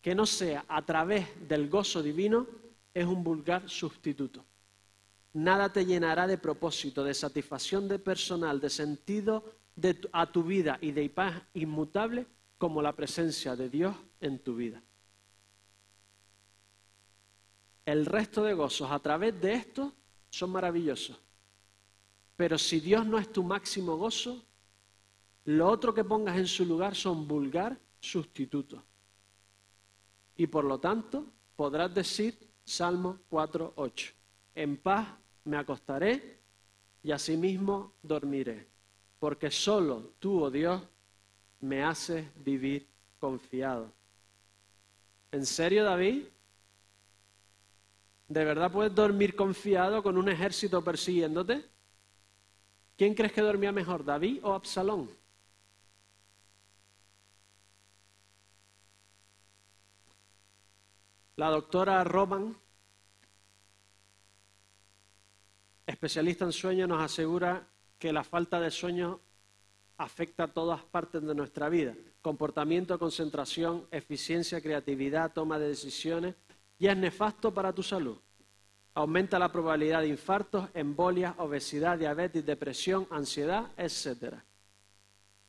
que 0.00 0.14
no 0.14 0.24
sea 0.24 0.64
a 0.68 0.80
través 0.86 1.46
del 1.46 1.68
gozo 1.68 2.02
divino 2.02 2.46
es 2.94 3.04
un 3.04 3.22
vulgar 3.22 3.68
sustituto. 3.68 4.47
Nada 5.34 5.72
te 5.72 5.84
llenará 5.84 6.26
de 6.26 6.38
propósito, 6.38 7.04
de 7.04 7.14
satisfacción 7.14 7.88
de 7.88 7.98
personal, 7.98 8.60
de 8.60 8.70
sentido 8.70 9.44
a 10.12 10.30
tu 10.32 10.42
vida 10.42 10.78
y 10.80 10.92
de 10.92 11.08
paz 11.10 11.40
inmutable 11.54 12.26
como 12.56 12.82
la 12.82 12.94
presencia 12.94 13.54
de 13.54 13.68
Dios 13.68 13.94
en 14.20 14.38
tu 14.40 14.56
vida. 14.56 14.82
El 17.84 18.04
resto 18.04 18.42
de 18.42 18.54
gozos 18.54 18.90
a 18.90 18.98
través 18.98 19.40
de 19.40 19.54
esto 19.54 19.94
son 20.30 20.50
maravillosos. 20.50 21.16
Pero 22.36 22.58
si 22.58 22.80
Dios 22.80 23.06
no 23.06 23.18
es 23.18 23.32
tu 23.32 23.42
máximo 23.42 23.96
gozo, 23.96 24.44
lo 25.44 25.68
otro 25.68 25.94
que 25.94 26.04
pongas 26.04 26.36
en 26.36 26.46
su 26.46 26.64
lugar 26.64 26.94
son 26.94 27.26
vulgar 27.26 27.78
sustitutos. 28.00 28.82
y 30.36 30.46
por 30.46 30.64
lo 30.64 30.78
tanto 30.78 31.26
podrás 31.56 31.92
decir 31.92 32.38
Salmo 32.64 33.18
4.8, 33.30 34.12
en 34.58 34.76
paz 34.76 35.06
me 35.44 35.56
acostaré 35.56 36.40
y 37.04 37.12
asimismo 37.12 37.92
dormiré, 38.02 38.66
porque 39.20 39.52
solo 39.52 40.14
tú, 40.18 40.42
oh 40.42 40.50
Dios, 40.50 40.82
me 41.60 41.84
haces 41.84 42.26
vivir 42.42 42.84
confiado. 43.20 43.92
¿En 45.30 45.46
serio, 45.46 45.84
David? 45.84 46.24
¿De 48.26 48.44
verdad 48.44 48.72
puedes 48.72 48.92
dormir 48.92 49.36
confiado 49.36 50.02
con 50.02 50.18
un 50.18 50.28
ejército 50.28 50.82
persiguiéndote? 50.82 51.64
¿Quién 52.96 53.14
crees 53.14 53.32
que 53.32 53.40
dormía 53.42 53.70
mejor, 53.70 54.04
David 54.04 54.40
o 54.42 54.54
Absalón? 54.54 55.08
La 61.36 61.48
doctora 61.48 62.02
Roman, 62.02 62.56
especialista 65.98 66.44
en 66.44 66.52
sueño, 66.52 66.86
nos 66.86 67.02
asegura 67.02 67.66
que 67.98 68.12
la 68.12 68.22
falta 68.22 68.60
de 68.60 68.70
sueño 68.70 69.18
afecta 69.96 70.44
a 70.44 70.46
todas 70.46 70.80
partes 70.84 71.20
de 71.20 71.34
nuestra 71.34 71.68
vida. 71.68 71.92
Comportamiento, 72.22 72.96
concentración, 73.00 73.84
eficiencia, 73.90 74.60
creatividad, 74.60 75.32
toma 75.32 75.58
de 75.58 75.66
decisiones 75.66 76.36
y 76.78 76.86
es 76.86 76.96
nefasto 76.96 77.52
para 77.52 77.72
tu 77.72 77.82
salud. 77.82 78.16
Aumenta 78.94 79.40
la 79.40 79.50
probabilidad 79.50 80.02
de 80.02 80.06
infartos, 80.06 80.68
embolias, 80.72 81.34
obesidad, 81.38 81.98
diabetes, 81.98 82.46
depresión, 82.46 83.08
ansiedad, 83.10 83.66
etc. 83.76 84.36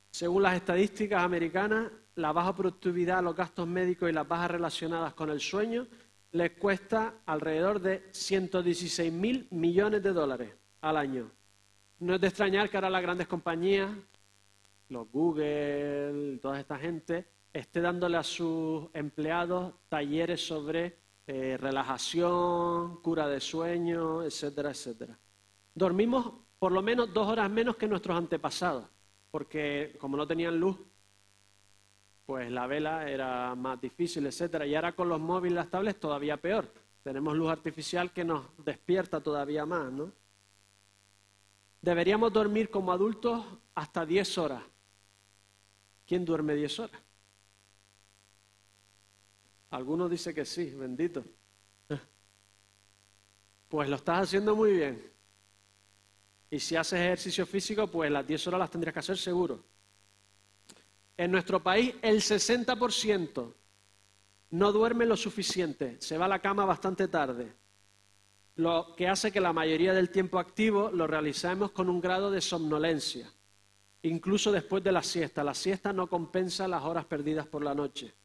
Según 0.09 0.41
las 0.41 0.55
estadísticas 0.55 1.21
americanas, 1.21 1.91
la 2.15 2.31
baja 2.31 2.55
productividad, 2.55 3.21
los 3.21 3.35
gastos 3.35 3.67
médicos 3.67 4.09
y 4.09 4.13
las 4.13 4.27
bajas 4.27 4.49
relacionadas 4.49 5.13
con 5.13 5.29
el 5.29 5.41
sueño 5.41 5.85
les 6.31 6.51
cuesta 6.51 7.21
alrededor 7.25 7.79
de 7.81 8.03
116 8.11 9.11
mil 9.11 9.47
millones 9.51 10.03
de 10.03 10.13
dólares 10.13 10.51
al 10.81 10.97
año. 10.97 11.31
No 11.99 12.15
es 12.15 12.21
de 12.21 12.27
extrañar 12.27 12.69
que 12.69 12.77
ahora 12.77 12.89
las 12.89 13.01
grandes 13.01 13.27
compañías, 13.27 13.91
los 14.89 15.11
Google, 15.11 16.39
toda 16.41 16.59
esta 16.59 16.77
gente, 16.77 17.27
esté 17.51 17.81
dándole 17.81 18.17
a 18.17 18.23
sus 18.23 18.87
empleados 18.93 19.73
talleres 19.89 20.45
sobre 20.45 20.97
eh, 21.27 21.57
relajación, 21.59 23.01
cura 23.01 23.27
de 23.27 23.39
sueño, 23.39 24.23
etcétera, 24.23 24.71
etcétera. 24.71 25.17
Dormimos 25.73 26.31
por 26.57 26.71
lo 26.71 26.81
menos 26.81 27.13
dos 27.13 27.27
horas 27.27 27.49
menos 27.49 27.75
que 27.75 27.87
nuestros 27.87 28.17
antepasados, 28.17 28.85
porque 29.31 29.95
como 29.99 30.17
no 30.17 30.27
tenían 30.27 30.59
luz, 30.59 30.77
pues 32.29 32.51
la 32.51 32.67
vela 32.67 33.09
era 33.09 33.55
más 33.55 33.81
difícil, 33.81 34.27
etcétera. 34.27 34.63
Y 34.67 34.75
ahora 34.75 34.91
con 34.91 35.09
los 35.09 35.19
móviles, 35.19 35.55
las 35.55 35.67
tablets, 35.67 35.99
todavía 35.99 36.37
peor. 36.37 36.71
Tenemos 37.01 37.35
luz 37.35 37.49
artificial 37.49 38.13
que 38.13 38.23
nos 38.23 38.45
despierta 38.63 39.19
todavía 39.19 39.65
más, 39.65 39.91
¿no? 39.91 40.11
Deberíamos 41.81 42.31
dormir 42.31 42.69
como 42.69 42.91
adultos 42.91 43.43
hasta 43.73 44.05
10 44.05 44.37
horas. 44.37 44.61
¿Quién 46.05 46.23
duerme 46.23 46.53
10 46.53 46.79
horas? 46.81 47.01
Algunos 49.71 50.11
dicen 50.11 50.35
que 50.35 50.45
sí, 50.45 50.69
bendito. 50.75 51.23
Pues 53.69 53.89
lo 53.89 53.95
estás 53.95 54.25
haciendo 54.25 54.55
muy 54.55 54.73
bien. 54.73 55.11
Y 56.51 56.59
si 56.59 56.75
haces 56.75 56.99
ejercicio 56.99 57.47
físico, 57.47 57.87
pues 57.87 58.11
las 58.11 58.27
10 58.27 58.45
horas 58.45 58.59
las 58.59 58.69
tendrías 58.69 58.93
que 58.93 58.99
hacer 58.99 59.17
seguro. 59.17 59.63
En 61.19 61.31
nuestro 61.31 61.61
país 61.61 61.95
el 62.01 62.21
60% 62.21 63.53
no 64.51 64.71
duerme 64.71 65.05
lo 65.05 65.17
suficiente, 65.17 65.97
se 65.99 66.17
va 66.17 66.23
a 66.23 66.29
la 66.29 66.39
cama 66.39 66.63
bastante 66.63 67.09
tarde, 67.09 67.53
lo 68.55 68.95
que 68.95 69.09
hace 69.09 69.29
que 69.29 69.41
la 69.41 69.51
mayoría 69.51 69.93
del 69.93 70.11
tiempo 70.11 70.39
activo 70.39 70.89
lo 70.93 71.07
realicemos 71.07 71.71
con 71.71 71.89
un 71.89 71.99
grado 71.99 72.31
de 72.31 72.39
somnolencia, 72.39 73.29
incluso 74.03 74.49
después 74.49 74.81
de 74.81 74.93
la 74.93 75.03
siesta. 75.03 75.43
La 75.43 75.53
siesta 75.53 75.91
no 75.91 76.07
compensa 76.07 76.69
las 76.69 76.83
horas 76.83 77.03
perdidas 77.03 77.45
por 77.47 77.65
la 77.65 77.75
noche. 77.75 78.15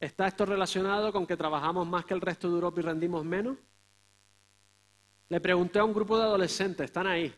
¿Está 0.00 0.26
esto 0.26 0.44
relacionado 0.44 1.12
con 1.12 1.24
que 1.24 1.36
trabajamos 1.36 1.86
más 1.86 2.04
que 2.04 2.14
el 2.14 2.20
resto 2.20 2.48
de 2.48 2.54
Europa 2.54 2.80
y 2.80 2.82
rendimos 2.82 3.24
menos? 3.24 3.56
Le 5.28 5.40
pregunté 5.40 5.78
a 5.78 5.84
un 5.84 5.94
grupo 5.94 6.18
de 6.18 6.24
adolescentes, 6.24 6.86
están 6.86 7.06
ahí, 7.06 7.32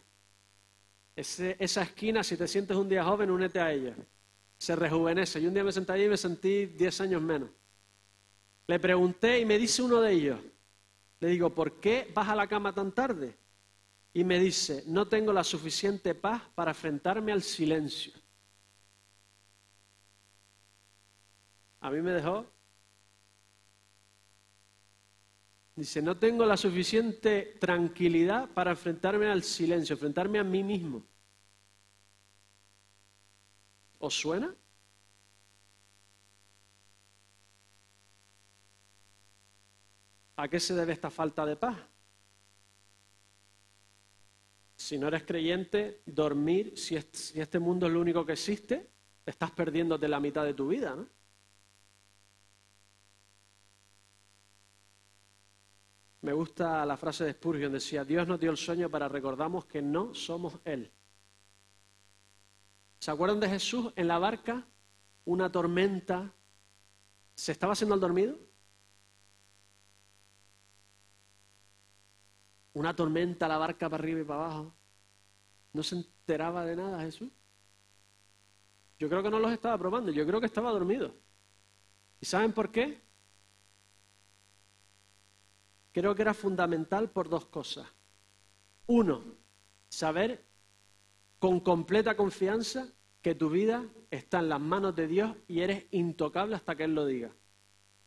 esa 1.14 1.82
esquina, 1.82 2.24
si 2.24 2.36
te 2.36 2.48
sientes 2.48 2.76
un 2.76 2.88
día 2.88 3.04
joven, 3.04 3.30
únete 3.30 3.60
a 3.60 3.72
ella. 3.72 3.94
Se 4.58 4.74
rejuvenece. 4.76 5.40
Y 5.40 5.46
un 5.46 5.54
día 5.54 5.64
me 5.64 5.72
senté 5.72 5.92
allí 5.92 6.04
y 6.04 6.08
me 6.08 6.16
sentí 6.16 6.66
10 6.66 7.00
años 7.02 7.22
menos. 7.22 7.50
Le 8.66 8.78
pregunté 8.78 9.40
y 9.40 9.44
me 9.44 9.58
dice 9.58 9.82
uno 9.82 10.00
de 10.00 10.12
ellos, 10.12 10.40
le 11.20 11.28
digo, 11.28 11.50
¿por 11.50 11.80
qué 11.80 12.10
vas 12.14 12.28
a 12.28 12.34
la 12.34 12.46
cama 12.46 12.72
tan 12.74 12.92
tarde? 12.92 13.36
Y 14.14 14.24
me 14.24 14.38
dice, 14.38 14.84
no 14.86 15.08
tengo 15.08 15.32
la 15.32 15.44
suficiente 15.44 16.14
paz 16.14 16.42
para 16.54 16.70
enfrentarme 16.70 17.32
al 17.32 17.42
silencio. 17.42 18.12
A 21.80 21.90
mí 21.90 22.00
me 22.00 22.12
dejó. 22.12 22.51
Dice, 25.74 26.02
no 26.02 26.18
tengo 26.18 26.44
la 26.44 26.56
suficiente 26.56 27.56
tranquilidad 27.58 28.48
para 28.50 28.72
enfrentarme 28.72 29.26
al 29.26 29.42
silencio, 29.42 29.94
enfrentarme 29.94 30.38
a 30.38 30.44
mí 30.44 30.62
mismo. 30.62 31.02
¿Os 33.98 34.14
suena? 34.14 34.54
¿A 40.36 40.48
qué 40.48 40.60
se 40.60 40.74
debe 40.74 40.92
esta 40.92 41.10
falta 41.10 41.46
de 41.46 41.56
paz? 41.56 41.78
Si 44.76 44.98
no 44.98 45.08
eres 45.08 45.22
creyente, 45.22 46.02
dormir, 46.04 46.76
si 46.76 46.96
este 46.96 47.58
mundo 47.58 47.86
es 47.86 47.92
lo 47.92 48.00
único 48.00 48.26
que 48.26 48.32
existe, 48.32 48.90
estás 49.24 49.52
perdiéndote 49.52 50.08
la 50.08 50.20
mitad 50.20 50.44
de 50.44 50.54
tu 50.54 50.68
vida, 50.68 50.96
¿no? 50.96 51.06
Me 56.22 56.32
gusta 56.32 56.86
la 56.86 56.96
frase 56.96 57.24
de 57.24 57.32
Spurgeon, 57.32 57.72
decía, 57.72 58.04
Dios 58.04 58.26
nos 58.28 58.38
dio 58.38 58.50
el 58.52 58.56
sueño 58.56 58.88
para 58.88 59.08
recordarnos 59.08 59.64
que 59.64 59.82
no 59.82 60.14
somos 60.14 60.54
Él. 60.64 60.90
¿Se 63.00 63.10
acuerdan 63.10 63.40
de 63.40 63.48
Jesús 63.48 63.92
en 63.96 64.06
la 64.06 64.20
barca? 64.20 64.64
Una 65.24 65.50
tormenta. 65.50 66.32
¿Se 67.34 67.50
estaba 67.50 67.72
haciendo 67.72 67.96
el 67.96 68.00
dormido? 68.00 68.38
Una 72.74 72.94
tormenta, 72.94 73.48
la 73.48 73.58
barca 73.58 73.90
para 73.90 74.02
arriba 74.02 74.20
y 74.20 74.24
para 74.24 74.44
abajo. 74.44 74.72
¿No 75.72 75.82
se 75.82 75.96
enteraba 75.96 76.64
de 76.64 76.76
nada 76.76 77.00
Jesús? 77.00 77.30
Yo 78.96 79.08
creo 79.08 79.24
que 79.24 79.30
no 79.30 79.40
los 79.40 79.50
estaba 79.50 79.76
probando, 79.76 80.12
yo 80.12 80.24
creo 80.24 80.38
que 80.38 80.46
estaba 80.46 80.70
dormido. 80.70 81.12
¿Y 82.20 82.26
saben 82.26 82.52
por 82.52 82.70
qué? 82.70 83.02
Creo 85.92 86.14
que 86.14 86.22
era 86.22 86.34
fundamental 86.34 87.10
por 87.10 87.28
dos 87.28 87.46
cosas. 87.46 87.86
Uno, 88.86 89.22
saber 89.88 90.44
con 91.38 91.60
completa 91.60 92.16
confianza 92.16 92.88
que 93.20 93.34
tu 93.34 93.50
vida 93.50 93.84
está 94.10 94.40
en 94.40 94.48
las 94.48 94.60
manos 94.60 94.96
de 94.96 95.06
Dios 95.06 95.36
y 95.46 95.60
eres 95.60 95.84
intocable 95.90 96.56
hasta 96.56 96.74
que 96.74 96.84
Él 96.84 96.94
lo 96.94 97.06
diga. 97.06 97.30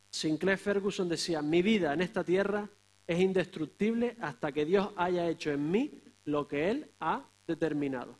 Sinclair 0.09 0.57
Ferguson 0.57 1.09
decía, 1.09 1.41
mi 1.41 1.61
vida 1.61 1.93
en 1.93 2.01
esta 2.01 2.23
tierra 2.23 2.69
es 3.07 3.19
indestructible 3.19 4.15
hasta 4.19 4.51
que 4.51 4.65
Dios 4.65 4.89
haya 4.95 5.27
hecho 5.27 5.51
en 5.51 5.69
mí 5.69 6.01
lo 6.25 6.47
que 6.47 6.69
Él 6.71 6.91
ha 6.99 7.25
determinado. 7.47 8.17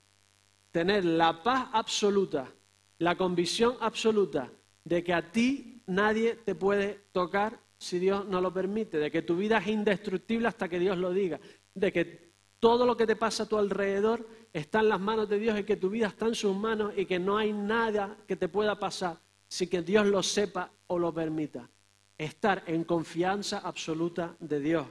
Tener 0.72 1.06
la 1.06 1.42
paz 1.42 1.70
absoluta, 1.74 2.52
la 3.00 3.18
convicción 3.18 3.76
absoluta 3.80 4.52
de 4.84 5.04
que 5.04 5.14
a 5.14 5.32
ti 5.32 5.82
nadie 5.88 6.36
te 6.36 6.56
puede 6.56 7.06
tocar 7.12 7.60
si 7.78 8.00
Dios 8.00 8.26
no 8.26 8.42
lo 8.42 8.54
permite, 8.54 8.98
de 8.98 9.12
que 9.12 9.22
tu 9.22 9.36
vida 9.36 9.58
es 9.58 9.68
indestructible 9.68 10.48
hasta 10.48 10.70
que 10.70 10.80
Dios 10.80 10.98
lo 10.98 11.12
diga, 11.12 11.40
de 11.74 11.92
que 11.92 12.34
todo 12.60 12.86
lo 12.86 12.98
que 12.98 13.06
te 13.06 13.16
pasa 13.16 13.44
a 13.44 13.46
tu 13.46 13.58
alrededor 13.58 14.28
está 14.54 14.80
en 14.80 14.90
las 14.90 15.00
manos 15.00 15.30
de 15.30 15.38
Dios 15.38 15.60
y 15.60 15.64
que 15.64 15.76
tu 15.76 15.90
vida 15.90 16.08
está 16.08 16.26
en 16.26 16.36
sus 16.36 16.56
manos 16.56 16.94
y 16.96 17.06
que 17.06 17.20
no 17.20 17.38
hay 17.38 17.54
nada 17.54 18.18
que 18.28 18.36
te 18.36 18.48
pueda 18.48 18.80
pasar 18.80 19.20
sin 19.48 19.70
que 19.70 19.82
Dios 19.82 20.06
lo 20.08 20.24
sepa 20.24 20.72
o 20.88 20.98
lo 20.98 21.14
permita. 21.14 21.70
Estar 22.18 22.64
en 22.66 22.86
confianza 22.86 23.60
absoluta 23.60 24.36
de 24.40 24.60
Dios. 24.60 24.88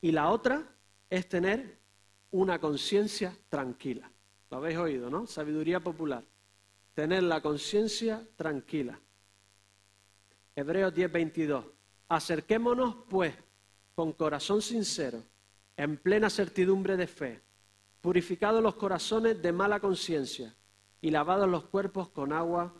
Y 0.00 0.12
la 0.12 0.30
otra 0.30 0.64
es 1.10 1.28
tener 1.28 1.78
una 2.30 2.58
conciencia 2.60 3.36
tranquila. 3.48 4.10
Lo 4.50 4.58
habéis 4.58 4.78
oído, 4.78 5.10
¿no? 5.10 5.26
Sabiduría 5.26 5.80
popular. 5.80 6.24
Tener 6.94 7.24
la 7.24 7.40
conciencia 7.40 8.26
tranquila. 8.36 8.98
Hebreos 10.54 10.94
10:22. 10.94 11.64
Acerquémonos, 12.08 12.96
pues, 13.08 13.34
con 13.94 14.12
corazón 14.12 14.62
sincero, 14.62 15.22
en 15.76 15.96
plena 15.96 16.28
certidumbre 16.28 16.96
de 16.96 17.06
fe 17.06 17.42
purificados 18.00 18.62
los 18.62 18.74
corazones 18.76 19.40
de 19.42 19.52
mala 19.52 19.80
conciencia 19.80 20.54
y 21.00 21.10
lavados 21.10 21.48
los 21.48 21.64
cuerpos 21.64 22.08
con 22.10 22.32
agua 22.32 22.74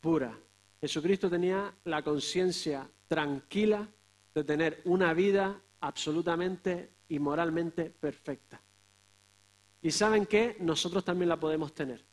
pura. 0.00 0.38
Jesucristo 0.80 1.30
tenía 1.30 1.74
la 1.84 2.02
conciencia 2.02 2.88
tranquila 3.08 3.88
de 4.34 4.44
tener 4.44 4.82
una 4.84 5.14
vida 5.14 5.60
absolutamente 5.80 6.92
y 7.08 7.18
moralmente 7.18 7.90
perfecta. 7.90 8.60
Y 9.80 9.90
saben 9.90 10.26
que 10.26 10.56
nosotros 10.60 11.04
también 11.04 11.28
la 11.28 11.40
podemos 11.40 11.72
tener. 11.72 12.04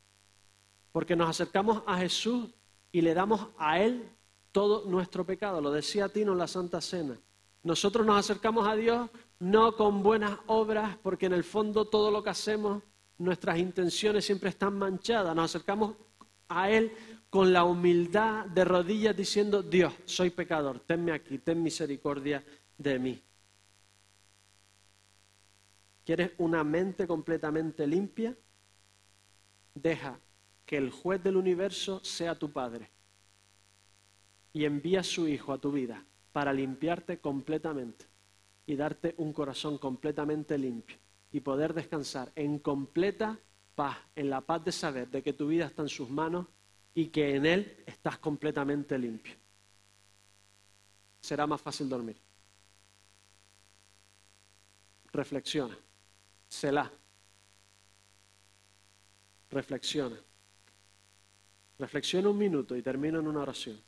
Porque 0.91 1.16
nos 1.16 1.30
acercamos 1.30 1.84
a 1.86 1.97
Jesús 1.97 2.49
y 2.91 3.01
le 3.01 3.14
damos 3.14 3.47
a 3.57 3.82
Él 3.82 4.09
todo 4.54 4.89
nuestro 4.89 5.26
pecado. 5.26 5.60
Lo 5.60 5.72
decía 5.72 6.08
Tino 6.08 6.32
en 6.32 6.38
la 6.38 6.47
Santa 6.47 6.80
Cena. 6.80 7.20
Nosotros 7.64 8.06
nos 8.06 8.18
acercamos 8.18 8.66
a 8.68 8.76
Dios 8.76 9.10
no 9.39 9.76
con 9.76 10.01
buenas 10.01 10.39
obras, 10.47 10.95
porque 11.01 11.26
en 11.26 11.34
el 11.34 11.43
fondo 11.43 11.86
todo 11.86 12.12
lo 12.12 12.24
que 12.24 12.30
hacemos, 12.30 12.82
nuestras 13.18 13.58
intenciones 13.58 14.24
siempre 14.24 14.49
están 14.49 14.78
manchadas. 14.78 15.36
Nos 15.36 15.45
acercamos 15.54 15.95
a 16.47 16.70
Él 16.70 16.93
con 17.30 17.51
la 17.51 17.64
humildad 17.66 18.45
de 18.45 18.64
rodillas 18.64 19.18
diciendo, 19.18 19.64
Dios, 19.64 19.93
soy 20.06 20.30
pecador, 20.30 20.80
tenme 20.82 21.12
aquí, 21.12 21.39
ten 21.39 21.62
misericordia 21.62 22.43
de 22.78 22.99
mí. 22.99 23.22
¿Quieres 26.06 26.32
una 26.38 26.64
mente 26.64 27.08
completamente 27.08 27.88
limpia? 27.88 28.38
Deja 29.74 30.20
que 30.66 30.78
el 30.78 30.91
juez 30.91 31.24
del 31.24 31.38
universo 31.38 32.04
sea 32.04 32.38
tu 32.38 32.51
Padre 32.51 32.93
y 34.54 34.66
envía 34.66 35.01
a 35.01 35.04
su 35.04 35.28
Hijo 35.28 35.51
a 35.51 35.58
tu 35.58 35.72
vida 35.72 36.06
para 36.32 36.54
limpiarte 36.54 37.20
completamente 37.20 38.06
y 38.66 38.76
darte 38.76 39.16
un 39.18 39.34
corazón 39.34 39.78
completamente 39.78 40.58
limpio 40.58 40.97
y 41.32 41.41
poder 41.41 41.74
descansar 41.74 42.32
en 42.36 42.60
completa 42.60 43.39
paz, 43.76 43.97
en 44.16 44.30
la 44.30 44.41
paz 44.41 44.64
de 44.64 44.72
saber 44.72 45.10
de 45.10 45.24
que 45.24 45.34
tu 45.34 45.47
vida 45.47 45.66
está 45.66 45.82
en 45.82 45.89
sus 45.89 46.10
manos 46.10 46.47
y 46.93 47.08
que 47.08 47.36
en 47.36 47.45
Él 47.45 47.84
estás 47.86 48.20
completamente 48.20 48.97
limpio. 48.97 49.34
Será 51.20 51.47
más 51.47 51.62
fácil 51.62 51.89
dormir. 51.89 52.18
Reflexiona. 55.12 55.78
Selah. 56.47 56.91
Reflexiona. 59.49 60.18
Reflexiona 61.80 62.30
un 62.30 62.38
minuto 62.38 62.76
y 62.76 62.82
termino 62.82 63.20
en 63.20 63.28
una 63.28 63.41
oración. 63.41 63.82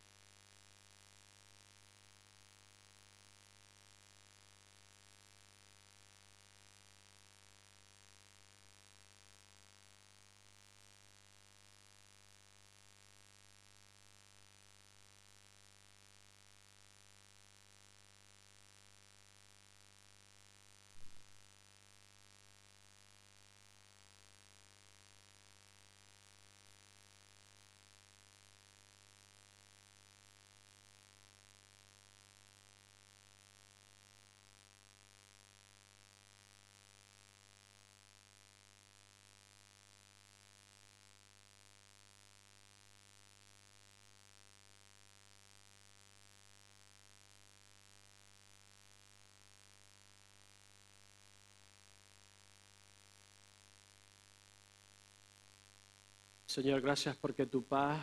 Señor, 56.56 56.80
gracias 56.80 57.18
porque 57.18 57.47
tu 57.47 57.66
paz 57.66 58.01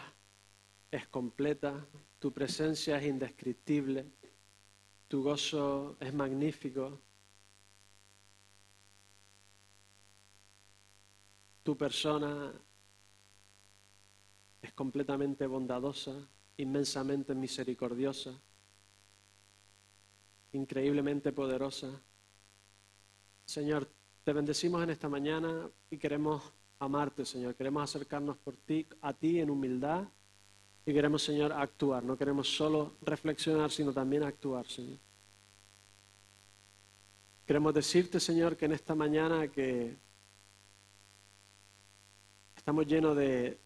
es 0.90 1.08
completa, 1.08 1.86
tu 2.18 2.34
presencia 2.34 2.98
es 2.98 3.06
indescriptible, 3.06 4.04
tu 5.08 5.22
gozo 5.22 5.96
es 5.98 6.12
magnífico, 6.12 7.00
tu 11.62 11.78
persona 11.78 12.52
es 14.60 14.72
completamente 14.74 15.46
bondadosa, 15.46 16.12
inmensamente 16.58 17.34
misericordiosa, 17.34 18.38
increíblemente 20.52 21.32
poderosa. 21.32 21.88
Señor, 23.46 23.90
te 24.22 24.34
bendecimos 24.34 24.82
en 24.82 24.90
esta 24.90 25.08
mañana 25.08 25.70
y 25.88 25.96
queremos 25.96 26.52
amarte, 26.84 27.24
Señor. 27.24 27.54
Queremos 27.54 27.82
acercarnos 27.84 28.36
por 28.38 28.56
ti, 28.56 28.86
a 29.00 29.12
ti 29.12 29.38
en 29.38 29.50
humildad 29.50 30.04
y 30.84 30.92
queremos, 30.92 31.22
Señor, 31.22 31.52
actuar. 31.52 32.02
No 32.02 32.16
queremos 32.16 32.48
solo 32.48 32.94
reflexionar, 33.02 33.70
sino 33.70 33.92
también 33.92 34.24
actuar, 34.24 34.66
Señor. 34.66 34.98
Queremos 37.46 37.72
decirte, 37.72 38.18
Señor, 38.18 38.56
que 38.56 38.64
en 38.64 38.72
esta 38.72 38.94
mañana 38.94 39.48
que 39.48 39.96
estamos 42.56 42.86
llenos 42.86 43.16
de, 43.16 43.58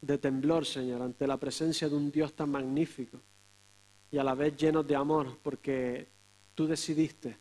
de 0.00 0.18
temblor, 0.18 0.66
Señor, 0.66 1.02
ante 1.02 1.26
la 1.26 1.36
presencia 1.36 1.88
de 1.88 1.94
un 1.94 2.10
Dios 2.10 2.34
tan 2.34 2.50
magnífico 2.50 3.20
y 4.10 4.18
a 4.18 4.24
la 4.24 4.34
vez 4.34 4.56
llenos 4.56 4.86
de 4.86 4.96
amor, 4.96 5.38
porque 5.42 6.08
tú 6.54 6.66
decidiste 6.66 7.38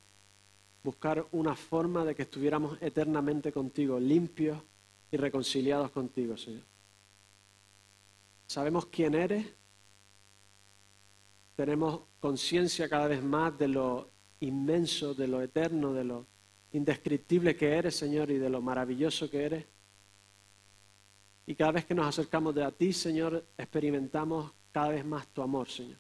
buscar 0.84 1.28
una 1.32 1.56
forma 1.56 2.06
de 2.06 2.16
que 2.16 2.24
estuviéramos 2.24 2.78
eternamente 2.82 3.52
contigo, 3.52 4.00
limpios 4.00 4.62
y 5.12 5.18
reconciliados 5.18 5.92
contigo, 5.92 6.38
Señor. 6.38 6.64
Sabemos 8.48 8.86
quién 8.86 9.16
eres, 9.16 9.46
tenemos 11.56 12.02
conciencia 12.20 12.88
cada 12.88 13.08
vez 13.08 13.24
más 13.24 13.58
de 13.58 13.68
lo 13.68 14.10
inmenso, 14.40 15.14
de 15.14 15.28
lo 15.28 15.42
eterno, 15.42 15.94
de 15.94 16.04
lo 16.04 16.26
indescriptible 16.72 17.56
que 17.56 17.74
eres, 17.74 17.96
Señor, 17.96 18.30
y 18.30 18.38
de 18.38 18.50
lo 18.50 18.62
maravilloso 18.62 19.30
que 19.30 19.44
eres. 19.44 19.66
Y 21.46 21.56
cada 21.56 21.72
vez 21.72 21.86
que 21.86 21.96
nos 21.96 22.06
acercamos 22.06 22.54
de 22.54 22.64
a 22.64 22.72
ti, 22.72 22.94
Señor, 22.94 23.46
experimentamos 23.58 24.52
cada 24.72 24.90
vez 24.90 25.06
más 25.06 25.28
tu 25.28 25.42
amor, 25.42 25.68
Señor. 25.68 25.98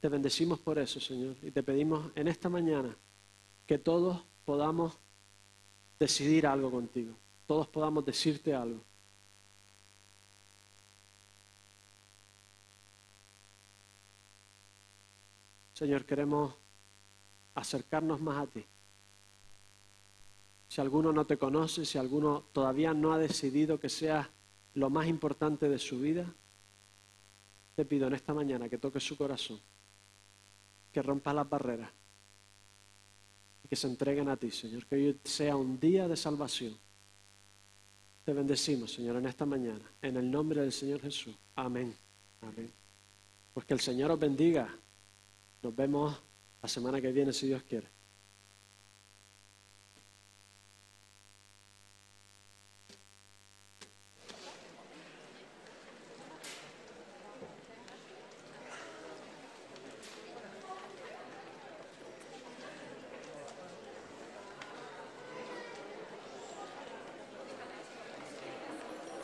Te 0.00 0.08
bendecimos 0.08 0.58
por 0.58 0.78
eso, 0.78 1.00
Señor, 1.00 1.36
y 1.42 1.50
te 1.50 1.62
pedimos 1.62 2.10
en 2.14 2.28
esta 2.28 2.48
mañana 2.48 2.96
que 3.72 3.78
todos 3.78 4.20
podamos 4.44 4.98
decidir 5.98 6.46
algo 6.46 6.70
contigo, 6.70 7.14
todos 7.46 7.66
podamos 7.68 8.04
decirte 8.04 8.54
algo. 8.54 8.84
Señor, 15.72 16.04
queremos 16.04 16.54
acercarnos 17.54 18.20
más 18.20 18.46
a 18.46 18.46
ti. 18.46 18.62
Si 20.68 20.78
alguno 20.82 21.10
no 21.10 21.24
te 21.24 21.38
conoce, 21.38 21.86
si 21.86 21.96
alguno 21.96 22.44
todavía 22.52 22.92
no 22.92 23.14
ha 23.14 23.18
decidido 23.18 23.80
que 23.80 23.88
sea 23.88 24.28
lo 24.74 24.90
más 24.90 25.06
importante 25.06 25.70
de 25.70 25.78
su 25.78 25.98
vida, 25.98 26.30
te 27.74 27.86
pido 27.86 28.06
en 28.08 28.12
esta 28.12 28.34
mañana 28.34 28.68
que 28.68 28.76
toques 28.76 29.02
su 29.02 29.16
corazón, 29.16 29.58
que 30.92 31.00
rompas 31.00 31.34
las 31.34 31.48
barreras 31.48 32.01
que 33.72 33.76
se 33.76 33.86
entreguen 33.86 34.28
a 34.28 34.36
ti, 34.36 34.50
Señor. 34.50 34.84
Que 34.84 34.96
hoy 34.96 35.18
sea 35.24 35.56
un 35.56 35.80
día 35.80 36.06
de 36.06 36.14
salvación. 36.14 36.76
Te 38.22 38.34
bendecimos, 38.34 38.92
Señor, 38.92 39.16
en 39.16 39.24
esta 39.24 39.46
mañana. 39.46 39.80
En 40.02 40.18
el 40.18 40.30
nombre 40.30 40.60
del 40.60 40.72
Señor 40.72 41.00
Jesús. 41.00 41.34
Amén. 41.56 41.96
Amén. 42.42 42.70
Pues 43.54 43.64
que 43.64 43.72
el 43.72 43.80
Señor 43.80 44.10
os 44.10 44.18
bendiga. 44.18 44.68
Nos 45.62 45.74
vemos 45.74 46.14
la 46.60 46.68
semana 46.68 47.00
que 47.00 47.12
viene, 47.12 47.32
si 47.32 47.46
Dios 47.46 47.62
quiere. 47.62 47.88